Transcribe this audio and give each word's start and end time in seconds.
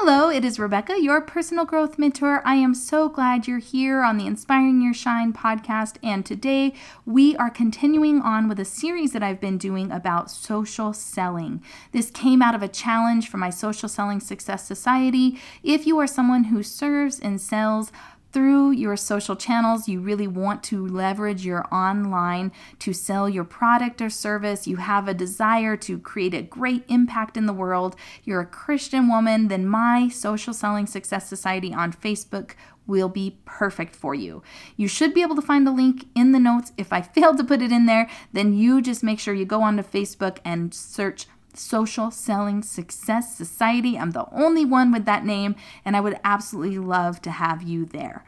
Hello, 0.00 0.30
it 0.30 0.44
is 0.44 0.60
Rebecca, 0.60 0.94
your 1.02 1.20
personal 1.20 1.64
growth 1.64 1.98
mentor. 1.98 2.40
I 2.44 2.54
am 2.54 2.72
so 2.72 3.08
glad 3.08 3.48
you're 3.48 3.58
here 3.58 4.04
on 4.04 4.16
the 4.16 4.28
Inspiring 4.28 4.80
Your 4.80 4.94
Shine 4.94 5.32
podcast. 5.32 5.96
And 6.04 6.24
today 6.24 6.72
we 7.04 7.36
are 7.36 7.50
continuing 7.50 8.22
on 8.22 8.48
with 8.48 8.60
a 8.60 8.64
series 8.64 9.10
that 9.10 9.24
I've 9.24 9.40
been 9.40 9.58
doing 9.58 9.90
about 9.90 10.30
social 10.30 10.92
selling. 10.92 11.64
This 11.90 12.12
came 12.12 12.42
out 12.42 12.54
of 12.54 12.62
a 12.62 12.68
challenge 12.68 13.28
for 13.28 13.38
my 13.38 13.50
Social 13.50 13.88
Selling 13.88 14.20
Success 14.20 14.64
Society. 14.64 15.36
If 15.64 15.84
you 15.84 15.98
are 15.98 16.06
someone 16.06 16.44
who 16.44 16.62
serves 16.62 17.18
and 17.18 17.40
sells, 17.40 17.90
through 18.32 18.72
your 18.72 18.96
social 18.96 19.36
channels, 19.36 19.88
you 19.88 20.00
really 20.00 20.26
want 20.26 20.62
to 20.64 20.86
leverage 20.86 21.44
your 21.44 21.66
online 21.72 22.52
to 22.78 22.92
sell 22.92 23.28
your 23.28 23.44
product 23.44 24.02
or 24.02 24.10
service, 24.10 24.66
you 24.66 24.76
have 24.76 25.08
a 25.08 25.14
desire 25.14 25.76
to 25.78 25.98
create 25.98 26.34
a 26.34 26.42
great 26.42 26.84
impact 26.88 27.36
in 27.36 27.46
the 27.46 27.52
world, 27.52 27.96
you're 28.24 28.40
a 28.40 28.46
Christian 28.46 29.08
woman, 29.08 29.48
then 29.48 29.66
my 29.66 30.08
Social 30.08 30.52
Selling 30.52 30.86
Success 30.86 31.28
Society 31.28 31.72
on 31.72 31.92
Facebook 31.92 32.52
will 32.86 33.08
be 33.08 33.38
perfect 33.44 33.94
for 33.94 34.14
you. 34.14 34.42
You 34.76 34.88
should 34.88 35.14
be 35.14 35.22
able 35.22 35.36
to 35.36 35.42
find 35.42 35.68
a 35.68 35.70
link 35.70 36.06
in 36.14 36.32
the 36.32 36.40
notes. 36.40 36.72
If 36.76 36.92
I 36.92 37.02
failed 37.18 37.36
to 37.38 37.44
put 37.44 37.62
it 37.62 37.70
in 37.70 37.86
there, 37.86 38.08
then 38.32 38.54
you 38.54 38.82
just 38.82 39.04
make 39.04 39.20
sure 39.20 39.34
you 39.34 39.44
go 39.44 39.62
onto 39.62 39.82
Facebook 39.82 40.38
and 40.44 40.74
search 40.74 41.26
Social 41.54 42.10
Selling 42.10 42.62
Success 42.62 43.36
Society. 43.36 43.98
I'm 43.98 44.12
the 44.12 44.26
only 44.32 44.64
one 44.64 44.92
with 44.92 45.04
that 45.06 45.24
name, 45.24 45.56
and 45.84 45.96
I 45.96 46.00
would 46.00 46.18
absolutely 46.24 46.78
love 46.78 47.20
to 47.22 47.30
have 47.30 47.62
you 47.62 47.84
there. 47.84 48.24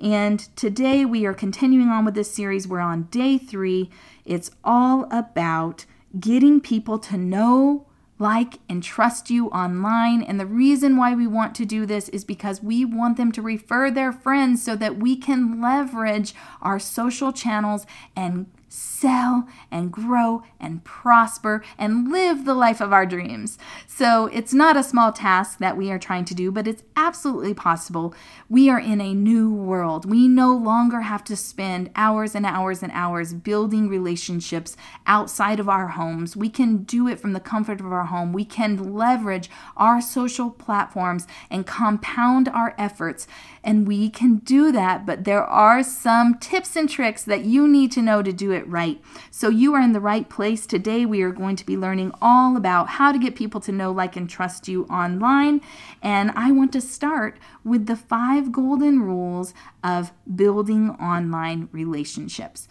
And 0.00 0.40
today 0.56 1.04
we 1.04 1.24
are 1.24 1.34
continuing 1.34 1.88
on 1.88 2.04
with 2.04 2.14
this 2.14 2.32
series. 2.32 2.66
We're 2.66 2.80
on 2.80 3.04
day 3.04 3.38
three. 3.38 3.90
It's 4.24 4.50
all 4.64 5.06
about 5.10 5.86
getting 6.18 6.60
people 6.60 6.98
to 6.98 7.16
know, 7.16 7.86
like, 8.18 8.58
and 8.68 8.82
trust 8.82 9.30
you 9.30 9.48
online. 9.48 10.22
And 10.22 10.38
the 10.38 10.46
reason 10.46 10.96
why 10.96 11.14
we 11.14 11.26
want 11.26 11.54
to 11.56 11.64
do 11.64 11.86
this 11.86 12.08
is 12.10 12.24
because 12.24 12.62
we 12.62 12.84
want 12.84 13.16
them 13.16 13.32
to 13.32 13.42
refer 13.42 13.90
their 13.90 14.12
friends 14.12 14.62
so 14.62 14.76
that 14.76 14.96
we 14.96 15.16
can 15.16 15.60
leverage 15.60 16.34
our 16.60 16.78
social 16.78 17.32
channels 17.32 17.86
and 18.16 18.46
sell 18.74 19.46
and 19.70 19.92
grow 19.92 20.42
and 20.58 20.82
prosper 20.82 21.62
and 21.78 22.10
live 22.10 22.44
the 22.44 22.54
life 22.54 22.80
of 22.80 22.92
our 22.92 23.06
dreams. 23.06 23.58
So 23.86 24.26
it's 24.32 24.52
not 24.52 24.76
a 24.76 24.82
small 24.82 25.12
task 25.12 25.58
that 25.58 25.76
we 25.76 25.90
are 25.90 25.98
trying 25.98 26.24
to 26.26 26.34
do, 26.34 26.50
but 26.50 26.66
it's 26.66 26.82
absolutely 26.96 27.54
possible. 27.54 28.14
We 28.48 28.68
are 28.68 28.80
in 28.80 29.00
a 29.00 29.14
new 29.14 29.52
world. 29.52 30.10
We 30.10 30.26
no 30.26 30.56
longer 30.56 31.02
have 31.02 31.22
to 31.24 31.36
spend 31.36 31.90
hours 31.94 32.34
and 32.34 32.44
hours 32.46 32.82
and 32.82 32.90
hours 32.92 33.32
building 33.32 33.88
relationships 33.88 34.76
outside 35.06 35.60
of 35.60 35.68
our 35.68 35.88
homes. 35.88 36.36
We 36.36 36.48
can 36.48 36.78
do 36.78 37.06
it 37.08 37.20
from 37.20 37.32
the 37.32 37.40
comfort 37.40 37.80
of 37.80 37.92
our 37.92 38.06
home. 38.06 38.32
We 38.32 38.44
can 38.44 38.94
leverage 38.94 39.50
our 39.76 40.00
social 40.00 40.50
platforms 40.50 41.26
and 41.50 41.66
compound 41.66 42.48
our 42.48 42.74
efforts. 42.78 43.26
And 43.62 43.86
we 43.86 44.10
can 44.10 44.36
do 44.36 44.72
that, 44.72 45.06
but 45.06 45.24
there 45.24 45.44
are 45.44 45.82
some 45.82 46.38
tips 46.38 46.76
and 46.76 46.88
tricks 46.88 47.22
that 47.24 47.44
you 47.44 47.68
need 47.68 47.92
to 47.92 48.02
know 48.02 48.22
to 48.22 48.32
do 48.32 48.52
it 48.52 48.63
right. 48.66 49.00
So 49.30 49.48
you 49.48 49.74
are 49.74 49.80
in 49.80 49.92
the 49.92 50.00
right 50.00 50.28
place. 50.28 50.66
Today, 50.66 51.06
we 51.06 51.22
are 51.22 51.32
going 51.32 51.56
to 51.56 51.66
be 51.66 51.76
learning 51.76 52.12
all 52.20 52.56
about 52.56 52.88
how 52.88 53.12
to 53.12 53.18
get 53.18 53.36
people 53.36 53.60
to 53.62 53.72
know, 53.72 53.92
like, 53.92 54.16
and 54.16 54.28
trust 54.28 54.68
you 54.68 54.84
online. 54.84 55.60
And 56.02 56.32
I 56.34 56.52
want 56.52 56.72
to 56.72 56.80
start 56.80 57.38
with 57.64 57.86
the 57.86 57.96
five 57.96 58.52
golden 58.52 59.00
rules 59.00 59.54
of 59.82 60.12
building 60.34 60.90
online 60.90 61.68
relationships. 61.72 62.68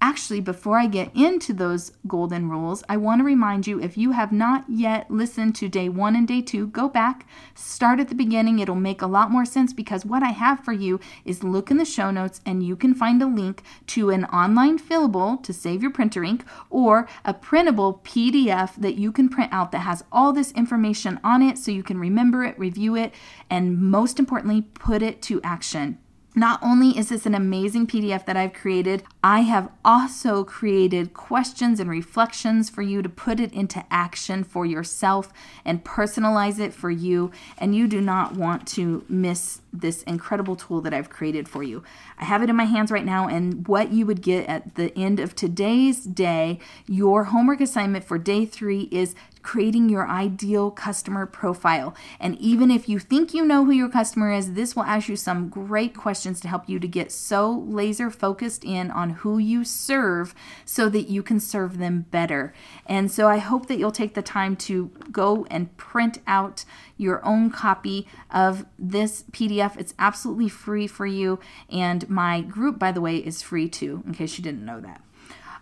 Actually, 0.00 0.40
before 0.40 0.78
I 0.78 0.86
get 0.86 1.10
into 1.16 1.52
those 1.52 1.90
golden 2.06 2.48
rules, 2.48 2.84
I 2.88 2.96
want 2.96 3.18
to 3.18 3.24
remind 3.24 3.66
you 3.66 3.80
if 3.80 3.98
you 3.98 4.12
have 4.12 4.30
not 4.30 4.64
yet 4.68 5.10
listened 5.10 5.56
to 5.56 5.68
day 5.68 5.88
one 5.88 6.14
and 6.14 6.26
day 6.26 6.40
two, 6.40 6.68
go 6.68 6.88
back, 6.88 7.26
start 7.56 7.98
at 7.98 8.08
the 8.08 8.14
beginning. 8.14 8.60
It'll 8.60 8.76
make 8.76 9.02
a 9.02 9.08
lot 9.08 9.32
more 9.32 9.44
sense 9.44 9.72
because 9.72 10.06
what 10.06 10.22
I 10.22 10.28
have 10.30 10.64
for 10.64 10.72
you 10.72 11.00
is 11.24 11.42
look 11.42 11.72
in 11.72 11.78
the 11.78 11.84
show 11.84 12.12
notes 12.12 12.40
and 12.46 12.62
you 12.62 12.76
can 12.76 12.94
find 12.94 13.20
a 13.20 13.26
link 13.26 13.64
to 13.88 14.10
an 14.10 14.24
online 14.26 14.78
fillable 14.78 15.42
to 15.42 15.52
save 15.52 15.82
your 15.82 15.90
printer 15.90 16.22
ink 16.22 16.44
or 16.70 17.08
a 17.24 17.34
printable 17.34 18.00
PDF 18.04 18.76
that 18.76 18.94
you 18.94 19.10
can 19.10 19.28
print 19.28 19.52
out 19.52 19.72
that 19.72 19.80
has 19.80 20.04
all 20.12 20.32
this 20.32 20.52
information 20.52 21.18
on 21.24 21.42
it 21.42 21.58
so 21.58 21.72
you 21.72 21.82
can 21.82 21.98
remember 21.98 22.44
it, 22.44 22.56
review 22.56 22.94
it, 22.94 23.12
and 23.50 23.76
most 23.76 24.20
importantly, 24.20 24.62
put 24.62 25.02
it 25.02 25.20
to 25.22 25.40
action. 25.42 25.98
Not 26.34 26.62
only 26.62 26.96
is 26.96 27.08
this 27.08 27.26
an 27.26 27.34
amazing 27.34 27.86
PDF 27.86 28.24
that 28.26 28.36
I've 28.36 28.52
created, 28.52 29.02
I 29.24 29.40
have 29.40 29.70
also 29.84 30.44
created 30.44 31.12
questions 31.12 31.80
and 31.80 31.90
reflections 31.90 32.70
for 32.70 32.82
you 32.82 33.02
to 33.02 33.08
put 33.08 33.40
it 33.40 33.52
into 33.52 33.84
action 33.90 34.44
for 34.44 34.64
yourself 34.64 35.32
and 35.64 35.82
personalize 35.82 36.60
it 36.60 36.72
for 36.72 36.90
you. 36.90 37.32
And 37.56 37.74
you 37.74 37.88
do 37.88 38.00
not 38.00 38.36
want 38.36 38.68
to 38.68 39.04
miss 39.08 39.62
this 39.72 40.02
incredible 40.04 40.54
tool 40.54 40.80
that 40.82 40.94
I've 40.94 41.10
created 41.10 41.48
for 41.48 41.62
you. 41.62 41.82
I 42.18 42.24
have 42.24 42.42
it 42.42 42.50
in 42.50 42.56
my 42.56 42.64
hands 42.64 42.90
right 42.90 43.04
now, 43.04 43.28
and 43.28 43.66
what 43.66 43.92
you 43.92 44.06
would 44.06 44.22
get 44.22 44.48
at 44.48 44.76
the 44.76 44.96
end 44.96 45.20
of 45.20 45.34
today's 45.34 46.04
day, 46.04 46.58
your 46.86 47.24
homework 47.24 47.60
assignment 47.60 48.04
for 48.04 48.18
day 48.18 48.44
three 48.46 48.88
is 48.90 49.14
creating 49.42 49.88
your 49.88 50.08
ideal 50.08 50.70
customer 50.70 51.26
profile. 51.26 51.94
And 52.20 52.38
even 52.38 52.70
if 52.70 52.88
you 52.88 52.98
think 52.98 53.34
you 53.34 53.44
know 53.44 53.64
who 53.64 53.72
your 53.72 53.88
customer 53.88 54.32
is, 54.32 54.52
this 54.52 54.74
will 54.74 54.84
ask 54.84 55.08
you 55.08 55.16
some 55.16 55.48
great 55.48 55.96
questions 55.96 56.40
to 56.40 56.48
help 56.48 56.68
you 56.68 56.78
to 56.78 56.88
get 56.88 57.12
so 57.12 57.50
laser 57.50 58.10
focused 58.10 58.64
in 58.64 58.90
on 58.90 59.10
who 59.10 59.38
you 59.38 59.64
serve 59.64 60.34
so 60.64 60.88
that 60.88 61.08
you 61.08 61.22
can 61.22 61.40
serve 61.40 61.78
them 61.78 62.06
better. 62.10 62.52
And 62.86 63.10
so 63.10 63.28
I 63.28 63.38
hope 63.38 63.66
that 63.66 63.78
you'll 63.78 63.92
take 63.92 64.14
the 64.14 64.22
time 64.22 64.56
to 64.56 64.90
go 65.10 65.46
and 65.50 65.76
print 65.76 66.18
out 66.26 66.64
your 66.96 67.24
own 67.24 67.50
copy 67.50 68.06
of 68.30 68.66
this 68.78 69.24
PDF. 69.32 69.76
It's 69.76 69.94
absolutely 69.98 70.48
free 70.48 70.86
for 70.86 71.06
you. 71.06 71.38
And 71.70 72.08
my 72.08 72.40
group, 72.40 72.78
by 72.78 72.92
the 72.92 73.00
way, 73.00 73.16
is 73.16 73.42
free 73.42 73.68
too, 73.68 74.02
in 74.06 74.12
case 74.12 74.36
you 74.36 74.44
didn't 74.44 74.64
know 74.64 74.80
that. 74.80 75.00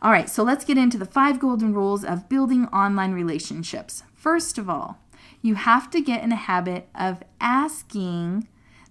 All 0.06 0.12
right, 0.12 0.30
so 0.30 0.44
let's 0.44 0.64
get 0.64 0.78
into 0.78 0.98
the 0.98 1.04
five 1.04 1.40
golden 1.40 1.74
rules 1.74 2.04
of 2.04 2.28
building 2.28 2.66
online 2.66 3.10
relationships. 3.10 4.04
First 4.14 4.56
of 4.56 4.70
all, 4.70 5.00
you 5.42 5.56
have 5.56 5.90
to 5.90 6.00
get 6.00 6.22
in 6.22 6.30
a 6.30 6.36
habit 6.36 6.88
of 6.94 7.24
asking 7.40 8.46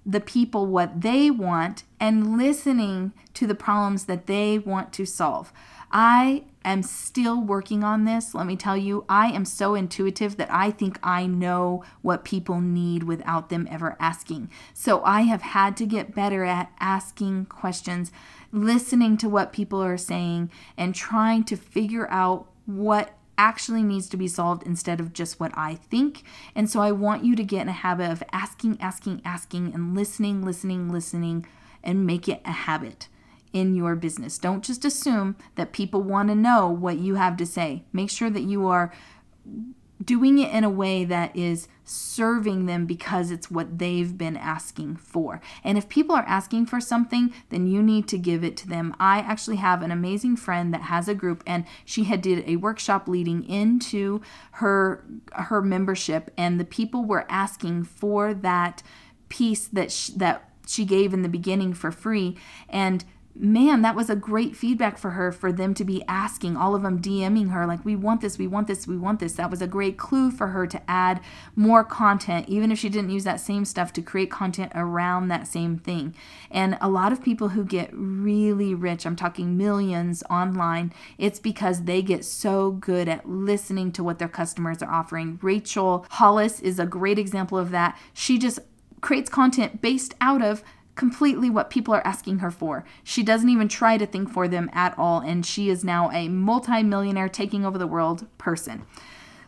the 0.06 0.20
people 0.20 0.66
what 0.66 1.00
they 1.00 1.32
want 1.32 1.86
and 2.02 2.38
listening 2.38 3.14
to 3.34 3.48
the 3.48 3.56
problems 3.56 4.08
that 4.08 4.28
they 4.28 4.60
want 4.60 4.92
to 4.92 5.06
solve. 5.06 5.54
I 5.90 6.44
am 6.72 6.84
still 6.84 7.42
working 7.42 7.84
on 7.84 8.06
this. 8.06 8.34
Let 8.34 8.46
me 8.46 8.56
tell 8.56 8.76
you, 8.76 9.06
I 9.08 9.28
am 9.28 9.46
so 9.46 9.76
intuitive 9.76 10.38
that 10.38 10.52
I 10.52 10.72
think 10.72 11.00
I 11.04 11.26
know 11.26 11.84
what 12.02 12.26
people 12.26 12.62
need 12.62 13.04
without 13.04 13.50
them 13.50 13.68
ever 13.70 13.96
asking. 14.00 14.50
So 14.74 15.04
I 15.04 15.22
have 15.22 15.42
had 15.42 15.78
to 15.78 15.86
get 15.86 16.16
better 16.16 16.44
at 16.44 16.72
asking 16.80 17.46
questions, 17.46 18.12
listening 18.52 19.18
to 19.18 19.30
what 19.30 19.54
people 19.54 19.82
are 19.82 19.98
saying, 19.98 20.52
and 20.78 20.96
trying 20.96 21.44
to 21.46 21.56
figure 21.56 22.10
out 22.10 22.48
what 22.66 23.18
actually 23.38 23.84
needs 23.84 24.08
to 24.10 24.18
be 24.18 24.28
solved 24.28 24.64
instead 24.64 25.00
of 25.00 25.14
just 25.14 25.40
what 25.40 25.52
I 25.56 25.76
think. 25.76 26.24
And 26.56 26.70
so 26.70 26.80
I 26.80 26.92
want 26.92 27.26
you 27.26 27.36
to 27.36 27.44
get 27.44 27.64
in 27.64 27.70
a 27.70 27.74
habit 27.74 28.12
of 28.12 28.24
asking, 28.32 28.78
asking, 28.80 29.22
asking, 29.26 29.74
and 29.74 29.96
listening, 29.96 30.44
listening, 30.44 30.92
listening, 30.92 31.46
and 31.84 32.06
make 32.06 32.28
it 32.28 32.42
a 32.46 32.52
habit 32.52 33.08
in 33.56 33.74
your 33.74 33.96
business. 33.96 34.38
Don't 34.38 34.66
just 34.66 34.84
assume 34.84 35.38
that 35.56 35.72
people 35.72 36.04
want 36.04 36.28
to 36.28 36.36
know 36.36 36.68
what 36.68 37.00
you 37.00 37.16
have 37.16 37.38
to 37.38 37.46
say. 37.46 37.86
Make 37.94 38.10
sure 38.10 38.30
that 38.30 38.44
you 38.44 38.68
are 38.68 38.92
doing 40.04 40.40
it 40.40 40.52
in 40.52 40.66
a 40.66 40.70
way 40.70 41.06
that 41.06 41.34
is 41.34 41.70
serving 41.86 42.66
them 42.66 42.86
because 42.86 43.32
it's 43.32 43.50
what 43.50 43.80
they've 43.80 44.18
been 44.18 44.36
asking 44.36 44.98
for. 44.98 45.40
And 45.64 45.78
if 45.78 45.88
people 45.88 46.14
are 46.14 46.26
asking 46.28 46.66
for 46.66 46.82
something, 46.82 47.34
then 47.50 47.66
you 47.66 47.82
need 47.82 48.10
to 48.10 48.18
give 48.18 48.44
it 48.44 48.58
to 48.58 48.68
them. 48.68 48.94
I 49.00 49.20
actually 49.20 49.56
have 49.56 49.82
an 49.82 49.92
amazing 49.92 50.36
friend 50.36 50.74
that 50.74 50.82
has 50.82 51.08
a 51.08 51.16
group 51.16 51.42
and 51.48 51.64
she 51.86 52.04
had 52.04 52.22
did 52.22 52.44
a 52.46 52.58
workshop 52.58 53.08
leading 53.08 53.46
into 53.46 54.20
her 54.52 55.06
her 55.32 55.62
membership 55.62 56.30
and 56.38 56.60
the 56.60 56.66
people 56.66 57.06
were 57.06 57.26
asking 57.30 57.86
for 57.86 58.34
that 58.34 58.84
piece 59.30 59.66
that 59.68 60.12
that 60.18 60.50
she 60.68 60.84
gave 60.84 61.14
in 61.14 61.22
the 61.22 61.30
beginning 61.30 61.74
for 61.74 61.92
free 61.92 62.36
and 62.68 63.06
man, 63.38 63.82
that 63.82 63.96
was 63.96 64.10
a 64.10 64.16
great 64.16 64.56
feedback 64.56 64.98
for 64.98 65.12
her 65.12 65.32
for 65.32 65.52
them 65.52 65.74
to 65.74 65.84
be 65.84 66.04
asking, 66.08 66.56
all 66.56 66.74
of 66.74 66.84
them 66.84 67.02
DMing 67.02 67.52
her, 67.52 67.66
like, 67.68 67.84
we 67.84 67.96
want 67.96 68.22
this, 68.22 68.38
we 68.38 68.48
want 68.48 68.68
this, 68.68 68.88
we 68.88 68.98
want 68.98 69.20
this. 69.20 69.34
That 69.34 69.52
was 69.52 69.62
a 69.62 69.68
great 69.68 69.98
clue 69.98 70.32
for 70.32 70.48
her 70.48 70.66
to 70.68 70.82
add 70.90 71.20
more 71.56 71.84
content, 71.84 72.48
even 72.48 72.72
if 72.72 72.80
she 72.80 72.88
didn't 72.88 73.10
use 73.10 73.26
that 73.26 73.42
same 73.42 73.66
stuff 73.66 73.92
to 73.94 74.02
create 74.02 74.32
content 74.32 74.72
around 74.74 75.28
that 75.28 75.48
same 75.48 75.78
thing. 75.78 76.16
And 76.50 76.78
a 76.80 76.90
lot 76.90 77.12
of 77.12 77.22
people 77.22 77.50
who 77.50 77.66
get 77.66 77.90
really 77.94 78.74
rich, 78.74 79.06
I'm 79.06 79.18
talking 79.18 79.58
millions 79.58 80.24
online, 80.30 80.94
it's 81.18 81.40
because 81.40 81.84
they 81.84 82.02
get 82.02 82.24
so 82.24 82.72
good 82.72 83.10
at 83.10 83.28
listening 83.28 83.92
to 83.94 84.04
what 84.04 84.18
their 84.18 84.30
customers 84.30 84.82
are 84.82 84.92
offering. 84.92 85.40
Rachel 85.42 86.06
Hollis 86.12 86.62
is 86.62 86.80
a 86.80 86.86
great 86.86 87.20
example 87.20 87.58
of 87.58 87.72
that. 87.72 88.00
She 88.14 88.38
just 88.38 88.60
creates 89.02 89.30
content 89.30 89.82
based 89.82 90.16
out 90.20 90.42
of 90.42 90.64
completely 90.96 91.50
what 91.50 91.70
people 91.70 91.94
are 91.94 92.06
asking 92.08 92.40
her 92.40 92.50
for. 92.50 92.84
She 93.04 93.22
doesn't 93.22 93.50
even 93.50 93.68
try 93.68 93.98
to 93.98 94.06
think 94.06 94.30
for 94.32 94.48
them 94.48 94.70
at 94.74 94.98
all, 94.98 95.20
and 95.20 95.46
she 95.46 95.70
is 95.70 95.84
now 95.84 96.10
a 96.12 96.30
multimillionaire 96.30 97.30
taking 97.30 97.66
over 97.66 97.78
the 97.78 97.86
world 97.88 98.26
person. 98.38 98.86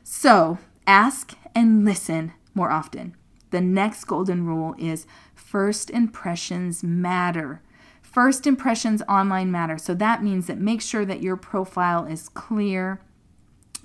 So 0.04 0.58
ask 0.86 1.34
and 1.56 1.86
listen 1.86 2.34
more 2.54 2.70
often. 2.70 3.16
the 3.52 3.62
next 3.62 4.06
golden 4.06 4.46
rule 4.46 4.76
is 4.78 5.06
first 5.36 5.90
impressions 5.90 6.84
matter. 6.84 7.62
First 8.02 8.48
impressions 8.48 9.02
online 9.08 9.52
matter. 9.52 9.78
So 9.78 9.94
that 9.96 10.24
means 10.24 10.48
that 10.48 10.58
make 10.58 10.82
sure 10.82 11.06
that 11.06 11.22
your 11.22 11.38
profile 11.38 12.06
is 12.06 12.30
clear. 12.30 13.00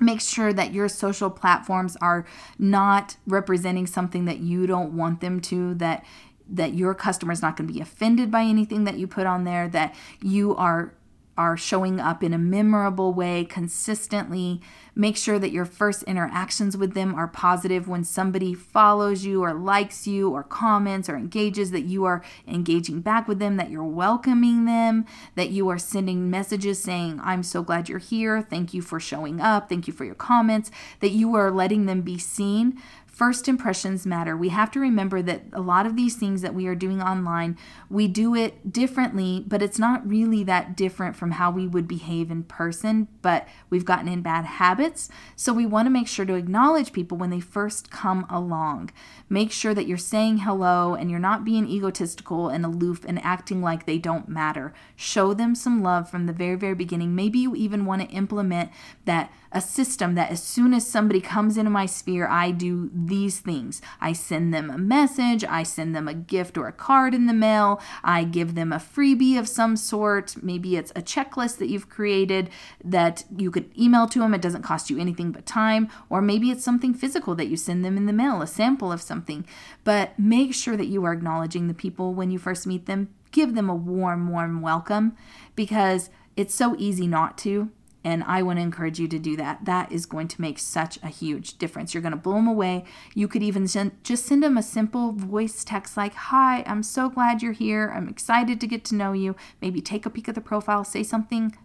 Make 0.01 0.21
sure 0.21 0.53
that 0.53 0.73
your 0.73 0.89
social 0.89 1.31
platforms 1.31 1.97
are 2.01 2.25
not 2.59 3.17
representing 3.27 3.87
something 3.87 4.25
that 4.25 4.39
you 4.39 4.67
don't 4.67 4.97
want 4.97 5.21
them 5.21 5.41
to, 5.43 5.75
that 5.75 6.05
that 6.53 6.75
your 6.75 6.95
customer 6.95 7.33
is 7.33 7.43
not 7.43 7.57
going 7.57 7.67
to 7.67 7.75
be 7.75 7.81
offended 7.81 8.31
by 8.31 8.43
anything 8.43 8.85
that 8.85 8.99
you 8.99 9.07
put 9.07 9.27
on 9.27 9.45
there, 9.45 9.69
that 9.69 9.95
you 10.21 10.55
are 10.57 10.95
are 11.35 11.57
showing 11.57 11.99
up 11.99 12.23
in 12.23 12.35
a 12.35 12.39
memorable 12.39 13.15
way 13.15 13.43
consistently. 13.43 14.61
Make 14.95 15.17
sure 15.17 15.39
that 15.39 15.51
your 15.51 15.65
first 15.65 16.03
interactions 16.03 16.77
with 16.77 16.93
them 16.93 17.15
are 17.15 17.27
positive. 17.27 17.89
When 17.89 18.05
somebody 18.05 18.53
follows 18.53 19.25
you 19.25 19.43
or 19.43 19.55
likes 19.55 20.07
you 20.07 20.29
or 20.29 20.43
comments 20.43 21.09
or 21.09 21.17
engages, 21.17 21.71
that 21.71 21.85
you 21.85 22.05
are 22.05 22.23
engaging 22.47 23.01
back 23.01 23.27
with 23.27 23.39
them, 23.39 23.57
that 23.57 23.71
you're 23.71 23.83
welcoming 23.83 24.67
them, 24.67 25.07
that 25.35 25.49
you 25.49 25.71
are 25.71 25.79
sending 25.79 26.29
messages 26.29 26.83
saying, 26.83 27.19
I'm 27.25 27.43
so 27.43 27.63
glad 27.63 27.89
you're 27.89 27.99
here. 27.99 28.43
Thank 28.43 28.75
you 28.75 28.83
for 28.83 29.01
showing 29.01 29.41
up. 29.41 29.71
Thank 29.71 29.87
you 29.87 29.95
for 29.95 30.05
your 30.05 30.15
comments, 30.15 30.71
that 31.01 31.13
you 31.13 31.35
are 31.35 31.51
letting 31.51 31.87
them 31.87 32.03
be 32.03 32.19
seen 32.19 32.79
First 33.13 33.47
impressions 33.47 34.07
matter. 34.07 34.35
We 34.35 34.49
have 34.49 34.71
to 34.71 34.81
remember 34.81 35.21
that 35.21 35.43
a 35.53 35.61
lot 35.61 35.85
of 35.85 35.97
these 35.97 36.17
things 36.17 36.41
that 36.41 36.55
we 36.55 36.67
are 36.67 36.75
doing 36.75 37.03
online, 37.03 37.59
we 37.91 38.09
do 38.09 38.35
it 38.35 38.73
differently, 38.73 39.45
but 39.47 39.61
it's 39.61 39.79
not 39.79 40.09
really 40.09 40.43
that 40.45 40.79
different 40.79 41.15
from 41.15 41.33
how 41.33 41.51
we 41.51 41.69
would 41.69 41.87
behave 41.87 42.31
in 42.31 42.45
person, 42.45 43.09
but 43.21 43.47
we've 43.69 43.85
gotten 43.85 44.09
in 44.09 44.23
bad 44.23 44.47
habits. 44.47 45.11
So 45.37 45.53
we 45.53 45.67
want 45.67 45.85
to 45.85 45.91
make 45.91 46.09
sure 46.09 46.25
to 46.25 46.35
acknowledge 46.35 46.95
people 46.95 47.19
when 47.19 47.29
they 47.29 47.39
first 47.39 47.91
come 47.91 48.25
along. 48.31 48.91
Make 49.29 49.53
sure 49.53 49.75
that 49.75 49.87
you're 49.87 49.99
saying 49.99 50.39
hello 50.39 50.95
and 50.95 51.11
you're 51.11 51.21
not 51.21 51.45
being 51.45 51.69
egotistical 51.69 52.49
and 52.49 52.65
aloof 52.65 53.05
and 53.07 53.23
acting 53.23 53.61
like 53.61 53.85
they 53.85 53.99
don't 53.99 54.27
matter. 54.27 54.73
Show 54.97 55.35
them 55.35 55.55
some 55.55 55.83
love 55.83 56.09
from 56.09 56.25
the 56.25 56.33
very, 56.33 56.57
very 56.57 56.75
beginning. 56.75 57.15
Maybe 57.15 57.41
you 57.41 57.55
even 57.57 57.85
want 57.85 58.01
to 58.01 58.17
implement 58.17 58.71
that 59.05 59.31
a 59.53 59.61
system 59.61 60.15
that 60.15 60.31
as 60.31 60.43
soon 60.43 60.73
as 60.73 60.87
somebody 60.87 61.21
comes 61.21 61.59
into 61.59 61.71
my 61.71 61.85
sphere, 61.85 62.27
I 62.27 62.53
do 62.53 62.91
these 63.07 63.41
things. 63.41 63.81
I 64.01 64.13
send 64.13 64.53
them 64.53 64.71
a 64.71 64.79
message, 64.79 65.45
I 65.45 65.63
send 65.63 65.95
them 65.95 66.09
a 66.09 66.15
gift 66.15 66.57
or 66.59 66.67
a 66.67 66.73
card 66.73 67.15
in 67.15 67.27
the 67.27 67.33
mail, 67.33 67.81
I 68.03 68.25
give 68.25 68.55
them 68.55 68.73
a 68.73 68.77
freebie 68.77 69.39
of 69.39 69.49
some 69.49 69.77
sort. 69.77 70.43
Maybe 70.43 70.77
it's 70.77 70.93
a 70.93 71.03
checklist 71.03 71.59
that 71.59 71.69
you've 71.69 71.89
created 71.89 72.51
that 72.85 73.25
you 73.37 73.51
could 73.51 73.71
email 73.79 74.07
to 74.09 74.21
them. 74.21 74.35
It 74.35 74.43
doesn't 74.43 74.63
cost 74.63 74.91
you 74.91 74.99
anything 74.99 75.33
but 75.33 75.47
time. 75.47 75.89
Or 76.09 76.21
maybe 76.21 76.51
it's 76.51 76.65
something 76.65 76.95
physical 76.95 77.35
that 77.37 77.49
you 77.49 77.57
send 77.57 77.85
them 77.85 77.97
in 77.97 78.07
the 78.07 78.13
mail, 78.13 78.43
a 78.43 78.47
sample 78.47 78.93
of 78.93 79.03
something. 79.03 79.47
But 79.85 80.19
make 80.19 80.55
sure 80.55 80.77
that 80.77 80.87
you 80.87 81.05
are 81.05 81.13
acknowledging 81.13 81.69
the 81.69 81.75
people 81.75 82.15
when 82.15 82.31
you 82.31 82.39
first 82.39 82.67
meet 82.67 82.87
them. 82.87 83.09
Give 83.31 83.55
them 83.55 83.71
a 83.71 83.75
warm, 83.75 84.29
warm 84.29 84.61
welcome 84.61 85.17
because 85.57 86.11
it's 86.37 86.55
so 86.55 86.77
easy 86.79 87.07
not 87.07 87.39
to. 87.39 87.71
And 88.05 88.25
I 88.25 88.43
want 88.43 88.59
to 88.59 88.63
encourage 88.63 88.99
you 88.99 89.07
to 89.09 89.19
do 89.19 89.37
that. 89.37 89.65
That 89.65 89.93
is 89.93 90.07
going 90.07 90.29
to 90.29 90.41
make 90.41 90.59
such 90.59 90.99
a 91.03 91.09
huge 91.09 91.59
difference. 91.59 91.95
You're 91.95 92.03
going 92.03 92.13
to 92.13 92.17
blow 92.17 92.35
them 92.35 92.49
away. 92.49 92.85
You 93.15 93.29
could 93.29 93.43
even 93.43 93.69
send, 93.69 94.03
just 94.03 94.27
send 94.27 94.43
them 94.43 94.59
a 94.59 94.63
simple 94.63 95.13
voice 95.13 95.63
text 95.63 95.97
like, 95.97 96.15
Hi, 96.15 96.65
I'm 96.67 96.83
so 96.83 97.09
glad 97.09 97.43
you're 97.43 97.53
here. 97.53 97.93
I'm 97.95 98.09
excited 98.09 98.61
to 98.61 98.67
get 98.67 98.85
to 98.87 98.97
know 98.97 99.13
you. 99.13 99.37
Maybe 99.61 99.81
take 99.81 100.05
a 100.05 100.11
peek 100.11 100.29
at 100.29 100.35
the 100.35 100.41
profile, 100.41 100.85
say 100.85 101.03
something 101.03 101.57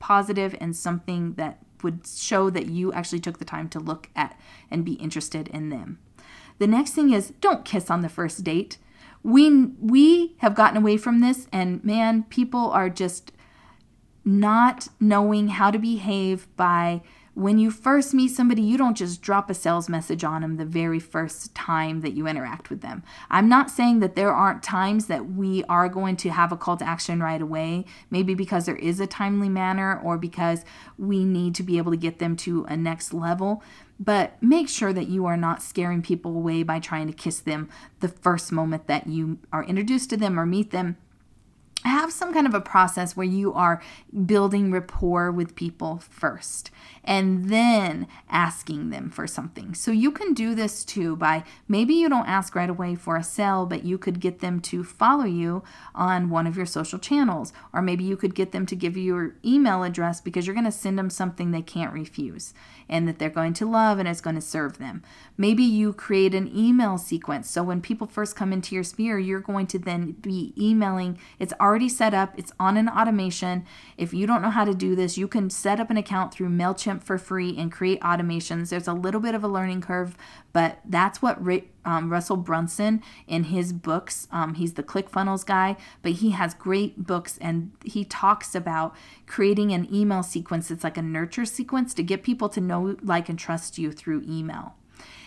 positive 0.00 0.54
and 0.60 0.76
something 0.76 1.34
that 1.34 1.60
would 1.82 2.06
show 2.06 2.50
that 2.50 2.66
you 2.66 2.92
actually 2.92 3.20
took 3.20 3.38
the 3.38 3.44
time 3.44 3.68
to 3.68 3.78
look 3.78 4.10
at 4.16 4.38
and 4.70 4.84
be 4.84 4.94
interested 4.94 5.48
in 5.48 5.68
them. 5.68 5.98
The 6.58 6.66
next 6.66 6.92
thing 6.92 7.12
is 7.12 7.32
don't 7.40 7.64
kiss 7.64 7.90
on 7.90 8.00
the 8.00 8.08
first 8.08 8.42
date. 8.42 8.78
We 9.22 9.66
we 9.80 10.34
have 10.38 10.54
gotten 10.54 10.76
away 10.76 10.96
from 10.96 11.20
this 11.20 11.46
and 11.52 11.82
man, 11.84 12.24
people 12.24 12.70
are 12.70 12.90
just 12.90 13.32
not 14.24 14.88
knowing 15.00 15.48
how 15.48 15.70
to 15.70 15.78
behave 15.78 16.46
by 16.56 17.02
when 17.34 17.58
you 17.58 17.72
first 17.72 18.14
meet 18.14 18.28
somebody, 18.28 18.62
you 18.62 18.78
don't 18.78 18.96
just 18.96 19.20
drop 19.20 19.50
a 19.50 19.54
sales 19.54 19.88
message 19.88 20.22
on 20.22 20.42
them 20.42 20.56
the 20.56 20.64
very 20.64 21.00
first 21.00 21.52
time 21.52 22.00
that 22.00 22.12
you 22.12 22.28
interact 22.28 22.70
with 22.70 22.80
them. 22.80 23.02
I'm 23.28 23.48
not 23.48 23.70
saying 23.70 23.98
that 24.00 24.14
there 24.14 24.32
aren't 24.32 24.62
times 24.62 25.06
that 25.06 25.32
we 25.32 25.64
are 25.64 25.88
going 25.88 26.16
to 26.18 26.30
have 26.30 26.52
a 26.52 26.56
call 26.56 26.76
to 26.76 26.88
action 26.88 27.20
right 27.20 27.42
away, 27.42 27.86
maybe 28.08 28.34
because 28.34 28.66
there 28.66 28.76
is 28.76 29.00
a 29.00 29.06
timely 29.08 29.48
manner 29.48 29.98
or 29.98 30.16
because 30.16 30.64
we 30.96 31.24
need 31.24 31.56
to 31.56 31.64
be 31.64 31.76
able 31.76 31.90
to 31.90 31.98
get 31.98 32.20
them 32.20 32.36
to 32.36 32.64
a 32.66 32.76
next 32.76 33.12
level. 33.12 33.64
But 33.98 34.40
make 34.40 34.68
sure 34.68 34.92
that 34.92 35.08
you 35.08 35.26
are 35.26 35.36
not 35.36 35.62
scaring 35.62 36.02
people 36.02 36.36
away 36.36 36.62
by 36.62 36.78
trying 36.78 37.08
to 37.08 37.12
kiss 37.12 37.40
them 37.40 37.68
the 37.98 38.08
first 38.08 38.52
moment 38.52 38.86
that 38.86 39.08
you 39.08 39.38
are 39.52 39.64
introduced 39.64 40.10
to 40.10 40.16
them 40.16 40.38
or 40.38 40.46
meet 40.46 40.70
them 40.70 40.98
have 41.84 42.12
some 42.12 42.32
kind 42.32 42.46
of 42.46 42.54
a 42.54 42.60
process 42.60 43.16
where 43.16 43.26
you 43.26 43.52
are 43.52 43.82
building 44.24 44.70
rapport 44.70 45.30
with 45.30 45.54
people 45.54 45.98
first 45.98 46.70
and 47.04 47.50
then 47.50 48.08
asking 48.30 48.88
them 48.88 49.10
for 49.10 49.26
something. 49.26 49.74
So 49.74 49.90
you 49.90 50.10
can 50.10 50.32
do 50.32 50.54
this 50.54 50.84
too 50.84 51.16
by 51.16 51.44
maybe 51.68 51.94
you 51.94 52.08
don't 52.08 52.26
ask 52.26 52.54
right 52.54 52.70
away 52.70 52.94
for 52.94 53.16
a 53.16 53.22
sale, 53.22 53.66
but 53.66 53.84
you 53.84 53.98
could 53.98 54.20
get 54.20 54.40
them 54.40 54.60
to 54.60 54.82
follow 54.82 55.24
you 55.24 55.62
on 55.94 56.30
one 56.30 56.46
of 56.46 56.56
your 56.56 56.66
social 56.66 56.98
channels, 56.98 57.52
or 57.72 57.82
maybe 57.82 58.04
you 58.04 58.16
could 58.16 58.34
get 58.34 58.52
them 58.52 58.64
to 58.66 58.76
give 58.76 58.96
you 58.96 59.04
your 59.04 59.34
email 59.44 59.82
address 59.82 60.20
because 60.20 60.46
you're 60.46 60.54
going 60.54 60.64
to 60.64 60.72
send 60.72 60.98
them 60.98 61.10
something 61.10 61.50
they 61.50 61.62
can't 61.62 61.92
refuse 61.92 62.54
and 62.88 63.06
that 63.06 63.18
they're 63.18 63.30
going 63.30 63.52
to 63.54 63.70
love 63.70 63.98
and 63.98 64.08
it's 64.08 64.20
going 64.20 64.36
to 64.36 64.42
serve 64.42 64.78
them. 64.78 65.02
Maybe 65.36 65.62
you 65.62 65.92
create 65.92 66.34
an 66.34 66.50
email 66.54 66.96
sequence. 66.98 67.50
So 67.50 67.62
when 67.62 67.80
people 67.80 68.06
first 68.06 68.36
come 68.36 68.52
into 68.52 68.74
your 68.74 68.84
sphere, 68.84 69.18
you're 69.18 69.40
going 69.40 69.66
to 69.68 69.78
then 69.78 70.12
be 70.12 70.52
emailing. 70.58 71.18
It's 71.38 71.52
already 71.64 71.88
set 71.88 72.12
up, 72.12 72.34
it's 72.36 72.52
on 72.60 72.76
an 72.76 72.90
automation. 72.90 73.64
If 73.96 74.12
you 74.12 74.26
don't 74.26 74.42
know 74.42 74.50
how 74.50 74.66
to 74.66 74.74
do 74.74 74.94
this, 74.94 75.16
you 75.16 75.26
can 75.26 75.48
set 75.48 75.80
up 75.80 75.90
an 75.90 75.96
account 75.96 76.32
through 76.32 76.50
MailChimp 76.50 77.02
for 77.02 77.16
free 77.16 77.56
and 77.56 77.72
create 77.72 78.00
automations. 78.02 78.68
There's 78.68 78.86
a 78.86 78.92
little 78.92 79.20
bit 79.20 79.34
of 79.34 79.42
a 79.42 79.48
learning 79.48 79.80
curve, 79.80 80.14
but 80.52 80.80
that's 80.84 81.22
what 81.22 81.38
um, 81.86 82.10
Russell 82.12 82.36
Brunson 82.36 83.02
in 83.26 83.44
his 83.44 83.72
books. 83.72 84.28
Um, 84.30 84.54
he's 84.54 84.74
the 84.74 84.82
ClickFunnels 84.82 85.46
guy, 85.46 85.76
but 86.02 86.12
he 86.12 86.30
has 86.32 86.52
great 86.52 87.06
books 87.06 87.38
and 87.40 87.72
he 87.82 88.04
talks 88.04 88.54
about 88.54 88.94
creating 89.26 89.72
an 89.72 89.92
email 89.92 90.22
sequence. 90.22 90.70
It's 90.70 90.84
like 90.84 90.98
a 90.98 91.02
nurture 91.02 91.46
sequence 91.46 91.94
to 91.94 92.02
get 92.02 92.22
people 92.22 92.50
to 92.50 92.60
know, 92.60 92.96
like, 93.02 93.30
and 93.30 93.38
trust 93.38 93.78
you 93.78 93.90
through 93.90 94.22
email. 94.28 94.74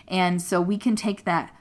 And 0.07 0.41
so 0.41 0.61
we 0.61 0.77
can 0.77 0.95
take 0.95 1.25
that 1.25 1.53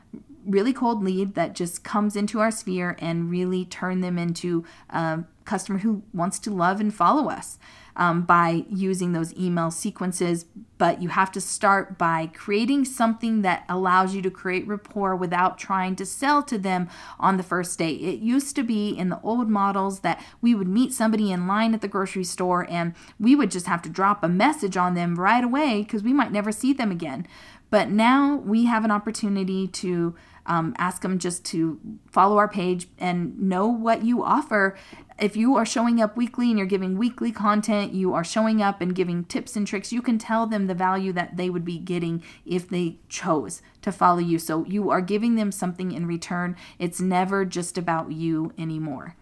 really 0.47 0.73
cold 0.73 1.03
lead 1.03 1.35
that 1.35 1.55
just 1.55 1.83
comes 1.83 2.17
into 2.17 2.41
our 2.41 2.51
sphere 2.51 2.97
and 3.01 3.31
really 3.31 3.65
turn 3.65 4.01
them 4.01 4.17
into 4.19 4.65
a 4.91 5.25
customer 5.45 5.79
who 5.79 6.03
wants 6.13 6.39
to 6.41 6.51
love 6.51 6.81
and 6.81 6.95
follow 6.95 7.29
us 7.29 7.59
um, 7.97 8.23
by 8.23 8.65
using 8.69 9.13
those 9.13 9.35
email 9.35 9.71
sequences. 9.71 10.45
But 10.79 11.01
you 11.01 11.09
have 11.09 11.33
to 11.33 11.41
start 11.41 11.97
by 11.97 12.27
creating 12.27 12.85
something 12.85 13.41
that 13.43 13.65
allows 13.69 14.15
you 14.15 14.21
to 14.23 14.31
create 14.31 14.69
rapport 14.69 15.17
without 15.17 15.57
trying 15.59 15.97
to 15.97 16.05
sell 16.05 16.43
to 16.45 16.59
them 16.59 16.89
on 17.19 17.39
the 17.39 17.43
first 17.43 17.79
day. 17.79 17.93
It 17.93 18.21
used 18.21 18.55
to 18.57 18.63
be 18.63 18.91
in 18.91 19.09
the 19.09 19.21
old 19.23 19.49
models 19.49 20.01
that 20.01 20.23
we 20.43 20.55
would 20.55 20.69
meet 20.69 20.93
somebody 20.93 21.33
in 21.33 21.47
line 21.47 21.73
at 21.73 21.81
the 21.81 21.89
grocery 21.89 22.25
store 22.25 22.67
and 22.69 22.95
we 23.19 23.35
would 23.35 23.51
just 23.51 23.67
have 23.67 23.81
to 23.83 23.89
drop 23.89 24.23
a 24.23 24.29
message 24.29 24.77
on 24.77 24.95
them 24.95 25.19
right 25.19 25.43
away 25.43 25.83
because 25.83 26.03
we 26.03 26.13
might 26.13 26.33
never 26.33 26.53
see 26.53 26.75
them 26.75 26.91
again. 26.91 27.27
But 27.71 27.91
now 27.91 28.37
we 28.37 28.67
have 28.67 28.85
an 28.85 28.91
opportunity 28.91 29.67
to 29.69 30.15
um, 30.47 30.75
ask 30.79 31.03
them 31.03 31.19
just 31.19 31.45
to 31.47 31.81
follow 32.11 32.39
our 32.39 32.49
page 32.49 32.89
and 32.99 33.39
know 33.41 33.67
what 33.67 34.05
you 34.05 34.23
offer. 34.23 34.77
If 35.19 35.37
you 35.37 35.57
are 35.57 35.67
showing 35.67 36.01
up 36.01 36.17
weekly 36.17 36.51
and 36.51 36.59
you're 36.59 36.67
giving 36.67 36.97
weekly 36.99 37.33
content, 37.33 37.93
you 37.93 38.15
are 38.15 38.23
showing 38.23 38.63
up 38.63 38.81
and 38.81 38.95
giving 38.95 39.25
tips 39.25 39.57
and 39.57 39.67
tricks, 39.67 39.93
you 39.93 40.03
can 40.03 40.19
tell 40.19 40.47
them 40.47 40.67
the 40.67 40.75
value 40.75 41.13
that 41.15 41.37
they 41.37 41.51
would 41.51 41.65
be 41.65 41.79
getting 41.79 42.23
if 42.45 42.69
they 42.69 42.99
chose 43.09 43.63
to 43.83 43.91
follow 43.91 44.19
you. 44.19 44.39
So 44.39 44.65
you 44.67 44.91
are 44.91 45.01
giving 45.01 45.35
them 45.35 45.51
something 45.51 45.91
in 45.91 46.07
return. 46.07 46.55
It's 46.79 47.01
never 47.01 47.45
just 47.45 47.77
about 47.77 48.13
you 48.13 48.53
anymore. 48.59 49.17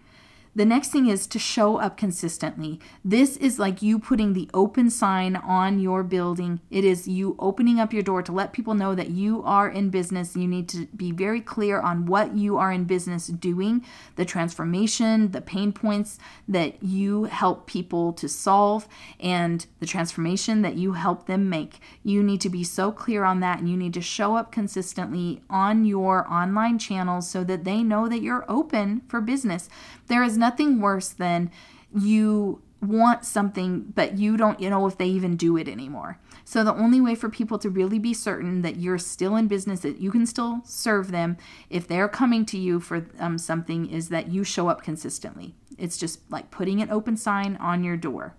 The 0.57 0.65
next 0.65 0.91
thing 0.91 1.09
is 1.09 1.27
to 1.29 1.39
show 1.39 1.79
up 1.79 1.97
consistently. 1.97 2.79
This 3.05 3.37
is 3.39 3.59
like 3.59 3.83
you 3.83 3.99
putting 3.99 4.35
the 4.35 4.49
open 4.55 4.89
sign 4.89 5.35
on 5.35 5.81
your 5.81 6.05
building. 6.05 6.61
It 6.71 6.85
is 6.85 7.09
you 7.09 7.35
opening 7.41 7.81
up 7.81 7.93
your 7.93 8.03
door 8.03 8.23
to 8.23 8.31
let 8.31 8.53
people 8.53 8.75
know 8.75 8.95
that 8.95 9.11
you 9.11 9.43
are 9.43 9.69
in 9.69 9.91
business. 9.91 10.37
You 10.37 10.47
need 10.47 10.69
to 10.69 10.87
be 10.97 11.11
very 11.11 11.41
clear 11.41 11.81
on 11.81 12.07
what 12.07 12.37
you 12.37 12.57
are 12.57 12.71
in 12.71 12.85
business 12.85 13.27
doing, 13.27 13.85
the 14.15 14.25
transformation, 14.25 15.33
the 15.33 15.41
pain 15.41 15.73
points 15.73 16.19
that 16.47 16.81
you 16.83 17.25
help 17.25 17.67
people 17.67 18.13
to 18.13 18.29
solve, 18.29 18.87
and 19.19 19.67
the 19.81 19.87
transformation 19.87 20.63
that 20.63 20.77
you 20.77 20.93
help 20.93 21.27
them 21.27 21.49
make. 21.49 21.81
You 22.05 22.23
need 22.23 22.41
to 22.43 22.49
be 22.49 22.63
so 22.63 22.93
clear 22.93 23.25
on 23.25 23.41
that, 23.41 23.59
and 23.59 23.69
you 23.69 23.77
need 23.77 23.95
to 23.95 24.01
show 24.01 24.37
up 24.37 24.53
consistently 24.53 25.43
on 25.51 25.85
your 25.85 26.31
online 26.33 26.79
channels 26.79 27.29
so 27.29 27.43
that 27.43 27.65
they 27.65 27.83
know 27.83 28.09
that 28.09 28.23
you're 28.23 28.45
open 28.49 29.03
for 29.09 29.21
business. 29.21 29.69
There 30.07 30.23
is 30.23 30.37
nothing 30.37 30.81
worse 30.81 31.09
than 31.09 31.51
you 31.95 32.61
want 32.81 33.25
something, 33.25 33.93
but 33.95 34.19
you 34.19 34.37
don't 34.37 34.61
you 34.61 34.69
know 34.71 34.87
if 34.87 34.99
they 34.99 35.07
even 35.07 35.37
do 35.37 35.57
it 35.57 35.69
anymore. 35.69 36.19
So 36.45 36.63
the 36.63 36.75
only 36.75 37.01
way 37.01 37.15
for 37.15 37.31
people 37.31 37.59
to 37.59 37.71
really 37.71 37.99
be 37.99 38.13
certain 38.13 38.63
that 38.63 38.77
you're 38.77 38.99
still 38.99 39.37
in 39.37 39.49
business, 39.49 39.81
that 39.81 40.01
you 40.01 40.11
can 40.11 40.27
still 40.27 40.61
serve 40.65 41.11
them 41.11 41.39
if 41.71 41.89
they're 41.89 42.09
coming 42.09 42.45
to 42.47 42.59
you 42.59 42.81
for 42.81 43.07
um, 43.19 43.39
something, 43.39 43.91
is 43.91 44.11
that 44.11 44.29
you 44.29 44.45
show 44.45 44.69
up 44.69 44.83
consistently. 44.83 45.55
It's 45.79 45.97
just 45.97 46.21
like 46.31 46.51
putting 46.51 46.83
an 46.83 46.91
open 46.91 47.17
sign 47.17 47.57
on 47.57 47.83
your 47.83 47.97
door. 47.97 48.35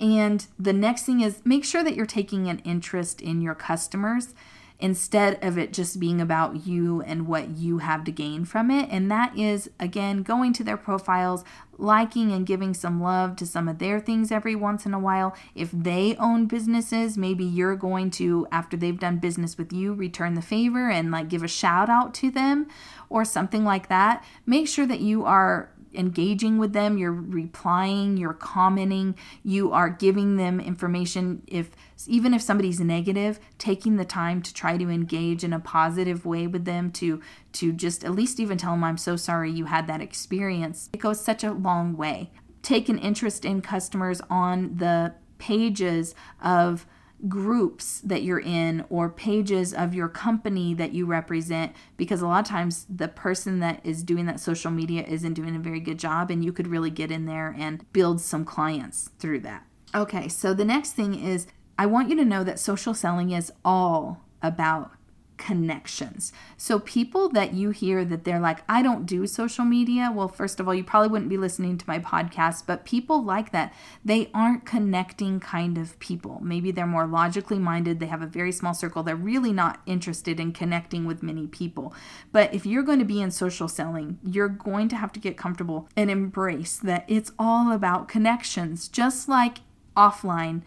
And 0.00 0.46
the 0.58 0.72
next 0.72 1.02
thing 1.02 1.20
is 1.20 1.42
make 1.44 1.64
sure 1.64 1.82
that 1.82 1.96
you're 1.96 2.06
taking 2.06 2.48
an 2.48 2.60
interest 2.60 3.20
in 3.20 3.40
your 3.40 3.56
customers 3.56 4.34
instead 4.80 5.42
of 5.42 5.58
it 5.58 5.72
just 5.72 5.98
being 5.98 6.20
about 6.20 6.66
you 6.66 7.02
and 7.02 7.26
what 7.26 7.50
you 7.56 7.78
have 7.78 8.04
to 8.04 8.12
gain 8.12 8.44
from 8.44 8.70
it. 8.70 8.88
And 8.90 9.10
that 9.10 9.36
is, 9.36 9.70
again, 9.80 10.22
going 10.22 10.52
to 10.52 10.64
their 10.64 10.76
profiles, 10.76 11.44
liking 11.76 12.30
and 12.32 12.46
giving 12.46 12.74
some 12.74 13.02
love 13.02 13.34
to 13.36 13.46
some 13.46 13.68
of 13.68 13.78
their 13.78 13.98
things 13.98 14.30
every 14.30 14.54
once 14.54 14.86
in 14.86 14.94
a 14.94 14.98
while. 14.98 15.36
If 15.54 15.70
they 15.72 16.14
own 16.16 16.46
businesses, 16.46 17.18
maybe 17.18 17.44
you're 17.44 17.76
going 17.76 18.10
to, 18.12 18.46
after 18.52 18.76
they've 18.76 18.98
done 18.98 19.18
business 19.18 19.58
with 19.58 19.72
you, 19.72 19.94
return 19.94 20.34
the 20.34 20.42
favor 20.42 20.88
and 20.88 21.10
like 21.10 21.28
give 21.28 21.42
a 21.42 21.48
shout 21.48 21.88
out 21.88 22.14
to 22.14 22.30
them 22.30 22.68
or 23.08 23.24
something 23.24 23.64
like 23.64 23.88
that. 23.88 24.24
Make 24.46 24.68
sure 24.68 24.86
that 24.86 25.00
you 25.00 25.24
are 25.24 25.70
engaging 25.94 26.58
with 26.58 26.72
them, 26.72 26.98
you're 26.98 27.12
replying, 27.12 28.16
you're 28.16 28.34
commenting, 28.34 29.14
you 29.42 29.72
are 29.72 29.88
giving 29.88 30.36
them 30.36 30.60
information 30.60 31.42
if 31.46 31.70
even 32.06 32.32
if 32.32 32.42
somebody's 32.42 32.80
negative, 32.80 33.40
taking 33.58 33.96
the 33.96 34.04
time 34.04 34.42
to 34.42 34.54
try 34.54 34.76
to 34.76 34.88
engage 34.88 35.42
in 35.42 35.52
a 35.52 35.60
positive 35.60 36.24
way 36.24 36.46
with 36.46 36.64
them 36.64 36.90
to 36.92 37.20
to 37.52 37.72
just 37.72 38.04
at 38.04 38.12
least 38.12 38.40
even 38.40 38.58
tell 38.58 38.72
them 38.72 38.84
I'm 38.84 38.98
so 38.98 39.16
sorry 39.16 39.50
you 39.50 39.66
had 39.66 39.86
that 39.86 40.00
experience. 40.00 40.88
It 40.92 41.00
goes 41.00 41.20
such 41.20 41.44
a 41.44 41.52
long 41.52 41.96
way. 41.96 42.30
Take 42.62 42.88
an 42.88 42.98
interest 42.98 43.44
in 43.44 43.62
customers 43.62 44.20
on 44.28 44.76
the 44.76 45.14
pages 45.38 46.14
of 46.42 46.86
groups 47.26 48.00
that 48.02 48.22
you're 48.22 48.40
in 48.40 48.84
or 48.90 49.08
pages 49.08 49.74
of 49.74 49.94
your 49.94 50.08
company 50.08 50.72
that 50.74 50.92
you 50.92 51.04
represent 51.04 51.72
because 51.96 52.22
a 52.22 52.26
lot 52.26 52.40
of 52.40 52.46
times 52.46 52.86
the 52.88 53.08
person 53.08 53.58
that 53.58 53.80
is 53.84 54.04
doing 54.04 54.26
that 54.26 54.38
social 54.38 54.70
media 54.70 55.04
isn't 55.04 55.34
doing 55.34 55.56
a 55.56 55.58
very 55.58 55.80
good 55.80 55.98
job 55.98 56.30
and 56.30 56.44
you 56.44 56.52
could 56.52 56.68
really 56.68 56.90
get 56.90 57.10
in 57.10 57.26
there 57.26 57.54
and 57.58 57.90
build 57.92 58.20
some 58.20 58.44
clients 58.44 59.10
through 59.18 59.40
that. 59.40 59.64
Okay, 59.94 60.28
so 60.28 60.54
the 60.54 60.64
next 60.64 60.92
thing 60.92 61.14
is 61.14 61.46
I 61.76 61.86
want 61.86 62.08
you 62.08 62.16
to 62.16 62.24
know 62.24 62.44
that 62.44 62.58
social 62.58 62.94
selling 62.94 63.30
is 63.30 63.52
all 63.64 64.24
about 64.42 64.92
connections. 65.38 66.32
So, 66.56 66.78
people 66.78 67.28
that 67.30 67.54
you 67.54 67.70
hear 67.70 68.04
that 68.04 68.24
they're 68.24 68.40
like, 68.40 68.58
I 68.68 68.82
don't 68.82 69.06
do 69.06 69.26
social 69.26 69.64
media, 69.64 70.12
well, 70.14 70.28
first 70.28 70.60
of 70.60 70.68
all, 70.68 70.74
you 70.74 70.84
probably 70.84 71.08
wouldn't 71.08 71.30
be 71.30 71.38
listening 71.38 71.78
to 71.78 71.88
my 71.88 71.98
podcast, 71.98 72.64
but 72.66 72.84
people 72.84 73.24
like 73.24 73.52
that, 73.52 73.72
they 74.04 74.30
aren't 74.34 74.66
connecting 74.66 75.40
kind 75.40 75.78
of 75.78 75.98
people. 76.00 76.40
Maybe 76.42 76.70
they're 76.70 76.86
more 76.86 77.06
logically 77.06 77.58
minded, 77.58 78.00
they 78.00 78.06
have 78.06 78.22
a 78.22 78.26
very 78.26 78.52
small 78.52 78.74
circle, 78.74 79.02
they're 79.02 79.16
really 79.16 79.52
not 79.52 79.80
interested 79.86 80.38
in 80.40 80.52
connecting 80.52 81.06
with 81.06 81.22
many 81.22 81.46
people. 81.46 81.94
But 82.32 82.52
if 82.52 82.66
you're 82.66 82.82
going 82.82 82.98
to 82.98 83.04
be 83.04 83.22
in 83.22 83.30
social 83.30 83.68
selling, 83.68 84.18
you're 84.22 84.48
going 84.48 84.88
to 84.88 84.96
have 84.96 85.12
to 85.12 85.20
get 85.20 85.36
comfortable 85.36 85.88
and 85.96 86.10
embrace 86.10 86.76
that 86.76 87.04
it's 87.08 87.32
all 87.38 87.72
about 87.72 88.08
connections, 88.08 88.88
just 88.88 89.28
like 89.28 89.58
offline. 89.96 90.62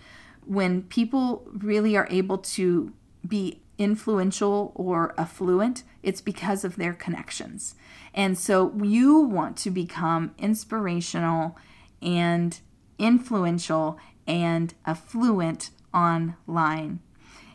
When 0.45 0.83
people 0.83 1.47
really 1.53 1.95
are 1.95 2.07
able 2.09 2.39
to 2.39 2.93
be 3.27 3.61
influential 3.81 4.71
or 4.75 5.19
affluent, 5.19 5.83
it's 6.03 6.21
because 6.21 6.63
of 6.63 6.75
their 6.75 6.93
connections. 6.93 7.75
And 8.13 8.37
so 8.37 8.73
you 8.81 9.19
want 9.19 9.57
to 9.57 9.71
become 9.71 10.35
inspirational 10.37 11.57
and 12.01 12.59
influential 12.99 13.97
and 14.27 14.73
affluent 14.85 15.71
online. 15.93 16.99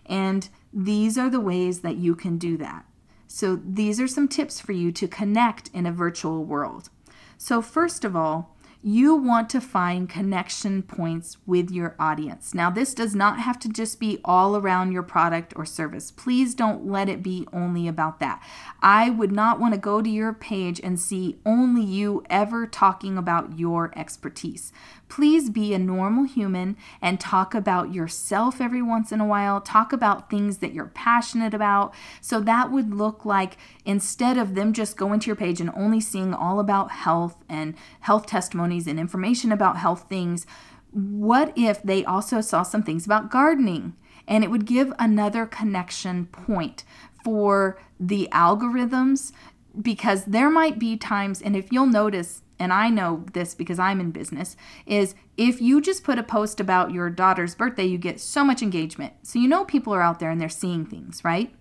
And 0.04 0.49
these 0.73 1.16
are 1.16 1.30
the 1.30 1.40
ways 1.40 1.80
that 1.80 1.97
you 1.97 2.16
can 2.16 2.38
do 2.38 2.56
that. 2.59 2.85
So, 3.28 3.56
these 3.56 4.00
are 4.00 4.06
some 4.06 4.28
tips 4.28 4.61
for 4.61 4.73
you 4.73 4.92
to 4.92 5.09
connect 5.09 5.68
in 5.75 5.85
a 5.85 5.92
virtual 5.92 6.45
world. 6.45 6.90
So, 7.37 7.61
first 7.61 8.04
of 8.04 8.14
all, 8.14 8.56
you 8.87 9.16
want 9.16 9.50
to 9.50 9.61
find 9.61 10.09
connection 10.09 10.81
points 10.81 11.38
with 11.45 11.73
your 11.73 11.97
audience. 11.99 12.55
Now, 12.55 12.71
this 12.71 12.95
does 12.95 13.16
not 13.16 13.40
have 13.40 13.59
to 13.59 13.69
just 13.69 13.99
be 13.99 14.21
all 14.25 14.57
around 14.57 14.93
your 14.93 15.02
product 15.02 15.52
or 15.57 15.66
service. 15.66 16.12
Please 16.12 16.55
don't 16.55 16.87
let 16.87 17.09
it 17.09 17.21
be 17.21 17.49
only 17.52 17.88
about 17.88 18.21
that. 18.21 18.40
I 18.81 19.11
would 19.11 19.33
not 19.33 19.59
want 19.59 19.75
to 19.75 19.81
go 19.81 20.02
to 20.02 20.09
your 20.09 20.33
page 20.33 20.81
and 20.85 21.00
see 21.00 21.37
only 21.45 21.83
you 21.83 22.23
ever 22.31 22.64
talking 22.64 23.19
about 23.19 23.59
your 23.59 23.90
expertise. 23.99 24.73
Please 25.09 25.51
be 25.51 25.73
a 25.73 25.79
normal 25.79 26.25
human 26.25 26.77
and 27.01 27.21
talk 27.21 27.55
about 27.55 27.95
yourself 27.95 28.61
every 28.61 28.83
once 28.83 29.13
in 29.13 29.21
a 29.21 29.27
while. 29.27 29.61
Talk 29.61 29.93
about 29.93 30.29
things 30.29 30.59
that 30.59 30.73
you're 30.73 30.87
passionate 30.87 31.55
about. 31.55 31.95
So 32.21 32.41
that 32.41 32.73
would 32.73 32.93
look 32.93 33.25
like 33.25 33.57
instead 33.85 34.37
of 34.37 34.55
them 34.55 34.73
just 34.73 34.97
going 34.97 35.21
to 35.21 35.27
your 35.27 35.37
page 35.37 35.61
and 35.61 35.71
only 35.77 36.01
seeing 36.01 36.35
all 36.35 36.59
about 36.59 36.91
health 36.91 37.37
and 37.49 37.75
health 38.01 38.27
testimonies 38.27 38.87
and 38.87 38.99
information 38.99 39.53
about 39.53 39.77
health 39.79 40.07
things, 40.09 40.47
what 40.91 41.53
if 41.57 41.83
they 41.83 42.05
also 42.05 42.41
saw 42.41 42.63
some 42.63 42.83
things 42.83 43.07
about 43.07 43.31
gardening? 43.31 43.95
And 44.27 44.43
it 44.43 44.51
would 44.51 44.67
give 44.67 44.93
another 44.99 45.47
connection 45.47 46.27
point 46.27 46.85
for 47.23 47.79
the 48.01 48.29
algorithms 48.33 49.33
because 49.81 50.25
there 50.25 50.51
might 50.51 50.79
be 50.79 50.97
times, 50.97 51.43
and 51.43 51.55
if 51.55 51.71
you'll 51.71 51.87
notice, 51.87 52.43
and 52.59 52.73
I 52.73 52.89
know 52.89 53.25
this 53.33 53.55
because 53.55 53.79
I'm 53.79 54.01
in 54.01 54.11
business, 54.11 54.57
is 54.87 55.15
if 55.37 55.61
you 55.61 55.81
just 55.81 56.05
put 56.05 56.19
a 56.19 56.23
post 56.23 56.61
about 56.61 56.91
your 56.91 57.11
daughter's 57.11 57.55
birthday, 57.55 57.85
you 57.85 57.99
get 57.99 58.21
so 58.21 58.45
much 58.45 58.63
engagement. 58.63 59.15
So 59.23 59.39
you 59.39 59.49
know 59.49 59.65
people 59.65 59.95
are 59.95 60.03
out 60.03 60.21
there 60.21 60.31
and 60.31 60.41
they're 60.41 60.49
seeing 60.49 60.87
things, 60.87 61.25
right? 61.25 61.55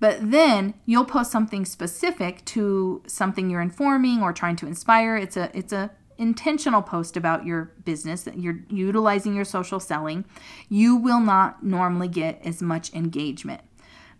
But 0.00 0.30
then 0.30 0.74
you'll 0.86 1.04
post 1.04 1.32
something 1.32 1.64
specific 1.64 2.44
to 2.46 3.02
something 3.06 3.50
you're 3.50 3.60
informing 3.60 4.22
or 4.22 4.32
trying 4.32 4.56
to 4.56 4.66
inspire. 4.66 5.16
It's 5.16 5.36
a 5.36 5.50
it's 5.56 5.72
a 5.72 5.90
intentional 6.18 6.82
post 6.82 7.16
about 7.16 7.46
your 7.46 7.72
business 7.84 8.24
that 8.24 8.38
you're 8.38 8.60
utilizing 8.68 9.34
your 9.34 9.44
social 9.44 9.80
selling. 9.80 10.24
You 10.68 10.96
will 10.96 11.20
not 11.20 11.64
normally 11.64 12.08
get 12.08 12.44
as 12.44 12.60
much 12.60 12.92
engagement. 12.92 13.62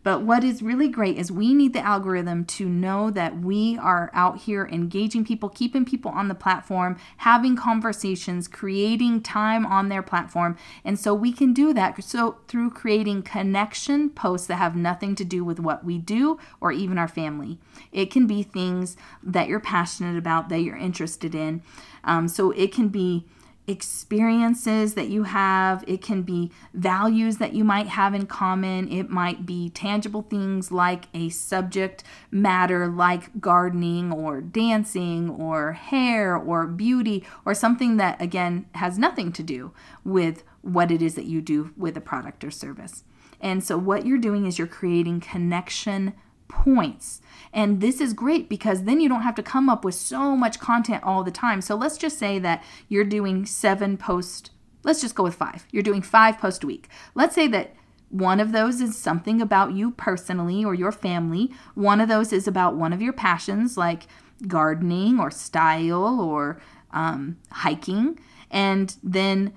But 0.09 0.23
what 0.23 0.43
is 0.43 0.63
really 0.63 0.89
great 0.89 1.19
is 1.19 1.31
we 1.31 1.53
need 1.53 1.75
the 1.75 1.85
algorithm 1.85 2.47
to 2.47 2.67
know 2.67 3.11
that 3.11 3.41
we 3.41 3.77
are 3.77 4.11
out 4.15 4.39
here 4.39 4.67
engaging 4.73 5.23
people, 5.23 5.51
keeping 5.51 5.85
people 5.85 6.11
on 6.13 6.29
the 6.29 6.35
platform, 6.35 6.99
having 7.19 7.57
conversations, 7.57 8.49
creating 8.49 9.21
time 9.21 9.67
on 9.67 9.91
their 9.91 10.01
platform. 10.01 10.57
And 10.83 10.99
so 10.99 11.13
we 11.13 11.31
can 11.31 11.53
do 11.53 11.75
that 11.75 12.03
so 12.03 12.39
through 12.49 12.71
creating 12.71 13.25
connection 13.25 14.09
posts 14.09 14.47
that 14.47 14.57
have 14.57 14.75
nothing 14.75 15.15
to 15.15 15.27
do 15.27 15.45
with 15.45 15.61
what 15.61 15.85
we 15.85 15.99
do 15.99 16.39
or 16.59 16.73
even 16.73 16.97
our 16.97 17.07
family. 17.07 17.59
It 17.93 18.11
can 18.11 18.27
be 18.27 18.43
things 18.43 18.97
that 19.23 19.47
you're 19.47 19.61
passionate 19.61 20.17
about, 20.17 20.49
that 20.49 20.61
you're 20.61 20.75
interested 20.75 21.35
in. 21.35 21.61
Um, 22.03 22.29
so 22.29 22.53
it 22.53 22.73
can 22.73 22.89
be 22.89 23.27
experiences 23.69 24.95
that 24.95 25.09
you 25.09 25.25
have. 25.25 25.85
It 25.87 26.01
can 26.01 26.23
be 26.23 26.51
values 26.73 27.37
that 27.37 27.53
you 27.53 27.63
might 27.63 27.87
have 27.89 28.15
in 28.15 28.27
common. 28.27 28.91
It 28.91 29.11
might 29.11 29.45
be 29.45 29.69
tangible 29.69 30.23
things 30.23 30.73
like 30.73 31.05
a 31.13 31.29
subject 31.29 32.03
matter 32.31 32.89
like 32.89 33.41
gardening 33.41 34.13
or 34.13 34.41
dancing 34.41 35.29
or 35.29 35.73
hair 35.73 36.37
or 36.37 36.67
beauty 36.67 37.25
or 37.45 37.55
something 37.55 37.99
that, 37.99 38.21
again, 38.21 38.67
has 38.75 38.99
nothing 38.99 39.31
to 39.33 39.43
do 39.43 39.73
with 40.03 40.43
what 40.63 40.91
it 40.91 41.03
is 41.03 41.15
that 41.15 41.27
you 41.27 41.41
do 41.41 41.73
with 41.77 41.97
a 41.97 42.01
product 42.01 42.43
or 42.43 42.51
service. 42.51 43.05
And 43.41 43.63
so, 43.63 43.77
what 43.79 44.07
you're 44.07 44.19
doing 44.19 44.47
is 44.47 44.59
you're 44.59 44.67
creating 44.67 45.21
connection 45.21 46.15
points. 46.49 47.21
And 47.53 47.81
this 47.81 48.01
is 48.01 48.13
great 48.13 48.49
because 48.49 48.83
then 48.85 49.01
you 49.01 49.09
don't 49.09 49.23
have 49.23 49.35
to 49.37 49.43
come 49.43 49.69
up 49.69 49.85
with 49.85 49.95
so 49.95 50.37
much 50.37 50.59
content 50.59 51.05
all 51.05 51.25
the 51.25 51.31
time. 51.31 51.61
So 51.61 51.75
let's 51.75 51.97
just 51.97 52.19
say 52.19 52.39
that 52.41 52.63
you're 52.89 53.05
doing 53.05 53.47
seven 53.47 53.97
posts. 53.97 54.51
Let's 54.83 55.01
just 55.01 55.15
go 55.15 55.25
with 55.25 55.35
five. 55.35 55.67
You're 55.71 55.83
doing 55.83 56.03
five 56.03 56.39
posts 56.39 56.65
a 56.65 56.67
week. 56.67 56.89
Let's 57.15 57.35
say 57.35 57.47
that 57.49 57.75
one 58.11 58.41
of 58.41 58.53
those 58.53 58.81
is 58.81 58.97
something 58.97 59.41
about 59.41 59.73
you 59.73 59.91
personally 59.93 60.65
or 60.65 60.75
your 60.75 60.93
family. 60.93 61.53
One 61.75 62.01
of 62.01 62.09
those 62.09 62.33
is 62.33 62.49
about 62.49 62.77
one 62.77 62.93
of 62.93 63.03
your 63.03 63.13
passions, 63.13 63.77
like 63.77 64.07
gardening 64.47 65.21
or 65.21 65.31
style 65.31 66.21
or 66.21 66.61
um, 66.93 67.39
hiking. 67.51 68.19
And 68.51 68.97
then 69.03 69.53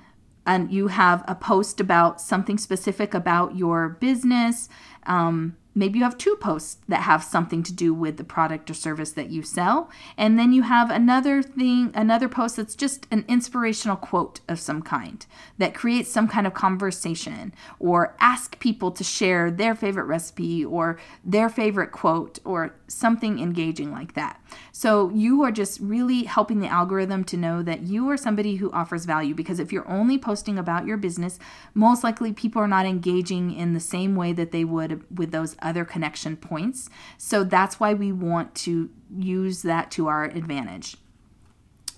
and 0.46 0.72
you 0.72 0.88
have 0.88 1.24
a 1.28 1.36
post 1.36 1.80
about 1.80 2.20
something 2.20 2.58
specific 2.58 3.14
about 3.14 3.56
your 3.56 3.90
business. 3.90 4.70
Um, 5.06 5.56
maybe 5.74 6.00
you 6.00 6.04
have 6.04 6.18
two 6.18 6.36
posts 6.36 6.78
that 6.88 7.02
have 7.02 7.24
something 7.24 7.64
to 7.64 7.74
do 7.74 7.94
with 7.94 8.18
the 8.18 8.24
product 8.24 8.70
or 8.70 8.74
service 8.74 9.12
that 9.14 9.30
you 9.30 9.42
sell. 9.42 9.90
And 10.18 10.38
then 10.38 10.52
you 10.54 10.64
have 10.64 10.90
another 10.90 11.42
thing 11.42 11.92
another 11.94 12.28
post 12.28 12.58
that's 12.58 12.76
just 12.76 13.08
an 13.12 13.26
inspirational 13.28 13.96
quote 13.96 14.42
of 14.48 14.60
some 14.60 14.82
kind 14.82 15.26
that 15.58 15.74
creates 15.74 16.10
some 16.10 16.28
kind 16.28 16.46
of 16.46 16.54
conversation 16.54 17.54
or 17.80 18.16
ask 18.20 18.60
people 18.60 18.92
to 18.92 19.04
share 19.04 19.50
their 19.52 19.76
favorite 19.76 20.06
recipe 20.06 20.64
or 20.66 21.00
their 21.24 21.50
favorite 21.50 21.92
quote 21.92 22.40
or 22.44 22.76
something 22.92 23.40
engaging 23.40 23.92
like 23.92 24.14
that. 24.14 24.42
So 24.72 25.10
you 25.12 25.44
are 25.44 25.52
just 25.52 25.80
really 25.80 26.24
helping 26.24 26.60
the 26.60 26.68
algorithm 26.68 27.24
to 27.26 27.38
know 27.38 27.64
that 27.64 27.84
you 27.84 28.10
are 28.10 28.18
somebody 28.18 28.58
who 28.58 28.72
offers 28.72 29.06
value 29.06 29.34
because 29.34 29.60
if 29.60 29.72
you're 29.72 29.90
only 29.90 30.18
posting 30.18 30.58
about 30.58 30.86
your 30.86 30.98
business, 30.98 31.40
most 31.74 32.04
likely 32.04 32.34
people 32.34 32.62
are 32.62 32.68
not 32.68 32.86
engaging 32.86 33.54
in 33.54 33.74
the 33.74 33.80
same 33.80 34.16
way 34.16 34.34
that 34.34 34.52
they 34.52 34.64
would 34.64 35.04
with 35.18 35.32
those 35.32 35.56
other 35.62 35.86
connection 35.86 36.36
points. 36.36 36.90
So 37.18 37.44
that's 37.44 37.80
why 37.80 37.94
we 37.94 38.12
want 38.12 38.56
to 38.56 38.90
use 39.16 39.62
that 39.64 39.92
to 39.92 40.08
our 40.08 40.26
advantage. 40.26 40.98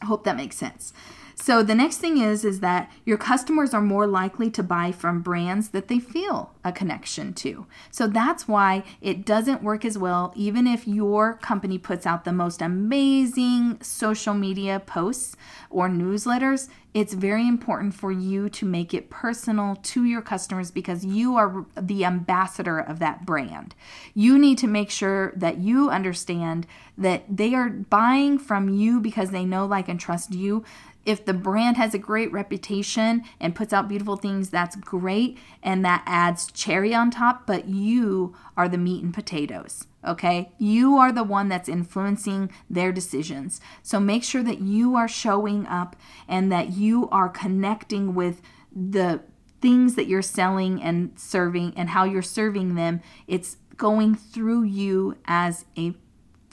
I 0.01 0.05
hope 0.05 0.23
that 0.25 0.35
makes 0.35 0.57
sense. 0.57 0.93
So 1.35 1.63
the 1.63 1.75
next 1.75 1.97
thing 1.97 2.17
is 2.17 2.45
is 2.45 2.59
that 2.59 2.91
your 3.05 3.17
customers 3.17 3.73
are 3.73 3.81
more 3.81 4.07
likely 4.07 4.49
to 4.51 4.63
buy 4.63 4.91
from 4.91 5.21
brands 5.21 5.69
that 5.69 5.87
they 5.87 5.99
feel 5.99 6.53
a 6.63 6.71
connection 6.71 7.33
to. 7.33 7.65
So 7.91 8.07
that's 8.07 8.47
why 8.47 8.83
it 9.01 9.25
doesn't 9.25 9.63
work 9.63 9.83
as 9.85 9.97
well 9.97 10.33
even 10.35 10.67
if 10.67 10.87
your 10.87 11.33
company 11.35 11.77
puts 11.77 12.05
out 12.05 12.23
the 12.23 12.31
most 12.31 12.61
amazing 12.61 13.81
social 13.81 14.33
media 14.33 14.79
posts 14.79 15.35
or 15.69 15.89
newsletters. 15.89 16.69
It's 16.93 17.15
very 17.15 17.47
important 17.47 17.95
for 17.95 18.11
you 18.11 18.49
to 18.49 18.65
make 18.67 18.93
it 18.93 19.09
personal 19.09 19.77
to 19.77 20.03
your 20.03 20.21
customers 20.21 20.69
because 20.69 21.03
you 21.03 21.35
are 21.35 21.65
the 21.75 22.05
ambassador 22.05 22.79
of 22.79 22.99
that 22.99 23.25
brand. 23.25 23.73
You 24.13 24.37
need 24.37 24.59
to 24.59 24.67
make 24.67 24.91
sure 24.91 25.33
that 25.35 25.57
you 25.57 25.89
understand 25.89 26.67
that 26.95 27.23
they 27.27 27.55
are 27.55 27.69
buying 27.69 28.37
from 28.37 28.69
you 28.69 28.99
because 28.99 29.31
they 29.31 29.43
know, 29.43 29.65
like, 29.65 29.89
and 29.89 29.99
trust 29.99 30.33
you 30.35 30.63
if 31.05 31.25
the 31.25 31.33
brand 31.33 31.77
has 31.77 31.93
a 31.93 32.00
great 32.00 32.31
reputation 32.31 33.24
and 33.39 33.55
puts 33.55 33.74
out 33.74 33.88
beautiful 33.88 34.15
things, 34.15 34.50
that's 34.50 34.75
great. 34.75 35.38
And 35.62 35.83
that 35.83 36.03
adds 36.05 36.51
cherry 36.51 36.93
on 36.93 37.12
top, 37.12 37.45
but 37.45 37.67
you 37.67 38.36
are 38.55 38.69
the 38.69 38.77
meat 38.77 39.03
and 39.03 39.13
potatoes. 39.13 39.86
Okay. 40.05 40.51
You 40.57 40.98
are 40.98 41.12
the 41.12 41.24
one 41.24 41.50
that's 41.50 41.69
influencing 41.69 42.51
their 42.69 42.91
decisions. 42.91 43.62
So 43.81 44.00
make 44.00 44.24
sure 44.24 44.43
that 44.43 44.60
you 44.60 44.95
are 44.95 45.07
showing 45.07 45.65
up 45.67 45.95
and 46.27 46.51
that 46.51 46.72
you 46.74 47.10
are 47.10 47.29
connecting 47.29 48.13
with 48.13 48.41
the 48.75 49.22
things 49.62 49.95
that 49.95 50.07
you're 50.07 50.22
selling 50.22 50.81
and 50.81 51.17
serving 51.17 51.74
and 51.77 51.89
how 51.89 52.03
you're 52.03 52.22
serving 52.22 52.75
them. 52.75 53.01
It's 53.27 53.57
going 53.77 54.15
through 54.15 54.63
you 54.63 55.17
as 55.25 55.65
a 55.77 55.93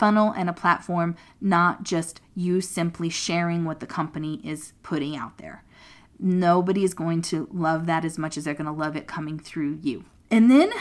funnel 0.01 0.33
and 0.35 0.49
a 0.49 0.55
platform, 0.55 1.15
not 1.43 1.83
just 1.83 2.23
you 2.35 2.63
simply 2.63 3.11
sharing 3.11 3.67
what 3.67 3.81
the 3.81 3.87
company 3.87 4.41
is 4.43 4.73
putting 4.83 5.15
out 5.15 5.37
there. 5.37 5.63
Nobody 6.19 6.85
is 6.85 6.95
going 6.95 7.21
to 7.23 7.47
love 7.53 7.85
that 7.85 8.03
as 8.07 8.17
much 8.17 8.39
as 8.39 8.45
they're 8.45 8.55
going 8.55 8.65
to 8.65 8.73
love 8.73 8.97
it 8.97 9.07
coming 9.07 9.39
through 9.39 9.79
you. 9.83 10.07
And 10.31 10.51
then 10.51 10.73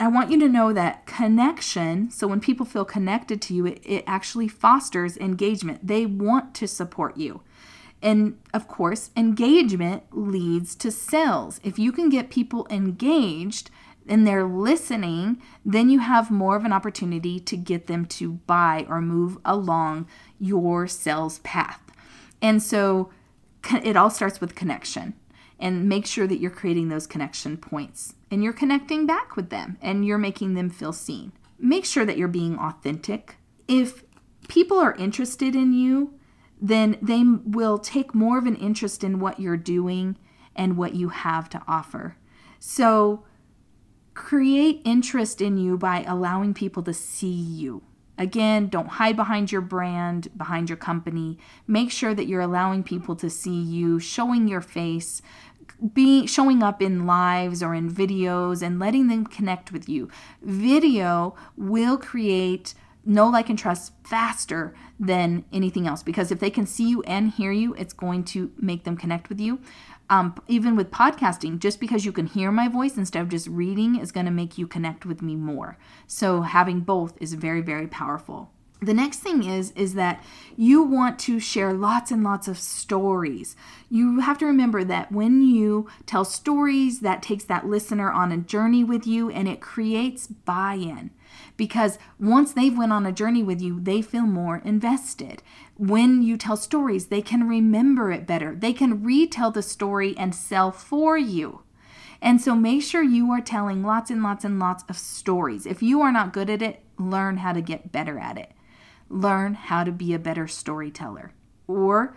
I 0.00 0.08
want 0.08 0.30
you 0.30 0.40
to 0.40 0.48
know 0.48 0.72
that 0.72 1.04
connection, 1.04 2.10
so 2.10 2.26
when 2.26 2.40
people 2.40 2.64
feel 2.64 2.86
connected 2.86 3.42
to 3.42 3.54
you, 3.54 3.66
it, 3.66 3.82
it 3.84 4.04
actually 4.06 4.48
fosters 4.48 5.18
engagement. 5.18 5.86
They 5.86 6.06
want 6.06 6.54
to 6.54 6.66
support 6.66 7.18
you. 7.18 7.42
And 8.00 8.38
of 8.54 8.68
course, 8.68 9.10
engagement 9.14 10.04
leads 10.12 10.74
to 10.76 10.90
sales. 10.90 11.60
If 11.62 11.78
you 11.78 11.92
can 11.92 12.08
get 12.08 12.30
people 12.30 12.66
engaged, 12.70 13.70
and 14.08 14.26
they're 14.26 14.44
listening, 14.44 15.40
then 15.64 15.88
you 15.88 16.00
have 16.00 16.30
more 16.30 16.56
of 16.56 16.64
an 16.64 16.72
opportunity 16.72 17.38
to 17.40 17.56
get 17.56 17.86
them 17.86 18.04
to 18.06 18.32
buy 18.32 18.86
or 18.88 19.00
move 19.00 19.38
along 19.44 20.08
your 20.38 20.86
sales 20.86 21.38
path. 21.40 21.80
And 22.40 22.62
so 22.62 23.10
it 23.82 23.96
all 23.96 24.10
starts 24.10 24.40
with 24.40 24.54
connection 24.54 25.14
and 25.58 25.88
make 25.88 26.06
sure 26.06 26.26
that 26.26 26.40
you're 26.40 26.50
creating 26.50 26.88
those 26.88 27.06
connection 27.06 27.56
points 27.56 28.14
and 28.30 28.42
you're 28.42 28.52
connecting 28.52 29.06
back 29.06 29.36
with 29.36 29.50
them 29.50 29.78
and 29.80 30.04
you're 30.04 30.18
making 30.18 30.54
them 30.54 30.68
feel 30.68 30.92
seen. 30.92 31.32
Make 31.58 31.84
sure 31.84 32.04
that 32.04 32.18
you're 32.18 32.28
being 32.28 32.58
authentic. 32.58 33.36
If 33.68 34.02
people 34.48 34.78
are 34.78 34.94
interested 34.96 35.54
in 35.54 35.72
you, 35.72 36.14
then 36.60 36.96
they 37.00 37.22
will 37.24 37.78
take 37.78 38.14
more 38.14 38.38
of 38.38 38.46
an 38.46 38.56
interest 38.56 39.04
in 39.04 39.20
what 39.20 39.38
you're 39.38 39.56
doing 39.56 40.16
and 40.56 40.76
what 40.76 40.94
you 40.94 41.10
have 41.10 41.48
to 41.50 41.62
offer. 41.68 42.16
So, 42.58 43.24
create 44.14 44.82
interest 44.84 45.40
in 45.40 45.56
you 45.56 45.76
by 45.76 46.04
allowing 46.04 46.54
people 46.54 46.82
to 46.84 46.92
see 46.92 47.28
you. 47.28 47.82
Again, 48.18 48.68
don't 48.68 48.88
hide 48.88 49.16
behind 49.16 49.50
your 49.50 49.62
brand, 49.62 50.28
behind 50.36 50.68
your 50.68 50.76
company. 50.76 51.38
Make 51.66 51.90
sure 51.90 52.14
that 52.14 52.26
you're 52.26 52.40
allowing 52.40 52.82
people 52.82 53.16
to 53.16 53.30
see 53.30 53.60
you, 53.60 53.98
showing 53.98 54.46
your 54.46 54.60
face, 54.60 55.22
being 55.94 56.26
showing 56.26 56.62
up 56.62 56.82
in 56.82 57.06
lives 57.06 57.62
or 57.62 57.74
in 57.74 57.90
videos 57.90 58.62
and 58.62 58.78
letting 58.78 59.08
them 59.08 59.26
connect 59.26 59.72
with 59.72 59.88
you. 59.88 60.08
Video 60.42 61.34
will 61.56 61.96
create 61.96 62.74
know, 63.04 63.28
like, 63.28 63.48
and 63.48 63.58
trust 63.58 63.92
faster 64.04 64.74
than 64.98 65.44
anything 65.52 65.86
else 65.86 66.02
because 66.02 66.30
if 66.30 66.38
they 66.38 66.50
can 66.50 66.66
see 66.66 66.88
you 66.88 67.02
and 67.02 67.30
hear 67.30 67.52
you, 67.52 67.74
it's 67.74 67.92
going 67.92 68.24
to 68.24 68.52
make 68.56 68.84
them 68.84 68.96
connect 68.96 69.28
with 69.28 69.40
you. 69.40 69.58
Um, 70.12 70.34
even 70.46 70.76
with 70.76 70.90
podcasting, 70.90 71.58
just 71.58 71.80
because 71.80 72.04
you 72.04 72.12
can 72.12 72.26
hear 72.26 72.52
my 72.52 72.68
voice 72.68 72.98
instead 72.98 73.22
of 73.22 73.30
just 73.30 73.48
reading 73.48 73.96
is 73.98 74.12
going 74.12 74.26
to 74.26 74.30
make 74.32 74.58
you 74.58 74.66
connect 74.66 75.06
with 75.06 75.22
me 75.22 75.36
more. 75.36 75.78
So 76.06 76.42
having 76.42 76.80
both 76.80 77.16
is 77.18 77.32
very, 77.32 77.62
very 77.62 77.86
powerful. 77.86 78.50
The 78.82 78.92
next 78.92 79.20
thing 79.20 79.42
is 79.42 79.70
is 79.70 79.94
that 79.94 80.22
you 80.54 80.82
want 80.82 81.18
to 81.20 81.40
share 81.40 81.72
lots 81.72 82.10
and 82.10 82.22
lots 82.22 82.46
of 82.46 82.58
stories. 82.58 83.56
You 83.88 84.20
have 84.20 84.36
to 84.38 84.44
remember 84.44 84.84
that 84.84 85.10
when 85.10 85.40
you 85.40 85.88
tell 86.04 86.26
stories 86.26 87.00
that 87.00 87.22
takes 87.22 87.44
that 87.44 87.66
listener 87.66 88.12
on 88.12 88.32
a 88.32 88.36
journey 88.36 88.84
with 88.84 89.06
you 89.06 89.30
and 89.30 89.48
it 89.48 89.62
creates 89.62 90.26
buy-in 90.26 91.10
because 91.56 91.98
once 92.18 92.52
they've 92.52 92.76
went 92.76 92.92
on 92.92 93.06
a 93.06 93.12
journey 93.12 93.42
with 93.42 93.60
you, 93.60 93.80
they 93.80 94.02
feel 94.02 94.26
more 94.26 94.58
invested. 94.64 95.42
When 95.76 96.22
you 96.22 96.36
tell 96.36 96.56
stories, 96.56 97.06
they 97.06 97.22
can 97.22 97.48
remember 97.48 98.10
it 98.10 98.26
better. 98.26 98.54
They 98.54 98.72
can 98.72 99.02
retell 99.02 99.50
the 99.50 99.62
story 99.62 100.14
and 100.16 100.34
sell 100.34 100.72
for 100.72 101.16
you. 101.18 101.62
And 102.20 102.40
so 102.40 102.54
make 102.54 102.82
sure 102.82 103.02
you 103.02 103.30
are 103.32 103.40
telling 103.40 103.82
lots 103.82 104.10
and 104.10 104.22
lots 104.22 104.44
and 104.44 104.58
lots 104.58 104.84
of 104.88 104.96
stories. 104.96 105.66
If 105.66 105.82
you 105.82 106.00
are 106.02 106.12
not 106.12 106.32
good 106.32 106.48
at 106.48 106.62
it, 106.62 106.82
learn 106.98 107.38
how 107.38 107.52
to 107.52 107.60
get 107.60 107.90
better 107.90 108.18
at 108.18 108.38
it. 108.38 108.52
Learn 109.08 109.54
how 109.54 109.82
to 109.84 109.92
be 109.92 110.14
a 110.14 110.18
better 110.18 110.46
storyteller. 110.46 111.32
Or 111.66 112.16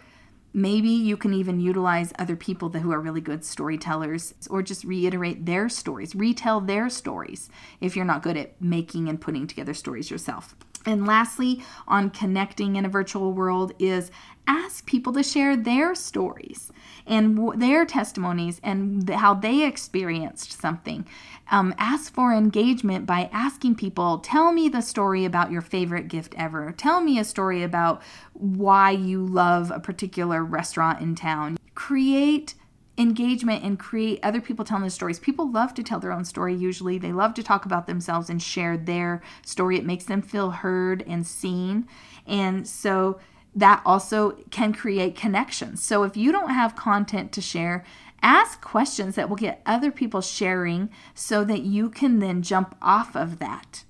Maybe 0.58 0.88
you 0.88 1.18
can 1.18 1.34
even 1.34 1.60
utilize 1.60 2.14
other 2.18 2.38
people 2.38 2.70
who 2.70 2.94
are 2.94 3.02
really 3.02 3.20
good 3.20 3.44
storytellers 3.44 4.34
or 4.50 4.64
just 4.64 4.86
reiterate 4.86 5.46
their 5.46 5.68
stories, 5.68 6.16
retell 6.16 6.62
their 6.62 6.88
stories 6.88 7.50
if 7.82 7.94
you're 7.94 8.06
not 8.06 8.24
good 8.24 8.38
at 8.38 8.62
making 8.62 9.10
and 9.10 9.20
putting 9.20 9.48
together 9.48 9.74
stories 9.74 10.10
yourself. 10.10 10.56
And 10.86 11.06
lastly, 11.06 11.64
on 11.88 12.10
connecting 12.10 12.76
in 12.76 12.86
a 12.86 12.90
virtual 12.90 13.34
world 13.34 13.74
is 13.80 14.12
ask 14.48 14.86
people 14.86 15.14
to 15.14 15.24
share 15.24 15.58
their 15.58 15.96
stories 15.96 16.72
and 17.08 17.36
w- 17.36 17.60
their 17.60 17.86
testimonies 17.86 18.60
and 18.64 19.08
th- 19.08 19.20
how 19.20 19.34
they 19.34 19.66
experienced 19.66 20.60
something. 20.60 21.06
Um, 21.52 21.74
ask 21.78 22.14
for 22.14 22.34
engagement 22.34 23.06
by 23.06 23.30
asking 23.32 23.76
people, 23.76 24.20
tell 24.20 24.52
me 24.52 24.70
the 24.70 24.82
story 24.82 25.26
about 25.26 25.52
your 25.52 25.62
favorite 25.62 26.08
gift 26.08 26.36
ever. 26.38 26.72
Tell 26.78 27.02
me 27.02 27.20
a 27.20 27.24
story 27.24 27.64
about 27.64 28.02
why 28.34 28.92
you 28.92 29.26
love 29.26 29.72
a 29.72 29.80
particular 29.80 30.44
restaurant 30.44 31.02
in 31.02 31.16
town. 31.16 31.58
Create 31.74 32.56
engagement 32.98 33.64
and 33.64 33.78
create 33.78 34.20
other 34.24 34.40
people 34.40 34.64
telling 34.64 34.84
the 34.84 34.90
stories. 34.90 35.20
People 35.20 35.52
love 35.52 35.74
to 35.74 35.84
tell 35.84 36.00
their 36.00 36.12
own 36.12 36.26
story 36.26 36.56
usually. 36.56 36.98
They 36.98 37.12
love 37.12 37.34
to 37.36 37.44
talk 37.44 37.66
about 37.66 37.88
themselves 37.88 38.30
and 38.30 38.42
share 38.42 38.78
their 38.78 39.22
story. 39.46 39.78
It 39.78 39.86
makes 39.86 40.06
them 40.06 40.22
feel 40.22 40.52
heard 40.52 41.04
and 41.08 41.28
seen. 41.28 41.88
And 42.26 42.68
so 42.68 43.20
that 43.54 43.82
also 43.86 44.32
can 44.50 44.74
create 44.74 45.16
connections. 45.16 45.84
So 45.84 46.04
if 46.04 46.16
you 46.16 46.32
don't 46.32 46.52
have 46.52 46.76
content 46.76 47.32
to 47.34 47.42
share, 47.42 47.84
ask 48.22 48.62
questions 48.62 49.16
that 49.16 49.30
will 49.30 49.36
get 49.36 49.62
other 49.66 49.92
people 49.92 50.22
sharing 50.22 50.90
so 51.14 51.44
that 51.44 51.62
you 51.62 51.90
can 51.90 52.20
then 52.20 52.42
jump 52.42 52.76
off 52.82 53.16
of 53.16 53.40
that. 53.40 53.84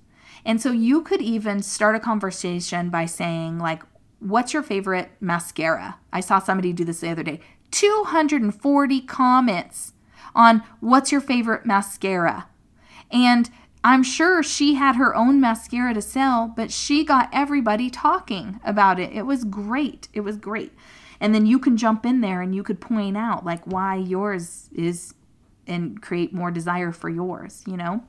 And 0.44 0.60
so 0.60 0.70
you 0.70 1.02
could 1.02 1.20
even 1.20 1.62
start 1.62 1.96
a 1.96 2.00
conversation 2.00 2.90
by 2.90 3.06
saying 3.06 3.58
like 3.58 3.82
what's 4.18 4.52
your 4.52 4.62
favorite 4.62 5.10
mascara? 5.20 5.98
I 6.12 6.20
saw 6.20 6.38
somebody 6.38 6.72
do 6.72 6.84
this 6.84 7.00
the 7.00 7.10
other 7.10 7.22
day. 7.22 7.40
240 7.70 9.00
comments 9.02 9.92
on 10.34 10.62
what's 10.80 11.10
your 11.10 11.20
favorite 11.20 11.66
mascara. 11.66 12.48
And 13.10 13.50
I'm 13.82 14.02
sure 14.02 14.42
she 14.42 14.74
had 14.74 14.96
her 14.96 15.14
own 15.14 15.40
mascara 15.40 15.94
to 15.94 16.02
sell, 16.02 16.52
but 16.56 16.72
she 16.72 17.04
got 17.04 17.30
everybody 17.32 17.88
talking 17.88 18.60
about 18.64 18.98
it. 18.98 19.12
It 19.12 19.22
was 19.22 19.44
great. 19.44 20.08
It 20.12 20.20
was 20.20 20.36
great. 20.36 20.72
And 21.20 21.34
then 21.34 21.46
you 21.46 21.58
can 21.58 21.76
jump 21.76 22.04
in 22.04 22.20
there 22.20 22.42
and 22.42 22.54
you 22.54 22.62
could 22.62 22.80
point 22.80 23.16
out 23.16 23.44
like 23.44 23.64
why 23.64 23.96
yours 23.96 24.68
is 24.74 25.14
and 25.66 26.00
create 26.00 26.32
more 26.32 26.50
desire 26.50 26.92
for 26.92 27.08
yours, 27.08 27.64
you 27.66 27.76
know? 27.76 28.04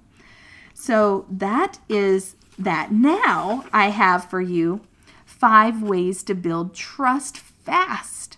So 0.74 1.26
that 1.30 1.80
is 1.90 2.36
that. 2.60 2.92
Now 2.92 3.66
I 3.72 3.90
have 3.90 4.30
for 4.30 4.42
you 4.42 4.82
five 5.26 5.82
ways 5.82 6.24
to 6.24 6.36
build 6.36 6.74
trust 6.74 7.38
fast 7.38 8.37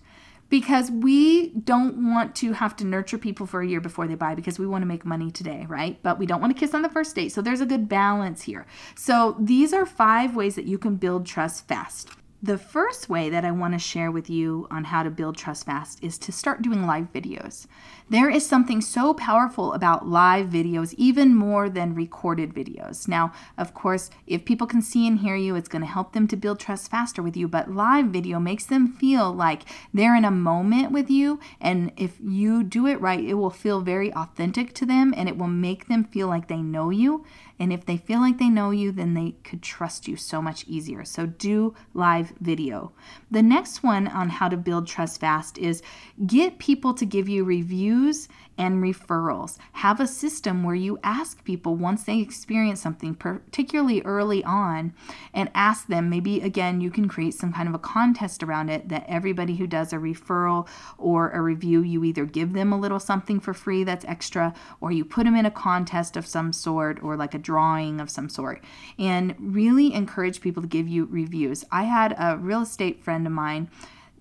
because 0.50 0.90
we 0.90 1.50
don't 1.50 2.12
want 2.12 2.36
to 2.38 2.54
have 2.54 2.76
to 2.78 2.86
nurture 2.86 3.18
people 3.18 3.46
for 3.46 3.62
a 3.62 3.68
year 3.68 3.80
before 3.80 4.08
they 4.08 4.16
buy 4.16 4.36
because 4.36 4.58
we 4.58 4.68
want 4.68 4.82
to 4.82 4.88
make 4.88 5.06
money 5.06 5.32
today, 5.32 5.66
right? 5.68 6.02
But 6.02 6.18
we 6.18 6.26
don't 6.26 6.42
want 6.42 6.56
to 6.56 6.60
kiss 6.60 6.74
on 6.74 6.82
the 6.82 6.90
first 6.90 7.16
date. 7.16 7.32
So 7.32 7.42
there's 7.42 7.62
a 7.62 7.66
good 7.66 7.88
balance 7.88 8.44
here. 8.44 8.66
So 8.96 9.36
these 9.40 9.74
are 9.74 9.86
five 9.86 10.36
ways 10.36 10.56
that 10.56 10.66
you 10.66 10.78
can 10.78 10.96
build 10.96 11.26
trust 11.26 11.68
fast. 11.68 12.10
The 12.42 12.58
first 12.58 13.10
way 13.10 13.30
that 13.32 13.44
I 13.44 13.52
want 13.52 13.74
to 13.74 13.80
share 13.80 14.12
with 14.12 14.30
you 14.30 14.66
on 14.72 14.86
how 14.86 15.04
to 15.04 15.10
build 15.10 15.36
trust 15.36 15.66
fast 15.66 16.02
is 16.02 16.18
to 16.20 16.32
start 16.32 16.62
doing 16.62 16.88
live 16.88 17.12
videos. 17.12 17.68
There 18.10 18.30
is 18.30 18.46
something 18.46 18.80
so 18.80 19.14
powerful 19.14 19.74
about 19.74 20.08
live 20.08 20.48
videos, 20.48 20.94
even 20.98 21.36
more 21.36 21.70
than 21.70 21.94
recorded 21.94 22.54
videos. 22.54 23.10
Now, 23.10 23.34
of 23.58 23.74
course, 23.74 24.10
if 24.26 24.46
people 24.46 24.68
can 24.68 24.82
see 24.82 25.06
and 25.06 25.20
hear 25.20 25.36
you, 25.36 25.56
it's 25.56 25.68
going 25.68 25.82
to 25.82 25.88
help 25.88 26.14
them 26.14 26.30
to 26.30 26.38
build 26.38 26.62
trust 26.62 26.90
faster 26.90 27.22
with 27.22 27.36
you, 27.36 27.50
but 27.50 27.72
live 27.72 28.06
video 28.06 28.40
makes 28.40 28.66
them 28.66 28.88
feel 28.88 29.34
like 29.34 29.64
they're 29.94 30.16
in 30.16 30.24
a 30.24 30.32
moment 30.32 30.94
with 30.94 31.10
you. 31.10 31.42
And 31.60 31.92
if 31.98 32.18
you 32.24 32.64
do 32.64 32.88
it 32.88 33.02
right, 33.02 33.24
it 33.24 33.34
will 33.34 33.50
feel 33.50 33.82
very 33.82 34.14
authentic 34.14 34.74
to 34.76 34.86
them 34.86 35.14
and 35.18 35.28
it 35.28 35.38
will 35.38 35.48
make 35.48 35.90
them 35.90 36.06
feel 36.06 36.30
like 36.30 36.48
they 36.48 36.62
know 36.62 36.90
you. 36.90 37.26
And 37.60 37.74
if 37.74 37.86
they 37.86 37.98
feel 37.98 38.20
like 38.22 38.38
they 38.38 38.50
know 38.50 38.72
you, 38.72 38.92
then 38.92 39.14
they 39.14 39.36
could 39.44 39.62
trust 39.62 40.08
you 40.08 40.16
so 40.16 40.42
much 40.42 40.66
easier. 40.66 41.04
So 41.04 41.26
do 41.26 41.76
live 41.94 42.32
video. 42.40 42.94
The 43.30 43.44
next 43.44 43.84
one 43.84 44.08
on 44.08 44.30
how 44.30 44.48
to 44.48 44.58
build 44.58 44.88
trust 44.88 45.20
fast 45.20 45.58
is 45.58 45.84
get 46.26 46.58
people 46.58 46.94
to 46.94 47.06
give 47.06 47.28
you 47.28 47.44
reviews 47.44 48.30
and 48.60 48.84
referrals. 48.84 49.58
Have 49.72 50.02
a 50.02 50.06
system 50.06 50.64
where 50.64 50.76
you 50.76 51.00
ask 51.02 51.44
people 51.46 51.76
once 51.76 52.04
they 52.04 52.20
experience 52.20 52.82
something, 52.82 53.16
particularly 53.16 54.02
early 54.02 54.44
on, 54.44 54.94
and 55.34 55.50
ask 55.56 55.88
them. 55.88 56.10
Maybe 56.10 56.42
again, 56.42 56.82
you 56.82 56.92
can 56.92 57.08
create 57.08 57.34
some 57.34 57.54
kind 57.54 57.70
of 57.70 57.74
a 57.74 57.80
contest 57.80 58.44
around 58.44 58.70
it 58.70 58.90
that 58.90 59.06
everybody 59.08 59.56
who 59.56 59.66
does 59.66 59.94
a 59.94 59.96
referral 59.96 60.68
or 60.98 61.32
a 61.32 61.42
review, 61.42 61.82
you 61.82 62.04
either 62.04 62.26
give 62.26 62.52
them 62.52 62.74
a 62.74 62.80
little 62.80 63.00
something 63.00 63.40
for 63.40 63.54
free 63.54 63.86
that's 63.86 64.06
extra, 64.06 64.54
or 64.82 64.92
you 64.92 65.06
put 65.06 65.24
them 65.24 65.36
in 65.36 65.46
a 65.46 65.52
contest 65.52 66.18
of 66.18 66.28
some 66.28 66.52
sort, 66.52 67.02
or 67.02 67.16
like 67.16 67.34
a 67.34 67.40
drawing 67.40 68.02
of 68.02 68.10
some 68.10 68.28
sort, 68.28 68.62
and 69.00 69.34
really 69.40 69.94
encourage 69.94 70.42
people 70.42 70.62
to 70.62 70.68
give 70.68 70.88
you 70.88 71.06
reviews. 71.06 71.64
I 71.72 71.84
had 71.86 72.14
a 72.20 72.38
real 72.38 72.64
estate 72.64 73.02
friend 73.02 73.26
of 73.26 73.32
mine 73.32 73.70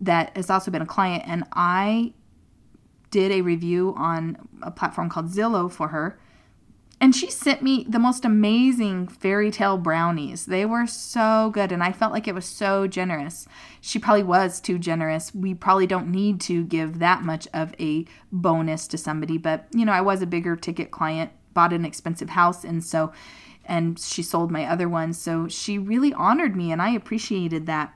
that 0.01 0.37
has 0.37 0.49
also 0.49 0.71
been 0.71 0.83
a 0.83 0.87
client, 0.87 1.25
and 1.27 1.43
I 1.53 2.13
did 3.11 3.33
a 3.33 3.43
review 3.43 3.95
on 3.97 4.37
a 4.63 4.71
platform 4.71 5.09
called 5.09 5.29
Zillow 5.31 5.71
for 5.71 5.89
her. 5.89 6.19
And 7.01 7.15
she 7.15 7.31
sent 7.31 7.63
me 7.63 7.87
the 7.89 8.01
most 8.01 8.25
amazing 8.25 9.07
fairy 9.07 9.53
tale 9.53 9.79
brownies. 9.79 10.47
They 10.47 10.65
were 10.65 10.85
so 10.87 11.51
good, 11.55 11.71
and 11.71 11.81
I 11.81 11.93
felt 11.93 12.13
like 12.13 12.27
it 12.27 12.35
was 12.35 12.45
so 12.45 12.89
generous. 12.89 13.47
She 13.81 14.01
probably 14.01 14.25
was 14.25 14.61
too 14.61 14.81
generous. 14.81 15.33
We 15.33 15.55
probably 15.55 15.87
don't 15.87 16.11
need 16.11 16.41
to 16.43 16.65
give 16.65 16.99
that 16.99 17.23
much 17.23 17.47
of 17.55 17.73
a 17.79 18.05
bonus 18.33 18.89
to 18.89 18.99
somebody, 18.99 19.39
but 19.39 19.67
you 19.73 19.85
know, 19.85 19.93
I 19.93 20.01
was 20.01 20.23
a 20.23 20.27
bigger 20.27 20.57
ticket 20.57 20.91
client, 20.91 21.31
bought 21.55 21.73
an 21.73 21.85
expensive 21.85 22.31
house, 22.31 22.65
and 22.65 22.83
so, 22.83 23.13
and 23.65 23.97
she 23.99 24.25
sold 24.25 24.51
my 24.51 24.65
other 24.65 24.89
one. 24.89 25.13
So 25.13 25.47
she 25.47 25.79
really 25.79 26.13
honored 26.13 26.57
me, 26.57 26.73
and 26.73 26.83
I 26.83 26.91
appreciated 26.91 27.67
that. 27.67 27.95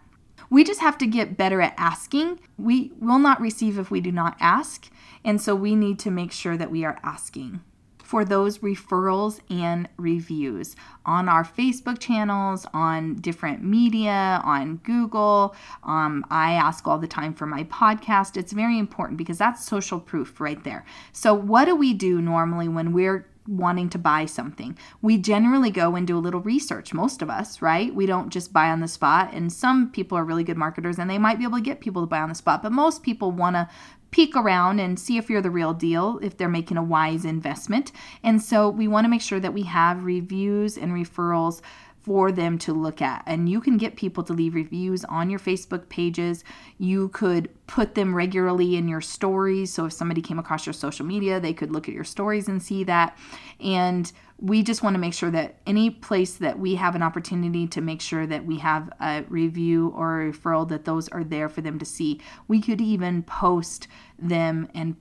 We 0.53 0.65
just 0.65 0.81
have 0.81 0.99
to 0.99 1.07
get 1.07 1.39
better 1.39 1.63
at 1.63 1.73
asking. 1.79 2.39
We 2.59 2.93
will 3.01 3.19
not 3.19 3.41
receive 3.41 3.79
if 3.79 3.91
we 3.91 4.03
do 4.03 4.13
not 4.13 4.37
ask. 4.39 4.91
And 5.25 5.41
so 5.41 5.55
we 5.55 5.75
need 5.75 5.99
to 6.01 6.11
make 6.11 6.31
sure 6.31 6.59
that 6.59 6.71
we 6.71 6.85
are 6.85 7.01
asking 7.03 7.63
for 8.05 8.23
those 8.23 8.59
referrals 8.59 9.41
and 9.49 9.89
reviews 9.97 10.77
on 11.07 11.27
our 11.31 11.43
Facebook 11.43 11.99
channels, 11.99 12.67
on 12.75 13.15
different 13.15 13.65
media, 13.65 14.43
on 14.45 14.77
Google. 14.85 15.57
Um, 15.85 16.23
I 16.29 16.53
ask 16.53 16.87
all 16.87 16.99
the 16.99 17.07
time 17.07 17.33
for 17.33 17.47
my 17.47 17.65
podcast. 17.65 18.37
It's 18.37 18.53
very 18.53 18.79
important 18.79 19.17
because 19.17 19.39
that's 19.39 19.65
social 19.65 19.99
proof 19.99 20.39
right 20.39 20.63
there. 20.65 20.85
So, 21.13 21.33
what 21.33 21.65
do 21.65 21.75
we 21.75 21.95
do 21.95 22.21
normally 22.21 22.69
when 22.69 22.93
we're 22.93 23.27
wanting 23.47 23.89
to 23.91 23.99
buy 23.99 24.27
something. 24.27 24.79
We 25.01 25.19
generally 25.19 25.71
go 25.71 25.97
and 25.97 26.07
do 26.07 26.17
a 26.17 26.21
little 26.21 26.41
research, 26.41 26.95
most 26.95 27.23
of 27.23 27.31
us, 27.31 27.61
right? 27.61 27.95
We 27.95 28.07
don't 28.07 28.31
just 28.31 28.53
buy 28.53 28.71
on 28.71 28.81
the 28.81 28.89
spot. 28.89 29.33
And 29.33 29.53
some 29.53 29.91
people 29.91 30.17
are 30.17 30.25
really 30.25 30.45
good 30.45 30.57
marketers 30.57 30.99
and 30.99 31.11
they 31.11 31.19
might 31.19 31.39
be 31.39 31.45
able 31.45 31.59
to 31.59 31.65
get 31.65 31.81
people 31.81 32.03
to 32.03 32.07
buy 32.07 32.21
on 32.21 32.29
the 32.29 32.35
spot, 32.35 32.63
but 32.63 32.73
most 32.73 33.03
people 33.03 33.33
want 33.33 33.57
to 33.57 33.69
peek 34.13 34.37
around 34.37 34.79
and 34.79 35.01
see 35.01 35.17
if 35.17 35.31
you're 35.31 35.41
the 35.41 35.51
real 35.51 35.73
deal, 35.73 36.21
if 36.23 36.37
they're 36.37 36.49
making 36.49 36.77
a 36.77 36.83
wise 36.83 37.25
investment. 37.25 37.91
And 38.23 38.41
so 38.41 38.69
we 38.69 38.87
want 38.87 39.07
to 39.07 39.09
make 39.09 39.23
sure 39.23 39.41
that 39.41 39.55
we 39.55 39.63
have 39.63 40.05
reviews 40.05 40.77
and 40.77 40.93
referrals 40.93 41.63
for 42.03 42.33
them 42.33 42.59
to 42.59 42.73
look 42.73 43.01
at. 43.01 43.23
And 43.27 43.49
you 43.49 43.61
can 43.61 43.77
get 43.77 43.97
people 43.97 44.25
to 44.25 44.33
leave 44.33 44.55
reviews 44.55 45.05
on 45.05 45.31
your 45.31 45.39
Facebook 45.39 45.89
pages. 45.89 46.45
You 46.79 47.09
could 47.09 47.49
put 47.67 47.95
them 47.95 48.15
regularly 48.15 48.77
in 48.77 48.89
your 48.89 49.01
stories. 49.01 49.73
So 49.73 49.87
if 49.87 49.93
somebody 49.93 50.21
came 50.21 50.39
across 50.39 50.67
your 50.67 50.73
social 50.73 51.07
media, 51.07 51.39
they 51.39 51.53
could 51.53 51.71
look 51.71 51.89
at 51.89 51.95
your 51.95 52.05
stories 52.05 52.49
and 52.49 52.63
see 52.63 52.85
that. 52.85 53.17
And 53.61 54.11
we 54.39 54.65
just 54.65 54.83
want 54.83 54.95
to 54.95 55.01
make 55.01 55.15
sure 55.15 55.31
that 55.31 55.61
any 55.67 55.89
place 55.89 56.35
that 56.35 56.59
we 56.59 56.75
have 56.75 56.97
an 56.97 57.03
opportunity 57.03 57.69
to 57.69 57.81
make 57.81 58.01
sure 58.01 58.27
that 58.27 58.45
we 58.45 58.59
have 58.59 58.93
a 59.01 59.25
review 59.29 59.93
or 59.97 60.23
a 60.23 60.33
referral 60.33 60.69
that 60.69 60.85
those 60.85 61.09
are 61.11 61.23
there 61.23 61.49
for 61.49 61.61
them 61.61 61.79
to 61.79 61.85
see. 61.85 62.21
We 62.49 62.61
could 62.61 62.81
even 62.81 63.23
post 63.23 63.87
them 64.19 64.69
and 64.75 64.97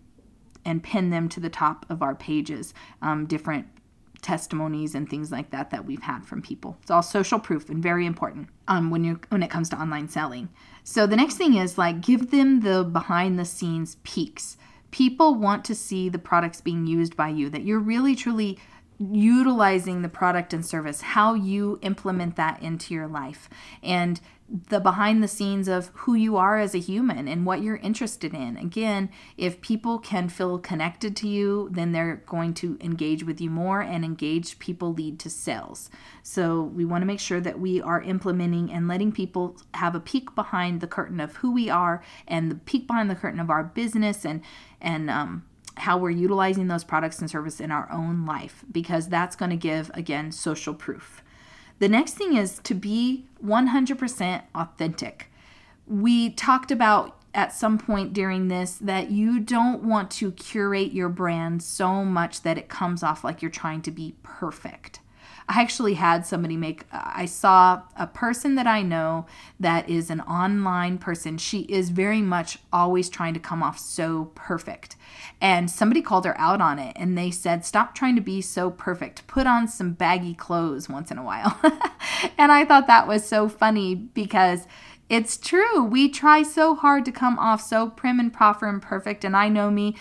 and 0.64 0.84
pin 0.84 1.10
them 1.10 1.28
to 1.28 1.40
the 1.40 1.50
top 1.50 1.88
of 1.90 2.04
our 2.04 2.14
pages, 2.14 2.76
um, 3.02 3.26
different 3.26 3.66
testimonies 4.22 4.96
and 4.96 5.10
things 5.10 5.32
like 5.32 5.52
that 5.52 5.72
that 5.72 5.86
we've 5.86 6.02
had 6.02 6.26
from 6.26 6.42
people. 6.42 6.78
It's 6.82 6.92
all 6.92 7.02
social 7.02 7.40
proof 7.40 7.70
and 7.70 7.82
very 7.82 8.06
important 8.06 8.50
um, 8.68 8.90
when 8.90 9.04
you 9.04 9.20
when 9.30 9.44
it 9.44 9.50
comes 9.50 9.70
to 9.70 9.82
online 9.82 10.10
selling. 10.10 10.50
So 10.84 11.08
the 11.08 11.16
next 11.16 11.36
thing 11.36 11.56
is 11.56 11.78
like 11.78 12.02
give 12.02 12.32
them 12.32 12.62
the 12.62 12.84
behind 12.84 13.38
the 13.38 13.46
scenes 13.46 13.98
peeks. 14.04 14.58
People 14.92 15.36
want 15.36 15.64
to 15.66 15.76
see 15.76 16.10
the 16.10 16.20
products 16.20 16.60
being 16.62 16.86
used 16.86 17.16
by 17.16 17.30
you 17.30 17.50
that 17.50 17.64
you're 17.64 17.80
really 17.80 18.16
truly 18.16 18.60
utilizing 19.02 20.02
the 20.02 20.10
product 20.10 20.54
and 20.54 20.66
service, 20.66 21.02
how 21.02 21.34
you 21.34 21.80
implement 21.82 22.36
that 22.36 22.62
into 22.62 22.94
your 22.94 23.08
life. 23.08 23.50
And 23.82 24.20
the 24.68 24.82
behind 24.82 25.24
the 25.24 25.30
scenes 25.30 25.70
of 25.70 25.92
who 25.94 26.14
you 26.14 26.36
are 26.36 26.58
as 26.58 26.76
a 26.76 26.80
human 26.80 27.28
and 27.28 27.46
what 27.46 27.62
you're 27.62 27.78
interested 27.78 28.34
in. 28.34 28.58
Again, 28.58 29.10
if 29.38 29.62
people 29.62 29.98
can 29.98 30.28
feel 30.28 30.60
connected 30.60 31.16
to 31.18 31.28
you, 31.28 31.70
then 31.72 31.94
they're 31.94 32.22
going 32.26 32.54
to 32.56 32.78
engage 32.82 33.24
with 33.24 33.40
you 33.40 33.50
more, 33.50 33.80
and 33.80 34.04
engaged 34.04 34.60
people 34.60 34.94
lead 34.94 35.20
to 35.20 35.30
sales. 35.30 35.90
So, 36.22 36.64
we 36.64 36.84
want 36.84 37.02
to 37.02 37.06
make 37.06 37.20
sure 37.20 37.40
that 37.40 37.60
we 37.60 37.82
are 37.82 38.02
implementing 38.02 38.72
and 38.72 38.88
letting 38.88 39.14
people 39.14 39.58
have 39.74 39.96
a 39.96 40.02
peek 40.02 40.36
behind 40.36 40.82
the 40.82 40.88
curtain 40.88 41.22
of 41.22 41.38
who 41.38 41.52
we 41.52 41.70
are 41.70 42.04
and 42.28 42.52
the 42.52 42.56
peek 42.56 42.88
behind 42.88 43.10
the 43.10 43.16
curtain 43.16 43.40
of 43.40 43.50
our 43.50 43.64
business 43.64 44.26
and, 44.26 44.42
and, 44.82 45.10
um, 45.10 45.46
how 45.78 45.98
we're 45.98 46.10
utilizing 46.10 46.68
those 46.68 46.84
products 46.84 47.20
and 47.20 47.30
services 47.30 47.62
in 47.62 47.72
our 47.72 47.92
own 47.92 48.26
life 48.26 48.64
because 48.72 49.08
that's 49.10 49.36
going 49.36 49.52
to 49.52 49.58
give 49.58 49.92
again 49.94 50.32
social 50.32 50.74
proof. 50.74 51.24
The 51.80 51.90
next 51.90 52.14
thing 52.14 52.36
is 52.36 52.60
to 52.60 52.74
be 52.74 53.26
100% 53.44 54.44
authentic. 54.56 55.32
We 55.88 56.30
talked 56.30 56.72
about 56.72 57.18
at 57.34 57.54
some 57.54 57.78
point 57.78 58.14
during 58.14 58.48
this 58.48 58.76
that 58.76 59.12
you 59.12 59.40
don't 59.40 59.84
want 59.84 60.12
to 60.12 60.32
curate 60.32 60.92
your 60.92 61.10
brand 61.10 61.64
so 61.64 62.06
much 62.06 62.42
that 62.44 62.58
it 62.58 62.70
comes 62.70 63.04
off 63.04 63.24
like 63.24 63.42
you're 63.42 63.52
trying 63.52 63.82
to 63.82 63.92
be 63.92 64.16
perfect. 64.24 65.01
I 65.52 65.60
actually 65.60 65.96
had 65.96 66.26
somebody 66.26 66.56
make, 66.56 66.86
I 66.94 67.26
saw 67.26 67.82
a 67.98 68.08
person 68.08 68.56
that 68.56 68.68
I 68.68 68.84
know 68.84 69.26
that 69.60 69.90
is 69.90 70.10
an 70.10 70.22
online 70.22 70.98
person. 70.98 71.38
She 71.38 71.62
is 71.64 71.90
very 71.90 72.22
much 72.22 72.58
always 72.72 73.10
trying 73.10 73.34
to 73.34 73.40
come 73.40 73.62
off 73.62 73.78
so 73.78 74.32
perfect. 74.34 74.96
And 75.42 75.70
somebody 75.70 76.02
called 76.02 76.24
her 76.24 76.40
out 76.40 76.62
on 76.62 76.80
it 76.80 76.94
and 76.96 77.18
they 77.18 77.32
said, 77.32 77.66
Stop 77.66 77.94
trying 77.94 78.16
to 78.16 78.22
be 78.22 78.42
so 78.42 78.72
perfect. 78.72 79.28
Put 79.28 79.46
on 79.46 79.68
some 79.68 79.92
baggy 79.92 80.34
clothes 80.34 80.88
once 80.88 81.12
in 81.12 81.18
a 81.18 81.24
while. 81.24 81.60
and 82.38 82.50
I 82.54 82.64
thought 82.64 82.88
that 82.88 83.08
was 83.08 83.28
so 83.28 83.50
funny 83.50 83.94
because 83.94 84.66
it's 85.12 85.36
true. 85.36 85.84
We 85.84 86.08
try 86.08 86.42
so 86.42 86.74
hard 86.74 87.04
to 87.04 87.12
come 87.12 87.38
off 87.38 87.62
so 87.62 87.90
prim 87.90 88.18
and 88.18 88.32
proper 88.32 88.66
and 88.66 88.82
perfect. 88.82 89.26
And 89.26 89.36
I 89.36 89.50
know 89.50 89.70
me, 89.70 89.98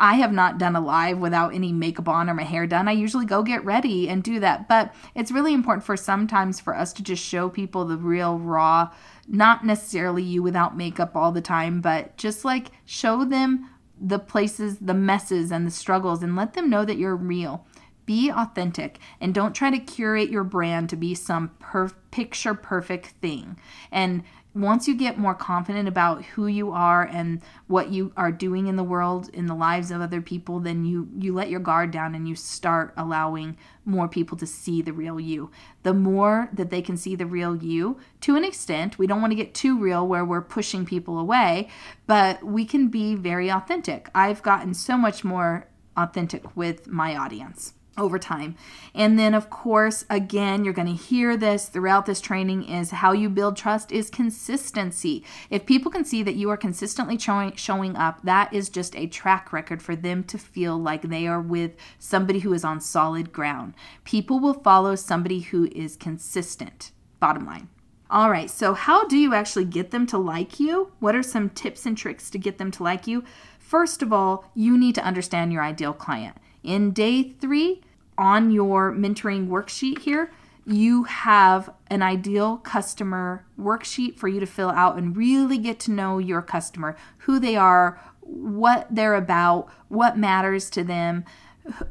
I 0.00 0.14
have 0.14 0.32
not 0.32 0.56
done 0.56 0.74
a 0.74 0.80
live 0.80 1.18
without 1.18 1.54
any 1.54 1.70
makeup 1.70 2.08
on 2.08 2.30
or 2.30 2.34
my 2.34 2.44
hair 2.44 2.66
done. 2.66 2.88
I 2.88 2.92
usually 2.92 3.26
go 3.26 3.42
get 3.42 3.62
ready 3.62 4.08
and 4.08 4.22
do 4.22 4.40
that. 4.40 4.66
But 4.66 4.94
it's 5.14 5.30
really 5.30 5.52
important 5.52 5.84
for 5.84 5.98
sometimes 5.98 6.60
for 6.60 6.74
us 6.74 6.94
to 6.94 7.02
just 7.02 7.22
show 7.22 7.50
people 7.50 7.84
the 7.84 7.98
real 7.98 8.38
raw, 8.38 8.90
not 9.28 9.66
necessarily 9.66 10.22
you 10.22 10.42
without 10.42 10.78
makeup 10.78 11.14
all 11.14 11.30
the 11.30 11.42
time, 11.42 11.82
but 11.82 12.16
just 12.16 12.42
like 12.42 12.70
show 12.86 13.22
them 13.22 13.68
the 14.00 14.18
places, 14.18 14.78
the 14.78 14.94
messes, 14.94 15.52
and 15.52 15.66
the 15.66 15.70
struggles 15.70 16.22
and 16.22 16.36
let 16.36 16.54
them 16.54 16.70
know 16.70 16.86
that 16.86 16.96
you're 16.96 17.16
real. 17.16 17.66
Be 18.06 18.30
authentic 18.30 18.98
and 19.20 19.34
don't 19.34 19.54
try 19.54 19.70
to 19.70 19.78
curate 19.78 20.30
your 20.30 20.44
brand 20.44 20.88
to 20.88 20.96
be 20.96 21.14
some 21.14 21.50
per- 21.58 21.92
picture 22.10 22.54
perfect 22.54 23.08
thing. 23.20 23.58
And 23.92 24.22
once 24.54 24.86
you 24.86 24.96
get 24.96 25.18
more 25.18 25.34
confident 25.34 25.88
about 25.88 26.24
who 26.24 26.46
you 26.46 26.70
are 26.70 27.02
and 27.02 27.42
what 27.66 27.90
you 27.90 28.12
are 28.16 28.30
doing 28.30 28.68
in 28.68 28.76
the 28.76 28.84
world 28.84 29.28
in 29.30 29.46
the 29.46 29.54
lives 29.54 29.90
of 29.90 30.00
other 30.00 30.20
people 30.20 30.60
then 30.60 30.84
you 30.84 31.08
you 31.18 31.34
let 31.34 31.50
your 31.50 31.60
guard 31.60 31.90
down 31.90 32.14
and 32.14 32.28
you 32.28 32.34
start 32.34 32.94
allowing 32.96 33.56
more 33.84 34.08
people 34.08 34.38
to 34.38 34.46
see 34.46 34.80
the 34.80 34.92
real 34.92 35.20
you. 35.20 35.50
The 35.82 35.92
more 35.92 36.48
that 36.54 36.70
they 36.70 36.80
can 36.80 36.96
see 36.96 37.14
the 37.14 37.26
real 37.26 37.56
you 37.56 37.98
to 38.22 38.36
an 38.36 38.44
extent 38.44 38.98
we 38.98 39.06
don't 39.06 39.20
want 39.20 39.32
to 39.32 39.36
get 39.36 39.54
too 39.54 39.78
real 39.78 40.06
where 40.06 40.24
we're 40.24 40.40
pushing 40.40 40.86
people 40.86 41.18
away 41.18 41.68
but 42.06 42.42
we 42.44 42.64
can 42.64 42.88
be 42.88 43.14
very 43.14 43.50
authentic. 43.50 44.08
I've 44.14 44.42
gotten 44.42 44.72
so 44.74 44.96
much 44.96 45.24
more 45.24 45.66
authentic 45.96 46.56
with 46.56 46.86
my 46.88 47.16
audience 47.16 47.74
over 47.96 48.18
time. 48.18 48.56
And 48.94 49.18
then, 49.18 49.34
of 49.34 49.50
course, 49.50 50.04
again, 50.10 50.64
you're 50.64 50.74
going 50.74 50.88
to 50.88 50.94
hear 50.94 51.36
this 51.36 51.68
throughout 51.68 52.06
this 52.06 52.20
training 52.20 52.68
is 52.68 52.90
how 52.90 53.12
you 53.12 53.28
build 53.28 53.56
trust 53.56 53.92
is 53.92 54.10
consistency. 54.10 55.24
If 55.50 55.66
people 55.66 55.90
can 55.90 56.04
see 56.04 56.22
that 56.22 56.36
you 56.36 56.50
are 56.50 56.56
consistently 56.56 57.18
showing, 57.18 57.54
showing 57.56 57.96
up, 57.96 58.22
that 58.22 58.52
is 58.52 58.68
just 58.68 58.96
a 58.96 59.06
track 59.06 59.52
record 59.52 59.82
for 59.82 59.96
them 59.96 60.24
to 60.24 60.38
feel 60.38 60.76
like 60.78 61.02
they 61.02 61.26
are 61.26 61.40
with 61.40 61.72
somebody 61.98 62.40
who 62.40 62.52
is 62.52 62.64
on 62.64 62.80
solid 62.80 63.32
ground. 63.32 63.74
People 64.04 64.40
will 64.40 64.54
follow 64.54 64.94
somebody 64.94 65.40
who 65.40 65.66
is 65.66 65.96
consistent, 65.96 66.92
bottom 67.20 67.46
line. 67.46 67.68
All 68.10 68.30
right, 68.30 68.50
so 68.50 68.74
how 68.74 69.08
do 69.08 69.16
you 69.16 69.34
actually 69.34 69.64
get 69.64 69.90
them 69.90 70.06
to 70.08 70.18
like 70.18 70.60
you? 70.60 70.92
What 71.00 71.16
are 71.16 71.22
some 71.22 71.50
tips 71.50 71.86
and 71.86 71.96
tricks 71.96 72.30
to 72.30 72.38
get 72.38 72.58
them 72.58 72.70
to 72.72 72.82
like 72.82 73.06
you? 73.06 73.24
First 73.58 74.02
of 74.02 74.12
all, 74.12 74.44
you 74.54 74.76
need 74.78 74.94
to 74.96 75.04
understand 75.04 75.52
your 75.52 75.62
ideal 75.62 75.94
client. 75.94 76.36
In 76.64 76.92
day 76.92 77.22
three, 77.22 77.82
on 78.16 78.50
your 78.50 78.90
mentoring 78.90 79.48
worksheet 79.48 80.00
here, 80.00 80.32
you 80.66 81.04
have 81.04 81.68
an 81.88 82.00
ideal 82.00 82.56
customer 82.56 83.44
worksheet 83.60 84.16
for 84.16 84.28
you 84.28 84.40
to 84.40 84.46
fill 84.46 84.70
out 84.70 84.96
and 84.96 85.14
really 85.14 85.58
get 85.58 85.78
to 85.80 85.90
know 85.90 86.16
your 86.16 86.40
customer, 86.40 86.96
who 87.18 87.38
they 87.38 87.54
are, 87.54 88.00
what 88.22 88.86
they're 88.90 89.14
about, 89.14 89.68
what 89.88 90.16
matters 90.16 90.70
to 90.70 90.82
them, 90.82 91.24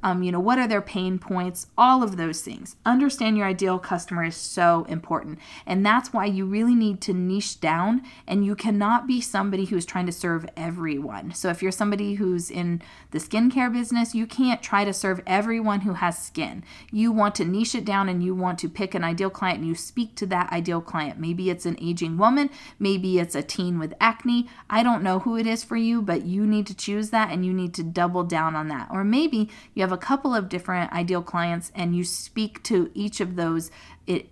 um, 0.04 0.22
you 0.22 0.32
know, 0.32 0.40
what 0.40 0.60
are 0.60 0.68
their 0.68 0.82
pain 0.82 1.18
points, 1.18 1.68
all 1.78 2.04
of 2.04 2.18
those 2.18 2.42
things. 2.42 2.76
Understand 2.86 3.38
your 3.38 3.48
ideal 3.48 3.80
customer 3.80 4.24
is 4.24 4.36
so 4.36 4.86
important. 4.88 5.40
And 5.66 5.86
that's 5.86 6.14
why 6.14 6.26
you 6.26 6.46
really 6.46 6.76
need 6.76 7.02
to 7.02 7.14
niche 7.14 7.60
down 7.60 8.04
and 8.28 8.46
you 8.46 8.56
cannot 8.56 9.08
be 9.08 9.20
somebody 9.20 9.66
who's 9.66 9.86
trying 9.86 10.06
to 10.06 10.12
serve 10.12 10.46
everyone. 10.56 11.34
So 11.34 11.50
if 11.50 11.64
you're 11.64 11.72
somebody 11.72 12.16
who's 12.16 12.52
in 12.52 12.82
the 13.12 13.20
skincare 13.20 13.72
business, 13.74 14.14
you 14.14 14.28
can't 14.28 14.62
try 14.62 14.86
to 14.86 14.94
serve 14.94 15.22
everyone 15.26 15.82
who 15.82 15.94
has 15.94 16.18
skin. 16.18 16.64
You 16.92 17.12
want 17.12 17.36
to 17.36 17.46
niche 17.46 17.76
it 17.76 17.86
down 17.86 18.10
and 18.10 18.24
you 18.24 18.36
want 18.36 18.60
to 18.60 18.70
pick 18.70 18.94
an 18.94 19.04
ideal 19.04 19.30
client 19.30 19.60
and 19.60 19.68
you 19.68 19.76
speak 19.76 20.16
to 20.16 20.26
that 20.28 20.52
ideal 20.52 20.82
client. 20.82 21.20
Maybe 21.20 21.50
it's 21.50 21.66
an 21.66 21.78
aging 21.82 22.18
woman, 22.18 22.50
maybe 22.78 23.20
it's 23.20 23.36
a 23.36 23.42
teen 23.42 23.80
with 23.80 23.94
acne. 24.00 24.48
I 24.70 24.84
don't 24.84 25.04
know 25.04 25.20
who 25.20 25.36
it 25.38 25.48
is 25.48 25.64
for 25.64 25.78
you, 25.78 26.02
but 26.02 26.26
you 26.26 26.46
need 26.46 26.68
to 26.68 26.76
choose 26.76 27.10
that 27.10 27.32
and 27.32 27.46
you 27.46 27.54
need 27.54 27.74
to 27.76 27.84
double 27.84 28.24
down 28.24 28.56
on 28.56 28.68
that. 28.68 28.90
Or 28.92 29.04
maybe 29.04 29.50
you 29.74 29.82
have 29.82 29.92
a 29.92 29.98
couple 29.98 30.34
of 30.34 30.50
different 30.50 30.92
ideal 30.92 31.22
clients 31.22 31.72
and 31.76 31.96
you 31.96 32.04
speak 32.04 32.62
to 32.64 32.92
each 32.94 33.20
of 33.20 33.36
those 33.36 33.72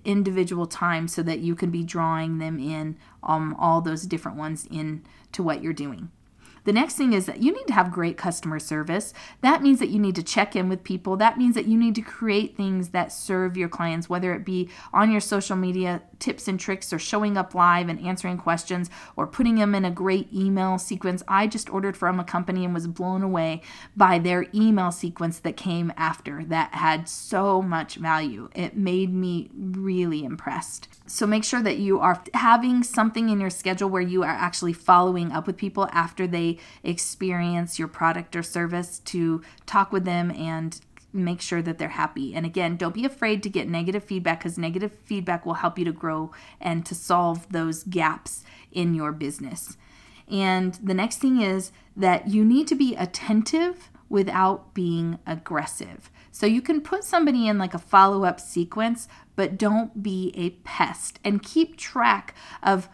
individual 0.06 0.66
times 0.66 1.14
so 1.14 1.24
that 1.24 1.40
you 1.40 1.56
can 1.56 1.72
be 1.72 1.84
drawing 1.84 2.38
them 2.38 2.60
in 2.60 2.98
um, 3.24 3.56
all 3.58 3.82
those 3.82 4.04
different 4.04 4.38
ones 4.38 4.68
in 4.70 5.04
to 5.32 5.42
what 5.44 5.62
you're 5.62 5.74
doing. 5.74 6.12
The 6.64 6.74
next 6.74 6.96
thing 6.96 7.14
is 7.14 7.26
that 7.26 7.42
you 7.42 7.52
need 7.52 7.68
to 7.68 7.74
have 7.74 7.92
great 7.92 8.18
customer 8.18 8.60
service. 8.60 9.14
That 9.42 9.64
means 9.64 9.80
that 9.80 9.90
you 9.90 10.00
need 10.00 10.16
to 10.16 10.24
check 10.24 10.56
in 10.56 10.70
with 10.70 10.84
people. 10.84 11.18
That 11.18 11.38
means 11.38 11.56
that 11.56 11.66
you 11.66 11.78
need 11.78 11.96
to 11.96 12.02
create 12.02 12.56
things 12.56 12.90
that 12.90 13.12
serve 13.12 13.58
your 13.58 13.70
clients, 13.70 14.10
whether 14.10 14.34
it 14.34 14.46
be 14.46 14.70
on 14.94 15.12
your 15.12 15.22
social 15.22 15.56
media 15.56 16.04
tips 16.20 16.48
and 16.48 16.60
tricks 16.60 16.94
or 16.94 17.00
showing 17.00 17.36
up 17.36 17.56
live 17.56 17.90
and 17.90 18.00
answering 18.06 18.38
questions 18.38 18.90
or 19.16 19.26
putting 19.26 19.56
them 19.56 19.74
in 19.74 19.86
a 19.86 19.92
great 19.92 20.32
email 20.32 20.78
sequence. 20.78 21.24
I 21.28 21.48
just 21.48 21.70
ordered 21.70 21.98
from 21.98 22.20
a 22.20 22.24
company 22.24 22.64
and 22.64 22.74
was 22.74 22.88
blown 22.88 23.24
away 23.24 23.62
by 23.98 24.20
their 24.20 24.46
email 24.54 24.92
sequence 24.92 25.40
that 25.40 25.58
came 25.58 25.92
after 25.98 26.46
that 26.46 26.76
had 26.76 27.10
so 27.10 27.62
much 27.62 27.96
value. 27.96 28.50
It 28.54 28.78
made 28.78 29.14
me 29.14 29.50
really 29.54 30.24
impressed. 30.24 30.88
So 31.08 31.26
make 31.26 31.44
sure 31.44 31.62
that 31.62 31.78
you 31.78 32.00
are 32.00 32.24
having 32.34 32.84
something 32.84 33.30
in 33.30 33.42
your 33.42 33.50
schedule 33.50 33.90
where 33.90 34.02
you 34.02 34.24
are 34.24 34.30
actually 34.30 34.74
following 34.74 35.32
up 35.32 35.48
with 35.48 35.58
people 35.58 35.90
after 35.92 36.28
they 36.28 36.51
experience 36.84 37.80
your 37.80 37.88
product 37.88 38.36
or 38.36 38.44
service 38.44 39.00
to 39.00 39.42
talk 39.66 39.92
with 39.92 40.06
them 40.06 40.32
and 40.32 40.80
make 41.14 41.42
sure 41.42 41.62
that 41.62 41.78
they're 41.78 41.90
happy. 41.90 42.34
And 42.34 42.46
again, 42.46 42.78
don't 42.78 42.94
be 42.94 43.06
afraid 43.06 43.44
to 43.44 43.50
get 43.50 43.68
negative 43.68 44.04
feedback 44.04 44.40
because 44.40 44.58
negative 44.58 44.94
feedback 45.04 45.46
will 45.46 45.56
help 45.56 45.78
you 45.78 45.86
to 45.86 45.92
grow 45.92 46.32
and 46.60 46.86
to 46.86 46.96
solve 46.96 47.50
those 47.52 47.84
gaps 47.84 48.44
in 48.72 48.94
your 48.94 49.12
business. 49.12 49.78
And 50.28 50.76
the 50.76 50.94
next 50.94 51.18
thing 51.18 51.42
is 51.42 51.72
that 51.96 52.30
you 52.30 52.46
need 52.46 52.68
to 52.68 52.76
be 52.76 52.96
attentive 52.96 53.90
without 54.12 54.74
being 54.74 55.18
aggressive. 55.26 56.12
So 56.34 56.46
you 56.46 56.62
can 56.62 56.82
put 56.82 57.06
somebody 57.06 57.48
in 57.48 57.58
like 57.58 57.74
a 57.74 57.80
follow 57.80 58.26
up 58.26 58.42
sequence, 58.42 59.08
but 59.38 59.58
don't 59.58 60.04
be 60.04 60.34
a 60.36 60.50
pest 60.66 61.18
and 61.24 61.42
keep 61.42 61.78
track 61.78 62.36
of 62.62 62.90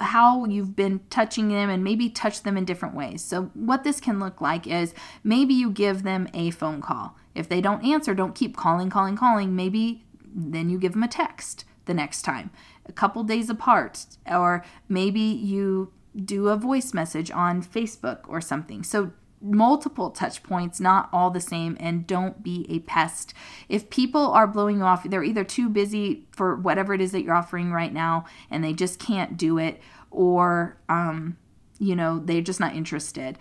how 0.00 0.44
you've 0.44 0.74
been 0.74 1.00
touching 1.08 1.48
them 1.48 1.70
and 1.70 1.84
maybe 1.84 2.10
touch 2.10 2.42
them 2.42 2.56
in 2.56 2.64
different 2.64 2.96
ways. 2.96 3.22
So, 3.22 3.44
what 3.54 3.84
this 3.84 4.00
can 4.00 4.18
look 4.18 4.40
like 4.40 4.66
is 4.66 4.92
maybe 5.22 5.54
you 5.54 5.70
give 5.70 6.02
them 6.02 6.28
a 6.34 6.50
phone 6.50 6.82
call. 6.82 7.16
If 7.34 7.48
they 7.48 7.60
don't 7.60 7.84
answer, 7.84 8.12
don't 8.12 8.34
keep 8.34 8.56
calling, 8.56 8.90
calling, 8.90 9.16
calling. 9.16 9.54
Maybe 9.54 10.04
then 10.34 10.68
you 10.68 10.78
give 10.78 10.92
them 10.92 11.04
a 11.04 11.08
text 11.08 11.64
the 11.84 11.94
next 11.94 12.22
time, 12.22 12.50
a 12.86 12.92
couple 12.92 13.22
days 13.22 13.48
apart, 13.48 14.04
or 14.28 14.64
maybe 14.88 15.20
you 15.20 15.92
do 16.24 16.48
a 16.48 16.56
voice 16.56 16.92
message 16.92 17.30
on 17.30 17.62
Facebook 17.62 18.28
or 18.28 18.40
something. 18.40 18.82
So 18.82 19.12
multiple 19.40 20.10
touch 20.10 20.42
points, 20.42 20.80
not 20.80 21.08
all 21.12 21.30
the 21.30 21.40
same, 21.40 21.76
and 21.78 22.06
don't 22.06 22.42
be 22.42 22.66
a 22.68 22.78
pest. 22.80 23.34
If 23.68 23.90
people 23.90 24.32
are 24.32 24.46
blowing 24.46 24.78
you 24.78 24.84
off, 24.84 25.04
they're 25.04 25.22
either 25.22 25.44
too 25.44 25.68
busy 25.68 26.26
for 26.32 26.56
whatever 26.56 26.94
it 26.94 27.00
is 27.00 27.12
that 27.12 27.22
you're 27.22 27.34
offering 27.34 27.70
right 27.70 27.92
now 27.92 28.24
and 28.50 28.64
they 28.64 28.72
just 28.72 28.98
can't 28.98 29.36
do 29.36 29.58
it, 29.58 29.80
or, 30.10 30.78
um, 30.88 31.36
you 31.78 31.94
know, 31.94 32.18
they're 32.18 32.40
just 32.40 32.60
not 32.60 32.74
interested. 32.74 33.38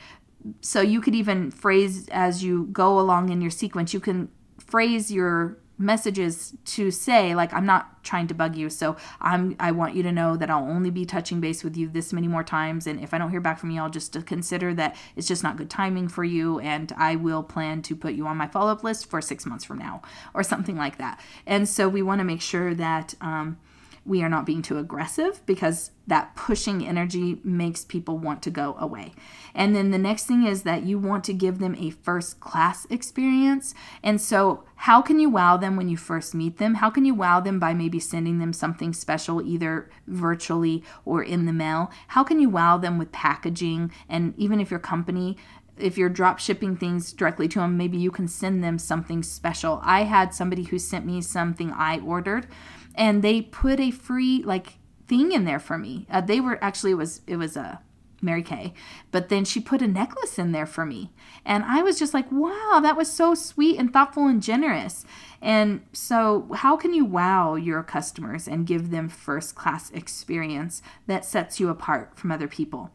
So 0.62 0.81
you 0.81 1.01
could 1.01 1.15
even 1.15 1.49
phrase 1.49 2.08
as 2.10 2.43
you 2.43 2.67
go 2.71 2.99
along 2.99 3.29
in 3.29 3.41
your 3.41 3.51
sequence, 3.51 3.93
you 3.93 3.99
can 3.99 4.29
phrase 4.60 5.12
your 5.12 5.58
messages 5.78 6.54
to 6.64 6.90
say 6.90 7.36
like 7.36 7.54
i'm 7.54 7.66
not 7.66 8.04
trying 8.04 8.28
to 8.28 8.34
bug 8.34 8.56
you 8.56 8.70
so 8.70 8.96
i'm 9.20 9.56
i 9.60 9.72
want 9.72 9.96
you 9.96 10.04
to 10.04 10.12
know 10.12 10.38
that 10.38 10.50
i'll 10.50 10.70
only 10.70 10.90
be 10.90 11.06
touching 11.06 11.42
base 11.42 11.64
with 11.64 11.76
you 11.76 11.90
this 11.90 12.14
many 12.14 12.28
more 12.28 12.44
times 12.44 12.88
and 12.88 13.02
if 13.02 13.14
i 13.14 13.18
don't 13.18 13.32
hear 13.32 13.42
back 13.42 13.60
from 13.60 13.72
you 13.72 13.82
i'll 13.82 13.90
just 13.90 14.26
consider 14.26 14.74
that 14.74 14.96
it's 15.16 15.28
just 15.28 15.44
not 15.44 15.58
good 15.58 15.70
timing 15.70 16.08
for 16.08 16.24
you 16.24 16.60
and 16.60 16.94
i 16.98 17.16
will 17.16 17.44
plan 17.44 17.82
to 17.82 17.96
put 17.96 18.14
you 18.14 18.26
on 18.26 18.38
my 18.38 18.48
follow-up 18.48 18.84
list 18.84 19.10
for 19.10 19.22
six 19.22 19.46
months 19.46 19.66
from 19.66 19.78
now 19.78 20.02
or 20.34 20.44
something 20.44 20.76
like 20.78 20.98
that. 20.98 21.20
And 21.46 21.68
so 21.68 21.90
we 21.90 22.02
want 22.02 22.20
to 22.20 22.26
make 22.26 22.42
sure 22.42 22.74
that 22.76 23.16
um, 23.22 23.58
we 24.06 24.22
are 24.22 24.30
not 24.30 24.46
being 24.46 24.62
too 24.62 24.78
aggressive 24.78 25.44
because 25.48 25.91
that 26.06 26.36
pushing 26.36 26.86
energy 26.86 27.39
makes 27.44 27.84
people 27.84 28.20
want 28.20 28.44
to 28.44 28.52
go 28.52 28.76
away. 28.78 29.13
And 29.56 29.76
then 29.76 29.89
the 29.89 29.98
next 29.98 30.26
thing 30.26 30.46
is 30.46 30.62
that 30.62 30.84
you 30.84 31.00
want 31.00 31.24
to 31.24 31.34
give 31.34 31.58
them 31.58 31.76
a 31.80 31.89
first 31.89 32.39
class 32.39 32.86
experience. 32.91 33.74
And 34.04 34.22
so, 34.22 34.63
how 34.80 35.02
can 35.02 35.20
you 35.20 35.30
wow 35.30 35.58
them 35.58 35.76
when 35.76 35.89
you 35.89 35.98
first 35.98 36.36
meet 36.36 36.58
them? 36.58 36.76
How 36.76 36.91
can 36.91 37.06
you 37.06 37.15
wow 37.15 37.39
them 37.39 37.60
by 37.60 37.74
maybe 37.74 38.00
sending 38.00 38.38
them 38.38 38.54
something 38.54 38.94
special, 38.94 39.41
either 39.41 39.89
virtually 40.06 40.84
or 41.04 41.24
in 41.24 41.46
the 41.46 41.54
mail? 41.54 41.89
How 42.10 42.24
can 42.24 42.39
you 42.39 42.50
wow 42.50 42.78
them 42.78 43.00
with 43.00 43.12
packaging? 43.12 43.91
And 44.08 44.36
even 44.38 44.60
if 44.60 44.70
your 44.70 44.80
company 44.80 45.38
if 45.78 45.98
you're 45.98 46.08
drop 46.08 46.39
shipping 46.39 46.78
things 46.78 47.12
directly 47.12 47.50
to 47.50 47.60
them, 47.60 47.76
maybe 47.76 47.98
you 47.98 48.10
can 48.10 48.30
send 48.30 48.63
them 48.63 48.80
something 48.80 49.22
special. 49.22 49.82
I 49.84 50.04
had 50.04 50.34
somebody 50.34 50.63
who 50.63 50.80
sent 50.80 51.06
me 51.06 51.22
something 51.22 51.72
I 51.72 52.00
ordered 52.00 52.48
and 52.97 53.23
they 53.23 53.41
put 53.41 53.79
a 53.79 53.91
free 53.91 54.43
like 54.43 54.77
thing 55.08 55.31
in 55.31 55.45
there 55.45 55.60
for 55.60 55.77
me. 55.77 56.08
Uh, 56.10 56.21
they 56.21 56.39
were 56.39 56.63
actually 56.63 56.91
it 56.91 56.95
was 56.95 57.21
it 57.27 57.38
was 57.38 57.55
a 57.55 57.81
Mary 58.21 58.43
Kay, 58.43 58.73
but 59.12 59.29
then 59.29 59.45
she 59.45 59.60
put 59.60 59.81
a 59.81 59.88
necklace 59.88 60.39
in 60.39 60.51
there 60.51 60.65
for 60.65 60.86
me, 60.86 61.12
and 61.45 61.63
I 61.63 61.84
was 61.84 61.99
just 61.99 62.13
like, 62.13 62.31
wow, 62.31 62.79
that 62.81 62.97
was 62.97 63.12
so 63.12 63.36
sweet 63.36 63.77
and 63.77 63.93
thoughtful 63.93 64.27
and 64.27 64.41
generous. 64.41 65.05
And 65.41 65.86
so, 65.93 66.49
how 66.55 66.75
can 66.75 66.93
you 66.93 67.05
wow 67.05 67.55
your 67.55 67.84
customers 67.84 68.47
and 68.47 68.65
give 68.65 68.89
them 68.89 69.10
first 69.10 69.55
class 69.55 69.91
experience 69.91 70.81
that 71.08 71.23
sets 71.23 71.60
you 71.60 71.69
apart 71.69 72.17
from 72.17 72.31
other 72.31 72.47
people? 72.47 72.89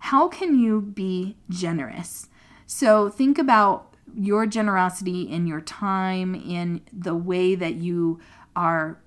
How 0.00 0.28
can 0.28 0.58
you 0.58 0.80
be 0.80 1.36
generous? 1.48 2.28
So, 2.66 3.08
think 3.08 3.38
about 3.38 3.94
your 4.12 4.46
generosity 4.46 5.22
in 5.22 5.46
your 5.46 5.60
time, 5.60 6.34
in 6.34 6.80
the 6.92 7.14
way 7.14 7.54
that 7.54 7.74
you 7.74 8.20
are 8.56 8.98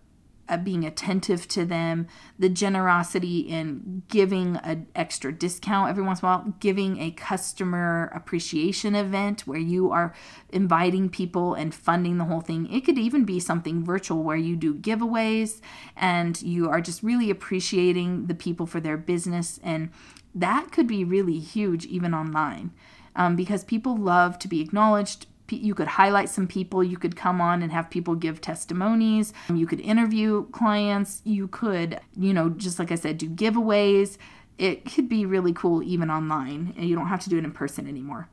uh, 0.50 0.58
being 0.58 0.86
attentive 0.86 1.48
to 1.50 1.66
them, 1.66 2.08
the 2.40 2.50
generosity 2.50 3.40
in 3.40 4.04
giving 4.08 4.58
an 4.58 4.88
extra 4.96 5.32
discount 5.32 5.90
every 5.90 6.04
once 6.04 6.22
in 6.22 6.26
a 6.26 6.30
while, 6.30 6.54
giving 6.60 7.00
a 7.00 7.12
customer 7.12 8.12
appreciation 8.14 8.96
event 8.96 9.42
where 9.42 9.60
you 9.60 9.92
are 9.92 10.14
inviting 10.50 11.10
people 11.10 11.54
and 11.54 11.74
funding 11.74 12.18
the 12.18 12.26
whole 12.26 12.42
thing. 12.42 12.72
It 12.72 12.86
could 12.86 12.98
even 12.98 13.26
be 13.26 13.40
something 13.40 13.84
virtual 13.84 14.24
where 14.24 14.38
you 14.38 14.56
do 14.56 14.74
giveaways 14.74 15.62
and 15.96 16.42
you 16.42 16.70
are 16.70 16.82
just 16.82 17.04
really 17.04 17.30
appreciating 17.30 18.28
the 18.28 18.36
people 18.36 18.66
for 18.66 18.80
their 18.80 18.98
business. 18.98 19.60
And 19.64 19.90
that 20.34 20.72
could 20.72 20.88
be 20.88 21.04
really 21.04 21.40
huge 21.40 21.86
even 21.86 22.14
online 22.14 22.72
um, 23.16 23.36
because 23.36 23.64
people 23.64 23.98
love 23.98 24.40
to 24.40 24.48
be 24.48 24.62
acknowledged 24.62 25.26
you 25.50 25.76
could 25.76 25.88
highlight 25.88 26.30
some 26.30 26.48
people 26.48 26.84
you 26.84 26.98
could 26.98 27.16
come 27.16 27.42
on 27.42 27.62
and 27.62 27.72
have 27.72 27.90
people 27.90 28.16
give 28.16 28.42
testimonies 28.42 29.34
you 29.54 29.66
could 29.66 29.80
interview 29.82 30.46
clients 30.52 31.22
you 31.24 31.48
could 31.48 32.00
you 32.16 32.34
know 32.34 32.50
just 32.50 32.80
like 32.80 32.92
i 32.92 32.96
said 32.96 33.18
do 33.18 33.30
giveaways. 33.30 34.18
It 34.58 34.92
could 34.92 35.08
be 35.08 35.26
really 35.26 35.54
cool 35.54 35.84
even 35.84 36.10
online 36.10 36.74
and 36.78 36.88
you 36.88 36.96
don't 36.96 37.08
have 37.08 37.22
to 37.22 37.30
do 37.30 37.38
it 37.38 37.44
in 37.44 37.52
person 37.52 37.88
anymore. 37.88 38.28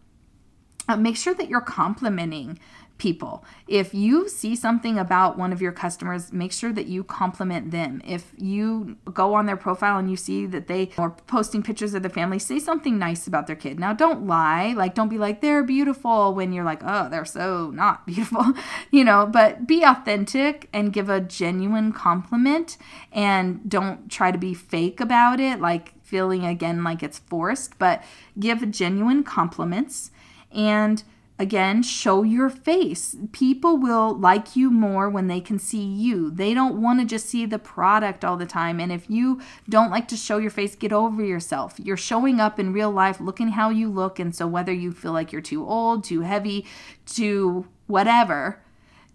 Uh, 0.88 0.96
make 0.96 1.16
sure 1.16 1.34
that 1.34 1.48
you're 1.48 1.60
complimenting 1.60 2.58
people. 2.98 3.44
If 3.66 3.92
you 3.92 4.28
see 4.28 4.54
something 4.54 4.98
about 4.98 5.36
one 5.36 5.52
of 5.52 5.60
your 5.60 5.72
customers, 5.72 6.32
make 6.32 6.52
sure 6.52 6.72
that 6.72 6.86
you 6.86 7.02
compliment 7.02 7.70
them. 7.70 8.00
If 8.04 8.32
you 8.38 8.96
go 9.12 9.34
on 9.34 9.46
their 9.46 9.56
profile 9.56 9.98
and 9.98 10.08
you 10.08 10.16
see 10.16 10.46
that 10.46 10.68
they 10.68 10.90
are 10.96 11.10
posting 11.10 11.62
pictures 11.62 11.94
of 11.94 12.02
their 12.02 12.10
family, 12.10 12.38
say 12.38 12.58
something 12.58 12.98
nice 12.98 13.26
about 13.26 13.46
their 13.46 13.56
kid. 13.56 13.80
Now, 13.80 13.92
don't 13.92 14.26
lie. 14.26 14.74
Like, 14.76 14.94
don't 14.94 15.08
be 15.08 15.18
like, 15.18 15.40
they're 15.40 15.64
beautiful 15.64 16.34
when 16.34 16.52
you're 16.52 16.64
like, 16.64 16.82
oh, 16.84 17.08
they're 17.08 17.24
so 17.24 17.70
not 17.70 18.06
beautiful, 18.06 18.44
you 18.90 19.04
know, 19.04 19.26
but 19.26 19.66
be 19.66 19.82
authentic 19.82 20.68
and 20.72 20.92
give 20.92 21.08
a 21.08 21.20
genuine 21.20 21.92
compliment 21.92 22.76
and 23.12 23.68
don't 23.68 24.10
try 24.10 24.30
to 24.30 24.38
be 24.38 24.54
fake 24.54 25.00
about 25.00 25.40
it, 25.40 25.60
like 25.60 25.92
feeling 26.02 26.44
again 26.44 26.84
like 26.84 27.02
it's 27.02 27.18
forced, 27.18 27.78
but 27.78 28.04
give 28.38 28.70
genuine 28.70 29.24
compliments 29.24 30.12
and 30.52 31.02
Again, 31.36 31.82
show 31.82 32.22
your 32.22 32.48
face. 32.48 33.16
People 33.32 33.76
will 33.76 34.16
like 34.16 34.54
you 34.54 34.70
more 34.70 35.10
when 35.10 35.26
they 35.26 35.40
can 35.40 35.58
see 35.58 35.82
you. 35.82 36.30
They 36.30 36.54
don't 36.54 36.80
want 36.80 37.00
to 37.00 37.06
just 37.06 37.26
see 37.26 37.44
the 37.44 37.58
product 37.58 38.24
all 38.24 38.36
the 38.36 38.46
time. 38.46 38.78
And 38.78 38.92
if 38.92 39.10
you 39.10 39.40
don't 39.68 39.90
like 39.90 40.06
to 40.08 40.16
show 40.16 40.38
your 40.38 40.52
face, 40.52 40.76
get 40.76 40.92
over 40.92 41.24
yourself. 41.24 41.74
You're 41.78 41.96
showing 41.96 42.38
up 42.38 42.60
in 42.60 42.72
real 42.72 42.92
life 42.92 43.20
looking 43.20 43.48
how 43.48 43.70
you 43.70 43.90
look. 43.90 44.20
And 44.20 44.34
so, 44.34 44.46
whether 44.46 44.72
you 44.72 44.92
feel 44.92 45.10
like 45.10 45.32
you're 45.32 45.42
too 45.42 45.66
old, 45.66 46.04
too 46.04 46.20
heavy, 46.20 46.66
too 47.04 47.66
whatever, 47.88 48.62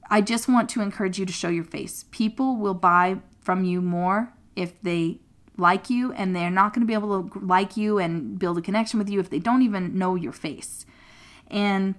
I 0.10 0.20
just 0.20 0.50
want 0.50 0.70
to 0.72 0.82
encourage 0.82 1.20
you 1.20 1.26
to 1.26 1.34
show 1.34 1.50
your 1.50 1.64
face. 1.64 2.04
People 2.12 2.58
will 2.58 2.74
buy 2.74 3.20
from 3.40 3.64
you 3.64 3.82
more 3.82 4.34
if 4.58 4.82
they 4.82 5.22
like 5.56 5.90
you, 5.90 6.12
and 6.12 6.36
they're 6.36 6.50
not 6.50 6.74
going 6.74 6.82
to 6.82 6.88
be 6.88 6.94
able 6.94 7.30
to 7.30 7.40
like 7.40 7.78
you 7.78 7.98
and 7.98 8.38
build 8.38 8.58
a 8.58 8.62
connection 8.62 9.00
with 9.00 9.10
you 9.10 9.22
if 9.22 9.30
they 9.30 9.40
don't 9.40 9.62
even 9.62 9.98
know 9.98 10.16
your 10.16 10.34
face. 10.34 10.86
And 11.48 11.96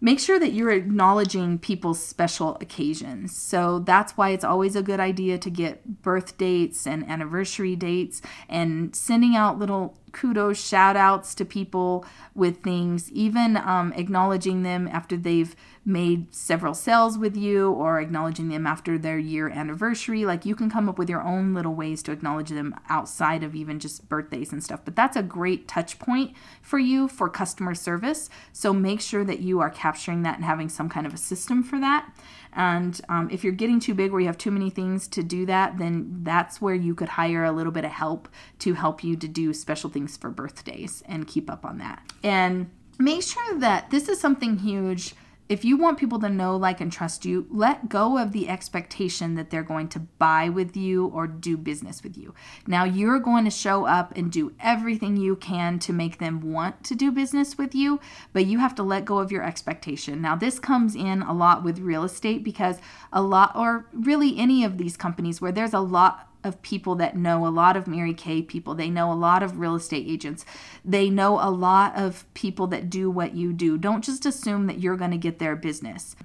make 0.00 0.20
sure 0.20 0.38
that 0.38 0.52
you're 0.52 0.70
acknowledging 0.70 1.58
people's 1.58 2.02
special 2.02 2.56
occasions. 2.60 3.36
So 3.36 3.78
that's 3.80 4.16
why 4.16 4.30
it's 4.30 4.44
always 4.44 4.76
a 4.76 4.82
good 4.82 5.00
idea 5.00 5.38
to 5.38 5.50
get 5.50 6.02
birth 6.02 6.36
dates 6.38 6.86
and 6.86 7.08
anniversary 7.08 7.76
dates 7.76 8.20
and 8.48 8.94
sending 8.94 9.34
out 9.34 9.58
little 9.58 9.98
kudos, 10.16 10.58
shout 10.58 10.96
outs 10.96 11.34
to 11.34 11.44
people 11.44 12.04
with 12.34 12.62
things, 12.62 13.12
even 13.12 13.56
um, 13.58 13.92
acknowledging 13.94 14.62
them 14.62 14.88
after 14.88 15.16
they've 15.16 15.54
made 15.84 16.34
several 16.34 16.74
sales 16.74 17.16
with 17.16 17.36
you 17.36 17.70
or 17.70 18.00
acknowledging 18.00 18.48
them 18.48 18.66
after 18.66 18.98
their 18.98 19.18
year 19.18 19.48
anniversary. 19.48 20.24
Like 20.24 20.44
you 20.44 20.56
can 20.56 20.68
come 20.68 20.88
up 20.88 20.98
with 20.98 21.08
your 21.08 21.22
own 21.22 21.54
little 21.54 21.74
ways 21.74 22.02
to 22.04 22.12
acknowledge 22.12 22.48
them 22.48 22.74
outside 22.88 23.44
of 23.44 23.54
even 23.54 23.78
just 23.78 24.08
birthdays 24.08 24.52
and 24.52 24.64
stuff. 24.64 24.80
But 24.84 24.96
that's 24.96 25.16
a 25.16 25.22
great 25.22 25.68
touch 25.68 25.98
point 25.98 26.34
for 26.60 26.78
you 26.78 27.06
for 27.06 27.28
customer 27.28 27.74
service. 27.74 28.28
So 28.52 28.72
make 28.72 29.00
sure 29.00 29.24
that 29.24 29.40
you 29.40 29.60
are 29.60 29.70
capturing 29.70 30.22
that 30.22 30.36
and 30.36 30.44
having 30.44 30.68
some 30.68 30.88
kind 30.88 31.06
of 31.06 31.14
a 31.14 31.18
system 31.18 31.62
for 31.62 31.78
that. 31.78 32.10
And 32.56 32.98
um, 33.10 33.28
if 33.30 33.44
you're 33.44 33.52
getting 33.52 33.78
too 33.78 33.94
big 33.94 34.10
where 34.10 34.20
you 34.20 34.26
have 34.26 34.38
too 34.38 34.50
many 34.50 34.70
things 34.70 35.06
to 35.08 35.22
do 35.22 35.44
that, 35.46 35.76
then 35.78 36.20
that's 36.22 36.60
where 36.60 36.74
you 36.74 36.94
could 36.94 37.10
hire 37.10 37.44
a 37.44 37.52
little 37.52 37.70
bit 37.70 37.84
of 37.84 37.92
help 37.92 38.28
to 38.60 38.74
help 38.74 39.04
you 39.04 39.14
to 39.16 39.28
do 39.28 39.52
special 39.52 39.90
things 39.90 40.16
for 40.16 40.30
birthdays 40.30 41.02
and 41.06 41.28
keep 41.28 41.50
up 41.50 41.64
on 41.66 41.78
that. 41.78 42.02
And 42.22 42.70
make 42.98 43.22
sure 43.22 43.58
that 43.58 43.90
this 43.90 44.08
is 44.08 44.18
something 44.18 44.58
huge 44.58 45.14
if 45.48 45.64
you 45.64 45.76
want 45.76 45.98
people 45.98 46.18
to 46.20 46.28
know, 46.28 46.56
like, 46.56 46.80
and 46.80 46.92
trust 46.92 47.24
you, 47.24 47.46
let 47.50 47.88
go 47.88 48.18
of 48.18 48.32
the 48.32 48.48
expectation 48.48 49.34
that 49.34 49.50
they're 49.50 49.62
going 49.62 49.88
to 49.88 50.00
buy 50.00 50.48
with 50.48 50.76
you 50.76 51.06
or 51.06 51.26
do 51.26 51.56
business 51.56 52.02
with 52.02 52.16
you. 52.16 52.34
Now, 52.66 52.84
you're 52.84 53.20
going 53.20 53.44
to 53.44 53.50
show 53.50 53.86
up 53.86 54.16
and 54.16 54.30
do 54.30 54.52
everything 54.60 55.16
you 55.16 55.36
can 55.36 55.78
to 55.80 55.92
make 55.92 56.18
them 56.18 56.40
want 56.40 56.82
to 56.84 56.94
do 56.94 57.12
business 57.12 57.56
with 57.56 57.74
you, 57.74 58.00
but 58.32 58.46
you 58.46 58.58
have 58.58 58.74
to 58.76 58.82
let 58.82 59.04
go 59.04 59.18
of 59.18 59.30
your 59.30 59.44
expectation. 59.44 60.20
Now, 60.20 60.34
this 60.34 60.58
comes 60.58 60.94
in 60.96 61.22
a 61.22 61.32
lot 61.32 61.62
with 61.62 61.78
real 61.78 62.04
estate 62.04 62.42
because 62.42 62.78
a 63.12 63.22
lot, 63.22 63.54
or 63.54 63.86
really 63.92 64.38
any 64.38 64.64
of 64.64 64.78
these 64.78 64.96
companies 64.96 65.40
where 65.40 65.52
there's 65.52 65.74
a 65.74 65.80
lot 65.80 66.28
of 66.46 66.62
people 66.62 66.94
that 66.96 67.16
know 67.16 67.46
a 67.46 67.48
lot 67.48 67.76
of 67.76 67.86
Mary 67.86 68.14
Kay 68.14 68.40
people. 68.40 68.74
They 68.74 68.88
know 68.88 69.12
a 69.12 69.14
lot 69.14 69.42
of 69.42 69.58
real 69.58 69.74
estate 69.74 70.06
agents. 70.08 70.46
They 70.84 71.10
know 71.10 71.38
a 71.40 71.50
lot 71.50 71.96
of 71.96 72.24
people 72.34 72.66
that 72.68 72.88
do 72.88 73.10
what 73.10 73.34
you 73.34 73.52
do. 73.52 73.76
Don't 73.76 74.04
just 74.04 74.24
assume 74.24 74.66
that 74.68 74.80
you're 74.80 74.96
going 74.96 75.10
to 75.10 75.18
get 75.18 75.38
their 75.38 75.56
business 75.56 76.16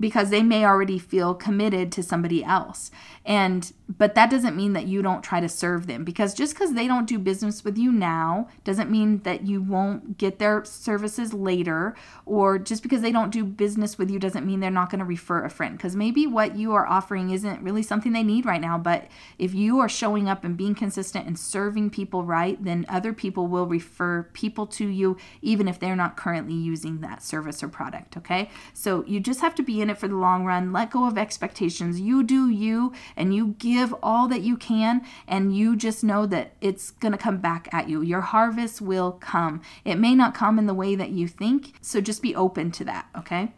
because 0.00 0.30
they 0.30 0.42
may 0.42 0.64
already 0.64 0.98
feel 0.98 1.34
committed 1.34 1.92
to 1.92 2.02
somebody 2.02 2.44
else. 2.44 2.90
And 3.24 3.72
but 3.88 4.14
that 4.14 4.30
doesn't 4.30 4.56
mean 4.56 4.72
that 4.72 4.86
you 4.86 5.02
don't 5.02 5.22
try 5.22 5.40
to 5.40 5.48
serve 5.48 5.86
them 5.86 6.04
because 6.04 6.32
just 6.32 6.54
because 6.54 6.72
they 6.72 6.86
don't 6.86 7.06
do 7.06 7.18
business 7.18 7.64
with 7.64 7.76
you 7.76 7.92
now 7.92 8.48
doesn't 8.64 8.90
mean 8.90 9.18
that 9.24 9.46
you 9.46 9.62
won't 9.62 10.16
get 10.16 10.38
their 10.38 10.64
services 10.64 11.34
later 11.34 11.94
or 12.24 12.58
just 12.58 12.82
because 12.82 13.02
they 13.02 13.12
don't 13.12 13.30
do 13.30 13.44
business 13.44 13.98
with 13.98 14.10
you 14.10 14.18
doesn't 14.18 14.46
mean 14.46 14.60
they're 14.60 14.70
not 14.70 14.90
going 14.90 14.98
to 14.98 15.04
refer 15.04 15.44
a 15.44 15.50
friend 15.50 15.76
because 15.76 15.94
maybe 15.94 16.26
what 16.26 16.56
you 16.56 16.72
are 16.72 16.86
offering 16.86 17.30
isn't 17.30 17.62
really 17.62 17.82
something 17.82 18.12
they 18.12 18.22
need 18.22 18.46
right 18.46 18.62
now 18.62 18.78
but 18.78 19.06
if 19.38 19.54
you 19.54 19.78
are 19.78 19.88
showing 19.88 20.28
up 20.28 20.44
and 20.44 20.56
being 20.56 20.74
consistent 20.74 21.26
and 21.26 21.38
serving 21.38 21.90
people 21.90 22.24
right 22.24 22.64
then 22.64 22.86
other 22.88 23.12
people 23.12 23.46
will 23.46 23.66
refer 23.66 24.22
people 24.32 24.66
to 24.66 24.86
you 24.86 25.16
even 25.42 25.68
if 25.68 25.78
they're 25.78 25.94
not 25.94 26.16
currently 26.16 26.54
using 26.54 27.00
that 27.00 27.22
service 27.22 27.62
or 27.62 27.68
product 27.68 28.16
okay? 28.16 28.48
So 28.72 29.04
you 29.06 29.20
just 29.20 29.40
have 29.40 29.54
to 29.56 29.62
be 29.62 29.80
in 29.80 29.90
it 29.90 29.98
for 29.98 30.08
the 30.08 30.16
long 30.16 30.44
run. 30.44 30.72
Let 30.72 30.90
go 30.90 31.06
of 31.06 31.18
expectations. 31.18 32.00
You 32.00 32.22
do 32.22 32.48
you 32.48 32.92
and 33.16 33.34
you 33.34 33.54
give 33.58 33.73
give 33.74 33.94
all 34.02 34.28
that 34.28 34.42
you 34.42 34.56
can 34.56 35.04
and 35.26 35.56
you 35.56 35.74
just 35.74 36.04
know 36.04 36.26
that 36.26 36.52
it's 36.60 36.92
going 36.92 37.12
to 37.12 37.18
come 37.18 37.38
back 37.38 37.68
at 37.72 37.88
you. 37.88 38.02
Your 38.02 38.20
harvest 38.20 38.80
will 38.80 39.12
come. 39.12 39.60
It 39.84 39.96
may 39.96 40.14
not 40.14 40.34
come 40.34 40.58
in 40.58 40.66
the 40.66 40.74
way 40.74 40.94
that 40.94 41.10
you 41.10 41.26
think, 41.26 41.74
so 41.80 42.00
just 42.00 42.22
be 42.22 42.36
open 42.36 42.70
to 42.72 42.84
that, 42.84 43.06
okay? 43.18 43.52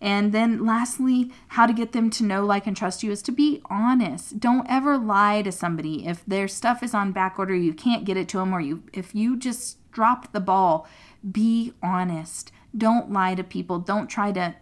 And 0.00 0.32
then 0.32 0.64
lastly, 0.64 1.32
how 1.48 1.66
to 1.66 1.72
get 1.72 1.92
them 1.92 2.10
to 2.10 2.24
know, 2.24 2.44
like, 2.44 2.66
and 2.66 2.76
trust 2.76 3.02
you 3.02 3.10
is 3.10 3.22
to 3.22 3.32
be 3.32 3.60
honest. 3.68 4.38
Don't 4.38 4.66
ever 4.68 4.96
lie 4.98 5.42
to 5.42 5.50
somebody. 5.50 6.06
If 6.06 6.24
their 6.26 6.48
stuff 6.48 6.82
is 6.82 6.94
on 6.94 7.12
back 7.12 7.38
order, 7.38 7.54
you 7.54 7.72
can't 7.72 8.04
get 8.04 8.16
it 8.16 8.28
to 8.28 8.38
them, 8.38 8.54
or 8.54 8.60
you 8.60 8.82
if 8.92 9.14
you 9.14 9.36
just 9.36 9.78
dropped 9.90 10.32
the 10.32 10.40
ball, 10.40 10.86
be 11.32 11.72
honest. 11.82 12.52
Don't 12.76 13.10
lie 13.10 13.34
to 13.34 13.42
people. 13.42 13.78
Don't 13.78 14.08
try 14.08 14.32
to 14.32 14.54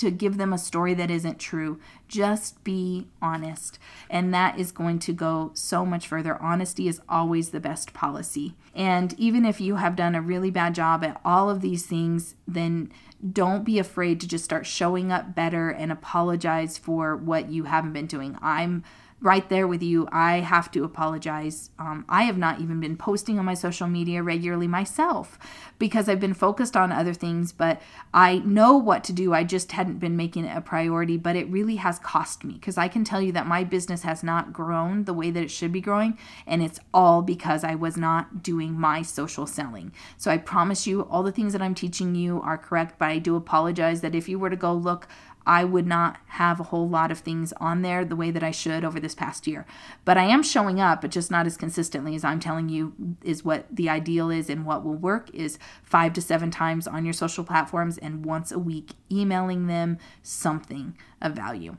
to 0.00 0.10
give 0.10 0.38
them 0.38 0.52
a 0.52 0.58
story 0.58 0.94
that 0.94 1.10
isn't 1.10 1.38
true. 1.38 1.78
Just 2.08 2.64
be 2.64 3.06
honest. 3.20 3.78
And 4.08 4.32
that 4.32 4.58
is 4.58 4.72
going 4.72 4.98
to 5.00 5.12
go 5.12 5.52
so 5.54 5.84
much 5.84 6.08
further. 6.08 6.40
Honesty 6.42 6.88
is 6.88 7.00
always 7.08 7.50
the 7.50 7.60
best 7.60 7.92
policy. 7.92 8.54
And 8.74 9.12
even 9.18 9.44
if 9.44 9.60
you 9.60 9.76
have 9.76 9.96
done 9.96 10.14
a 10.14 10.22
really 10.22 10.50
bad 10.50 10.74
job 10.74 11.04
at 11.04 11.20
all 11.24 11.50
of 11.50 11.60
these 11.60 11.84
things, 11.86 12.34
then 12.48 12.90
don't 13.32 13.64
be 13.64 13.78
afraid 13.78 14.20
to 14.20 14.28
just 14.28 14.44
start 14.44 14.64
showing 14.64 15.12
up 15.12 15.34
better 15.34 15.68
and 15.68 15.92
apologize 15.92 16.78
for 16.78 17.14
what 17.14 17.50
you 17.50 17.64
haven't 17.64 17.92
been 17.92 18.06
doing. 18.06 18.38
I'm 18.40 18.82
right 19.20 19.48
there 19.50 19.66
with 19.66 19.82
you. 19.82 20.08
I 20.10 20.40
have 20.40 20.70
to 20.72 20.84
apologize. 20.84 21.70
Um, 21.78 22.04
I 22.08 22.22
have 22.22 22.38
not 22.38 22.60
even 22.60 22.80
been 22.80 22.96
posting 22.96 23.38
on 23.38 23.44
my 23.44 23.54
social 23.54 23.86
media 23.86 24.22
regularly 24.22 24.66
myself 24.66 25.38
because 25.78 26.08
I've 26.08 26.20
been 26.20 26.34
focused 26.34 26.76
on 26.76 26.90
other 26.90 27.12
things, 27.12 27.52
but 27.52 27.82
I 28.14 28.38
know 28.38 28.76
what 28.76 29.04
to 29.04 29.12
do. 29.12 29.34
I 29.34 29.44
just 29.44 29.72
hadn't 29.72 29.98
been 29.98 30.16
making 30.16 30.46
it 30.46 30.56
a 30.56 30.62
priority, 30.62 31.18
but 31.18 31.36
it 31.36 31.48
really 31.48 31.76
has 31.76 31.98
cost 31.98 32.44
me 32.44 32.54
because 32.54 32.78
I 32.78 32.88
can 32.88 33.04
tell 33.04 33.20
you 33.20 33.32
that 33.32 33.46
my 33.46 33.62
business 33.62 34.02
has 34.02 34.22
not 34.22 34.52
grown 34.52 35.04
the 35.04 35.14
way 35.14 35.30
that 35.30 35.42
it 35.42 35.50
should 35.50 35.72
be 35.72 35.80
growing, 35.80 36.16
and 36.46 36.62
it's 36.62 36.80
all 36.94 37.20
because 37.20 37.62
I 37.62 37.74
was 37.74 37.96
not 37.96 38.42
doing 38.42 38.72
my 38.72 39.02
social 39.02 39.46
selling. 39.46 39.92
So 40.16 40.30
I 40.30 40.38
promise 40.38 40.86
you, 40.86 41.02
all 41.02 41.22
the 41.22 41.32
things 41.32 41.52
that 41.52 41.62
I'm 41.62 41.74
teaching 41.74 42.14
you 42.14 42.40
are 42.42 42.58
correct, 42.58 42.98
but 42.98 43.08
I 43.08 43.18
do 43.18 43.36
apologize 43.36 44.00
that 44.00 44.14
if 44.14 44.28
you 44.28 44.38
were 44.38 44.50
to 44.50 44.56
go 44.56 44.72
look 44.72 45.08
I 45.46 45.64
would 45.64 45.86
not 45.86 46.18
have 46.26 46.60
a 46.60 46.64
whole 46.64 46.88
lot 46.88 47.10
of 47.10 47.18
things 47.18 47.52
on 47.54 47.82
there 47.82 48.04
the 48.04 48.16
way 48.16 48.30
that 48.30 48.42
I 48.42 48.50
should 48.50 48.84
over 48.84 49.00
this 49.00 49.14
past 49.14 49.46
year. 49.46 49.66
But 50.04 50.18
I 50.18 50.24
am 50.24 50.42
showing 50.42 50.80
up, 50.80 51.00
but 51.00 51.10
just 51.10 51.30
not 51.30 51.46
as 51.46 51.56
consistently 51.56 52.14
as 52.14 52.24
I'm 52.24 52.40
telling 52.40 52.68
you 52.68 53.16
is 53.22 53.44
what 53.44 53.66
the 53.74 53.88
ideal 53.88 54.30
is 54.30 54.50
and 54.50 54.64
what 54.64 54.84
will 54.84 54.94
work 54.94 55.30
is 55.34 55.58
five 55.82 56.12
to 56.14 56.22
seven 56.22 56.50
times 56.50 56.86
on 56.86 57.04
your 57.04 57.14
social 57.14 57.44
platforms 57.44 57.98
and 57.98 58.24
once 58.24 58.52
a 58.52 58.58
week 58.58 58.92
emailing 59.10 59.66
them 59.66 59.98
something 60.22 60.96
of 61.20 61.32
value. 61.32 61.76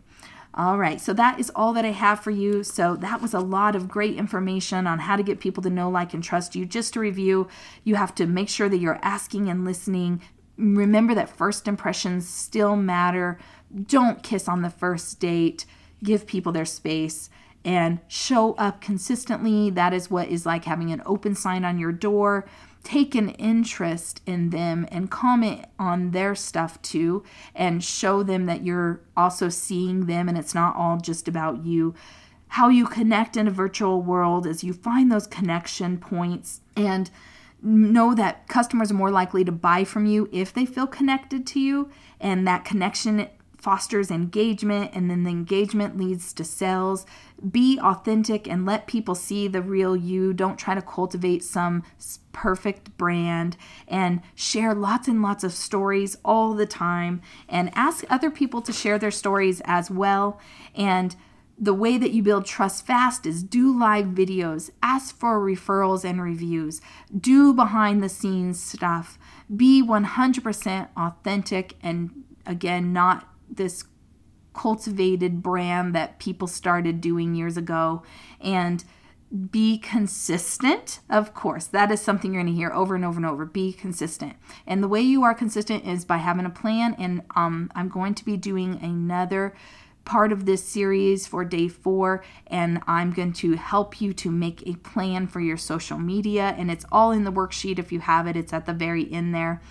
All 0.54 0.78
right, 0.78 1.00
so 1.00 1.14
that 1.14 1.40
is 1.40 1.50
all 1.56 1.72
that 1.74 1.86
I 1.86 1.92
have 1.92 2.20
for 2.20 2.32
you. 2.32 2.62
So 2.64 2.98
that 2.98 3.22
was 3.22 3.34
a 3.34 3.40
lot 3.40 3.74
of 3.74 3.88
great 3.88 4.18
information 4.18 4.86
on 4.86 5.00
how 5.00 5.16
to 5.16 5.24
get 5.24 5.40
people 5.40 5.64
to 5.64 5.70
know, 5.70 5.90
like, 5.90 6.14
and 6.14 6.22
trust 6.22 6.56
you. 6.56 6.66
Just 6.66 6.94
to 6.94 7.00
review, 7.00 7.48
you 7.86 7.96
have 7.96 8.14
to 8.16 8.28
make 8.28 8.50
sure 8.50 8.68
that 8.68 8.80
you're 8.80 9.00
asking 9.02 9.48
and 9.48 9.64
listening. 9.64 10.22
Remember 10.58 11.16
that 11.16 11.30
first 11.30 11.70
impressions 11.70 12.28
still 12.28 12.76
matter. 12.76 13.40
Don't 13.88 14.24
kiss 14.24 14.48
on 14.48 14.62
the 14.62 14.70
first 14.70 15.20
date. 15.20 15.66
Give 16.04 16.26
people 16.26 16.52
their 16.52 16.66
space 16.66 17.30
and 17.64 18.00
show 18.08 18.54
up 18.54 18.82
consistently. 18.82 19.70
That 19.70 19.94
is 19.94 20.10
what 20.10 20.30
is 20.30 20.46
like 20.46 20.66
having 20.66 20.92
an 20.92 21.04
open 21.06 21.36
sign 21.36 21.64
on 21.64 21.78
your 21.78 21.92
door 21.92 22.48
take 22.84 23.14
an 23.16 23.30
interest 23.32 24.22
in 24.26 24.50
them 24.50 24.88
and 24.92 25.12
comment 25.12 25.66
on 25.78 26.12
their 26.12 26.34
stuff 26.34 26.82
too 26.82 27.24
and 27.54 27.84
show 27.84 28.24
them 28.24 28.46
that 28.46 28.64
you're 28.64 29.02
also 29.16 29.50
seeing 29.50 30.08
them 30.08 30.28
and 30.28 30.38
it's 30.38 30.56
not 30.56 30.76
all 30.76 30.98
just 30.98 31.28
about 31.28 31.64
you 31.64 31.94
how 32.48 32.70
you 32.70 32.86
connect 32.86 33.38
in 33.38 33.48
a 33.48 33.52
virtual 33.52 34.02
world 34.02 34.48
is 34.48 34.64
you 34.64 34.74
find 34.74 35.12
those 35.12 35.28
connection 35.28 35.98
points 35.98 36.62
and 36.76 37.12
know 37.62 38.16
that 38.16 38.48
customers 38.48 38.90
are 38.90 38.96
more 38.96 39.12
likely 39.12 39.44
to 39.44 39.52
buy 39.52 39.84
from 39.84 40.08
you 40.08 40.28
if 40.32 40.52
they 40.52 40.66
feel 40.66 40.88
connected 40.88 41.46
to 41.46 41.60
you 41.60 41.90
and 42.20 42.48
that 42.48 42.66
connection 42.66 43.28
fosters 43.62 44.12
engagement 44.12 44.92
and 44.94 45.10
then 45.10 45.24
the 45.24 45.30
engagement 45.30 45.98
leads 45.98 46.34
to 46.34 46.44
sales 46.44 47.06
be 47.50 47.80
authentic 47.80 48.48
and 48.48 48.66
let 48.66 48.88
people 48.88 49.16
see 49.16 49.48
the 49.48 49.62
real 49.62 49.96
you. 49.96 50.34
Don't 50.34 50.58
try 50.58 50.76
to 50.76 50.82
cultivate 50.82 51.44
some 51.44 51.84
perfect 52.32 52.96
brand 52.98 53.58
and 53.88 54.22
share 54.36 54.74
lots 54.74 55.08
and 55.08 55.22
lots 55.22 55.44
of 55.44 55.54
stories 55.54 56.18
all 56.24 56.54
the 56.54 56.66
time 56.66 57.22
and 57.50 57.72
ask 57.76 58.04
other 58.10 58.30
people 58.30 58.62
to 58.62 58.72
share 58.72 59.00
their 59.00 59.12
stories 59.12 59.62
as 59.66 59.90
well. 59.90 60.40
And 60.76 61.16
the 61.58 61.74
way 61.74 61.98
that 61.98 62.12
you 62.12 62.24
build 62.24 62.46
trust 62.46 62.86
fast 62.86 63.26
is 63.26 63.44
do 63.44 63.78
live 63.78 64.08
videos, 64.08 64.72
ask 64.82 65.16
for 65.16 65.40
referrals 65.40 66.04
and 66.04 66.22
reviews, 66.22 66.82
do 67.16 67.54
behind 67.54 68.02
the 68.02 68.10
scenes 68.10 68.62
stuff, 68.62 69.20
be 69.56 69.84
100% 69.84 70.88
authentic 70.98 71.76
and 71.84 72.24
again, 72.48 72.92
not 72.94 73.31
this 73.52 73.84
cultivated 74.54 75.42
brand 75.42 75.96
that 75.96 76.20
people 76.20 76.48
started 76.48 77.02
doing 77.02 77.36
years 77.36 77.58
ago 77.58 78.04
and 78.40 78.84
be 79.50 79.78
consistent. 79.78 81.00
Of 81.10 81.34
course, 81.34 81.66
that 81.68 81.90
is 81.90 82.02
something 82.02 82.34
you're 82.34 82.44
going 82.44 82.54
to 82.54 82.60
hear 82.60 82.72
over 82.74 82.96
and 82.96 83.06
over 83.06 83.18
and 83.18 83.26
over. 83.26 83.46
Be 83.46 83.72
consistent. 83.72 84.34
And 84.68 84.84
the 84.84 84.90
way 84.90 85.02
you 85.02 85.24
are 85.24 85.34
consistent 85.34 85.88
is 85.88 86.04
by 86.04 86.18
having 86.18 86.46
a 86.46 86.50
plan. 86.50 86.96
And 87.00 87.22
um, 87.36 87.72
I'm 87.74 87.88
going 87.88 88.14
to 88.16 88.26
be 88.26 88.36
doing 88.36 88.80
another 88.82 89.54
part 90.04 90.32
of 90.32 90.46
this 90.46 90.64
series 90.64 91.28
for 91.28 91.46
day 91.46 91.68
four, 91.68 92.24
and 92.48 92.82
I'm 92.88 93.12
going 93.12 93.34
to 93.34 93.56
help 93.56 94.02
you 94.02 94.14
to 94.16 94.32
make 94.32 94.68
a 94.68 94.74
plan 94.78 95.28
for 95.28 95.40
your 95.40 95.58
social 95.58 96.00
media. 96.00 96.56
And 96.58 96.72
it's 96.72 96.86
all 96.92 97.12
in 97.12 97.24
the 97.24 97.32
worksheet 97.32 97.80
if 97.80 97.92
you 97.92 98.00
have 98.00 98.28
it, 98.28 98.36
it's 98.36 98.52
at 98.52 98.66
the 98.66 98.74
very 98.74 99.12
end 99.12 99.34
there. 99.34 99.62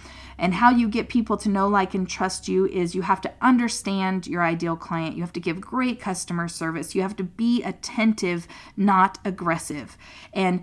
And 0.40 0.54
how 0.54 0.70
you 0.70 0.88
get 0.88 1.10
people 1.10 1.36
to 1.36 1.50
know, 1.50 1.68
like, 1.68 1.92
and 1.92 2.08
trust 2.08 2.48
you 2.48 2.66
is 2.66 2.94
you 2.94 3.02
have 3.02 3.20
to 3.20 3.32
understand 3.42 4.26
your 4.26 4.42
ideal 4.42 4.74
client. 4.74 5.14
You 5.14 5.22
have 5.22 5.34
to 5.34 5.40
give 5.40 5.60
great 5.60 6.00
customer 6.00 6.48
service. 6.48 6.94
You 6.94 7.02
have 7.02 7.14
to 7.16 7.24
be 7.24 7.62
attentive, 7.62 8.48
not 8.74 9.18
aggressive. 9.22 9.98
And 10.32 10.62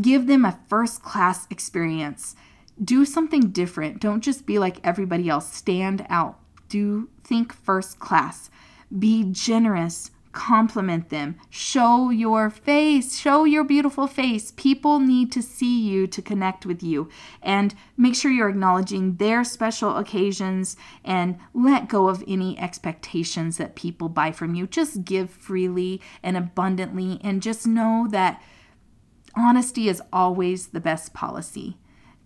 give 0.00 0.28
them 0.28 0.44
a 0.44 0.60
first 0.68 1.02
class 1.02 1.48
experience. 1.50 2.36
Do 2.82 3.04
something 3.04 3.50
different. 3.50 4.00
Don't 4.00 4.22
just 4.22 4.46
be 4.46 4.60
like 4.60 4.78
everybody 4.84 5.28
else. 5.28 5.52
Stand 5.52 6.06
out. 6.08 6.38
Do 6.68 7.10
think 7.24 7.52
first 7.52 7.98
class. 7.98 8.48
Be 8.96 9.24
generous 9.24 10.12
compliment 10.32 11.08
them. 11.08 11.36
Show 11.48 12.10
your 12.10 12.50
face. 12.50 13.18
Show 13.18 13.44
your 13.44 13.64
beautiful 13.64 14.06
face. 14.06 14.52
People 14.52 15.00
need 15.00 15.32
to 15.32 15.42
see 15.42 15.80
you 15.80 16.06
to 16.06 16.22
connect 16.22 16.64
with 16.64 16.82
you. 16.82 17.08
And 17.42 17.74
make 17.96 18.14
sure 18.14 18.30
you're 18.30 18.48
acknowledging 18.48 19.16
their 19.16 19.44
special 19.44 19.96
occasions 19.96 20.76
and 21.04 21.38
let 21.52 21.88
go 21.88 22.08
of 22.08 22.24
any 22.28 22.58
expectations 22.58 23.56
that 23.56 23.76
people 23.76 24.08
buy 24.08 24.32
from 24.32 24.54
you. 24.54 24.66
Just 24.66 25.04
give 25.04 25.30
freely 25.30 26.00
and 26.22 26.36
abundantly 26.36 27.20
and 27.22 27.42
just 27.42 27.66
know 27.66 28.06
that 28.10 28.42
honesty 29.36 29.88
is 29.88 30.02
always 30.12 30.68
the 30.68 30.80
best 30.80 31.12
policy. 31.12 31.76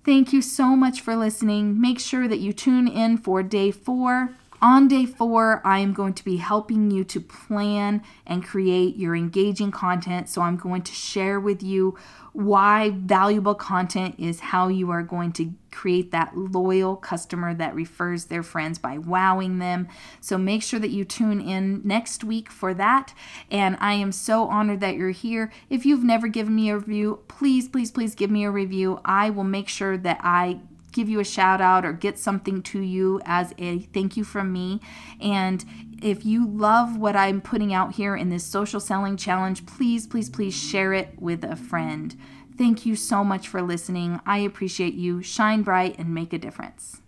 Thank 0.05 0.35
you 0.35 0.43
so 0.43 0.77
much 0.77 1.01
for 1.01 1.17
listening. 1.17 1.81
Make 1.81 1.99
sure 1.99 2.29
that 2.29 2.39
you 2.39 2.53
tune 2.53 2.87
in 2.87 3.17
for 3.17 3.43
day 3.43 3.71
four 3.71 4.37
on 4.65 4.89
day 4.89 5.05
four, 5.05 5.61
I 5.62 5.81
am 5.81 5.93
going 5.93 6.15
to 6.15 6.25
be 6.25 6.39
helping 6.39 6.91
you 6.91 7.05
to 7.05 7.21
plan 7.21 8.03
and 8.27 8.43
create 8.43 8.97
your 8.97 9.15
engaging 9.15 9.71
content. 9.71 10.31
So, 10.31 10.41
I'm 10.41 10.57
going 10.57 10.81
to 10.83 10.93
share 10.93 11.39
with 11.39 11.62
you 11.62 11.99
why 12.33 12.91
valuable 12.97 13.55
content 13.55 14.15
is 14.19 14.41
how 14.41 14.69
you 14.69 14.91
are 14.91 15.03
going 15.03 15.33
to 15.33 15.53
create 15.71 16.12
that 16.12 16.35
loyal 16.35 16.97
customer 16.97 17.53
that 17.53 17.75
refers 17.75 18.25
their 18.25 18.43
friends 18.43 18.79
by 18.79 18.97
wowing 18.97 19.59
them. 19.59 19.87
So, 20.23 20.39
make 20.39 20.62
sure 20.62 20.81
that 20.81 20.91
you 20.91 21.05
tune 21.05 21.43
in 21.43 21.83
next 21.85 22.25
week 22.25 22.51
for 22.51 22.73
that. 22.73 23.12
And 23.51 23.77
I 23.81 23.93
am 23.93 24.12
so 24.12 24.49
honored 24.49 24.81
that 24.81 24.97
you're 24.97 25.11
here. 25.11 25.53
If 25.69 25.85
you've 25.85 26.05
never 26.05 26.27
given 26.27 26.57
me 26.57 26.71
a 26.71 26.79
review, 26.79 27.21
please, 27.29 27.69
please, 27.69 27.91
please 27.91 28.15
give 28.15 28.31
me 28.31 28.45
a 28.45 28.51
review. 28.51 29.03
I 29.05 29.29
will 29.29 29.45
make 29.45 29.69
sure 29.69 29.99
that 29.99 30.21
I 30.23 30.61
give 30.95 31.09
you 31.09 31.21
a 31.21 31.25
shout 31.25 31.61
out 31.61 31.85
or 31.85 31.93
get 31.93 32.19
something 32.19 32.63
to 32.63 32.81
you 32.81 33.21
as 33.27 33.53
a 33.59 33.81
thank 33.81 34.17
you 34.17 34.25
from 34.25 34.53
me. 34.53 34.81
And 35.21 35.65
if 36.03 36.25
you 36.25 36.49
love 36.49 36.97
what 36.97 37.17
I'm 37.17 37.43
putting 37.43 37.75
out 37.75 37.97
here 37.97 38.17
in 38.17 38.31
this 38.31 38.45
social 38.45 38.81
selling 38.81 39.17
challenge, 39.19 39.67
please, 39.67 40.07
please, 40.07 40.31
please 40.31 40.55
share 40.55 40.95
it 40.95 41.21
with 41.21 41.45
a 41.45 41.57
friend. 41.57 42.17
Thank 42.57 42.87
you 42.87 42.95
so 42.95 43.25
much 43.25 43.49
for 43.49 43.61
listening. 43.61 44.21
I 44.25 44.39
appreciate 44.39 44.95
you. 44.95 45.23
Shine 45.23 45.63
bright 45.63 45.97
and 45.99 46.15
make 46.15 46.33
a 46.33 46.39
difference. 46.39 47.03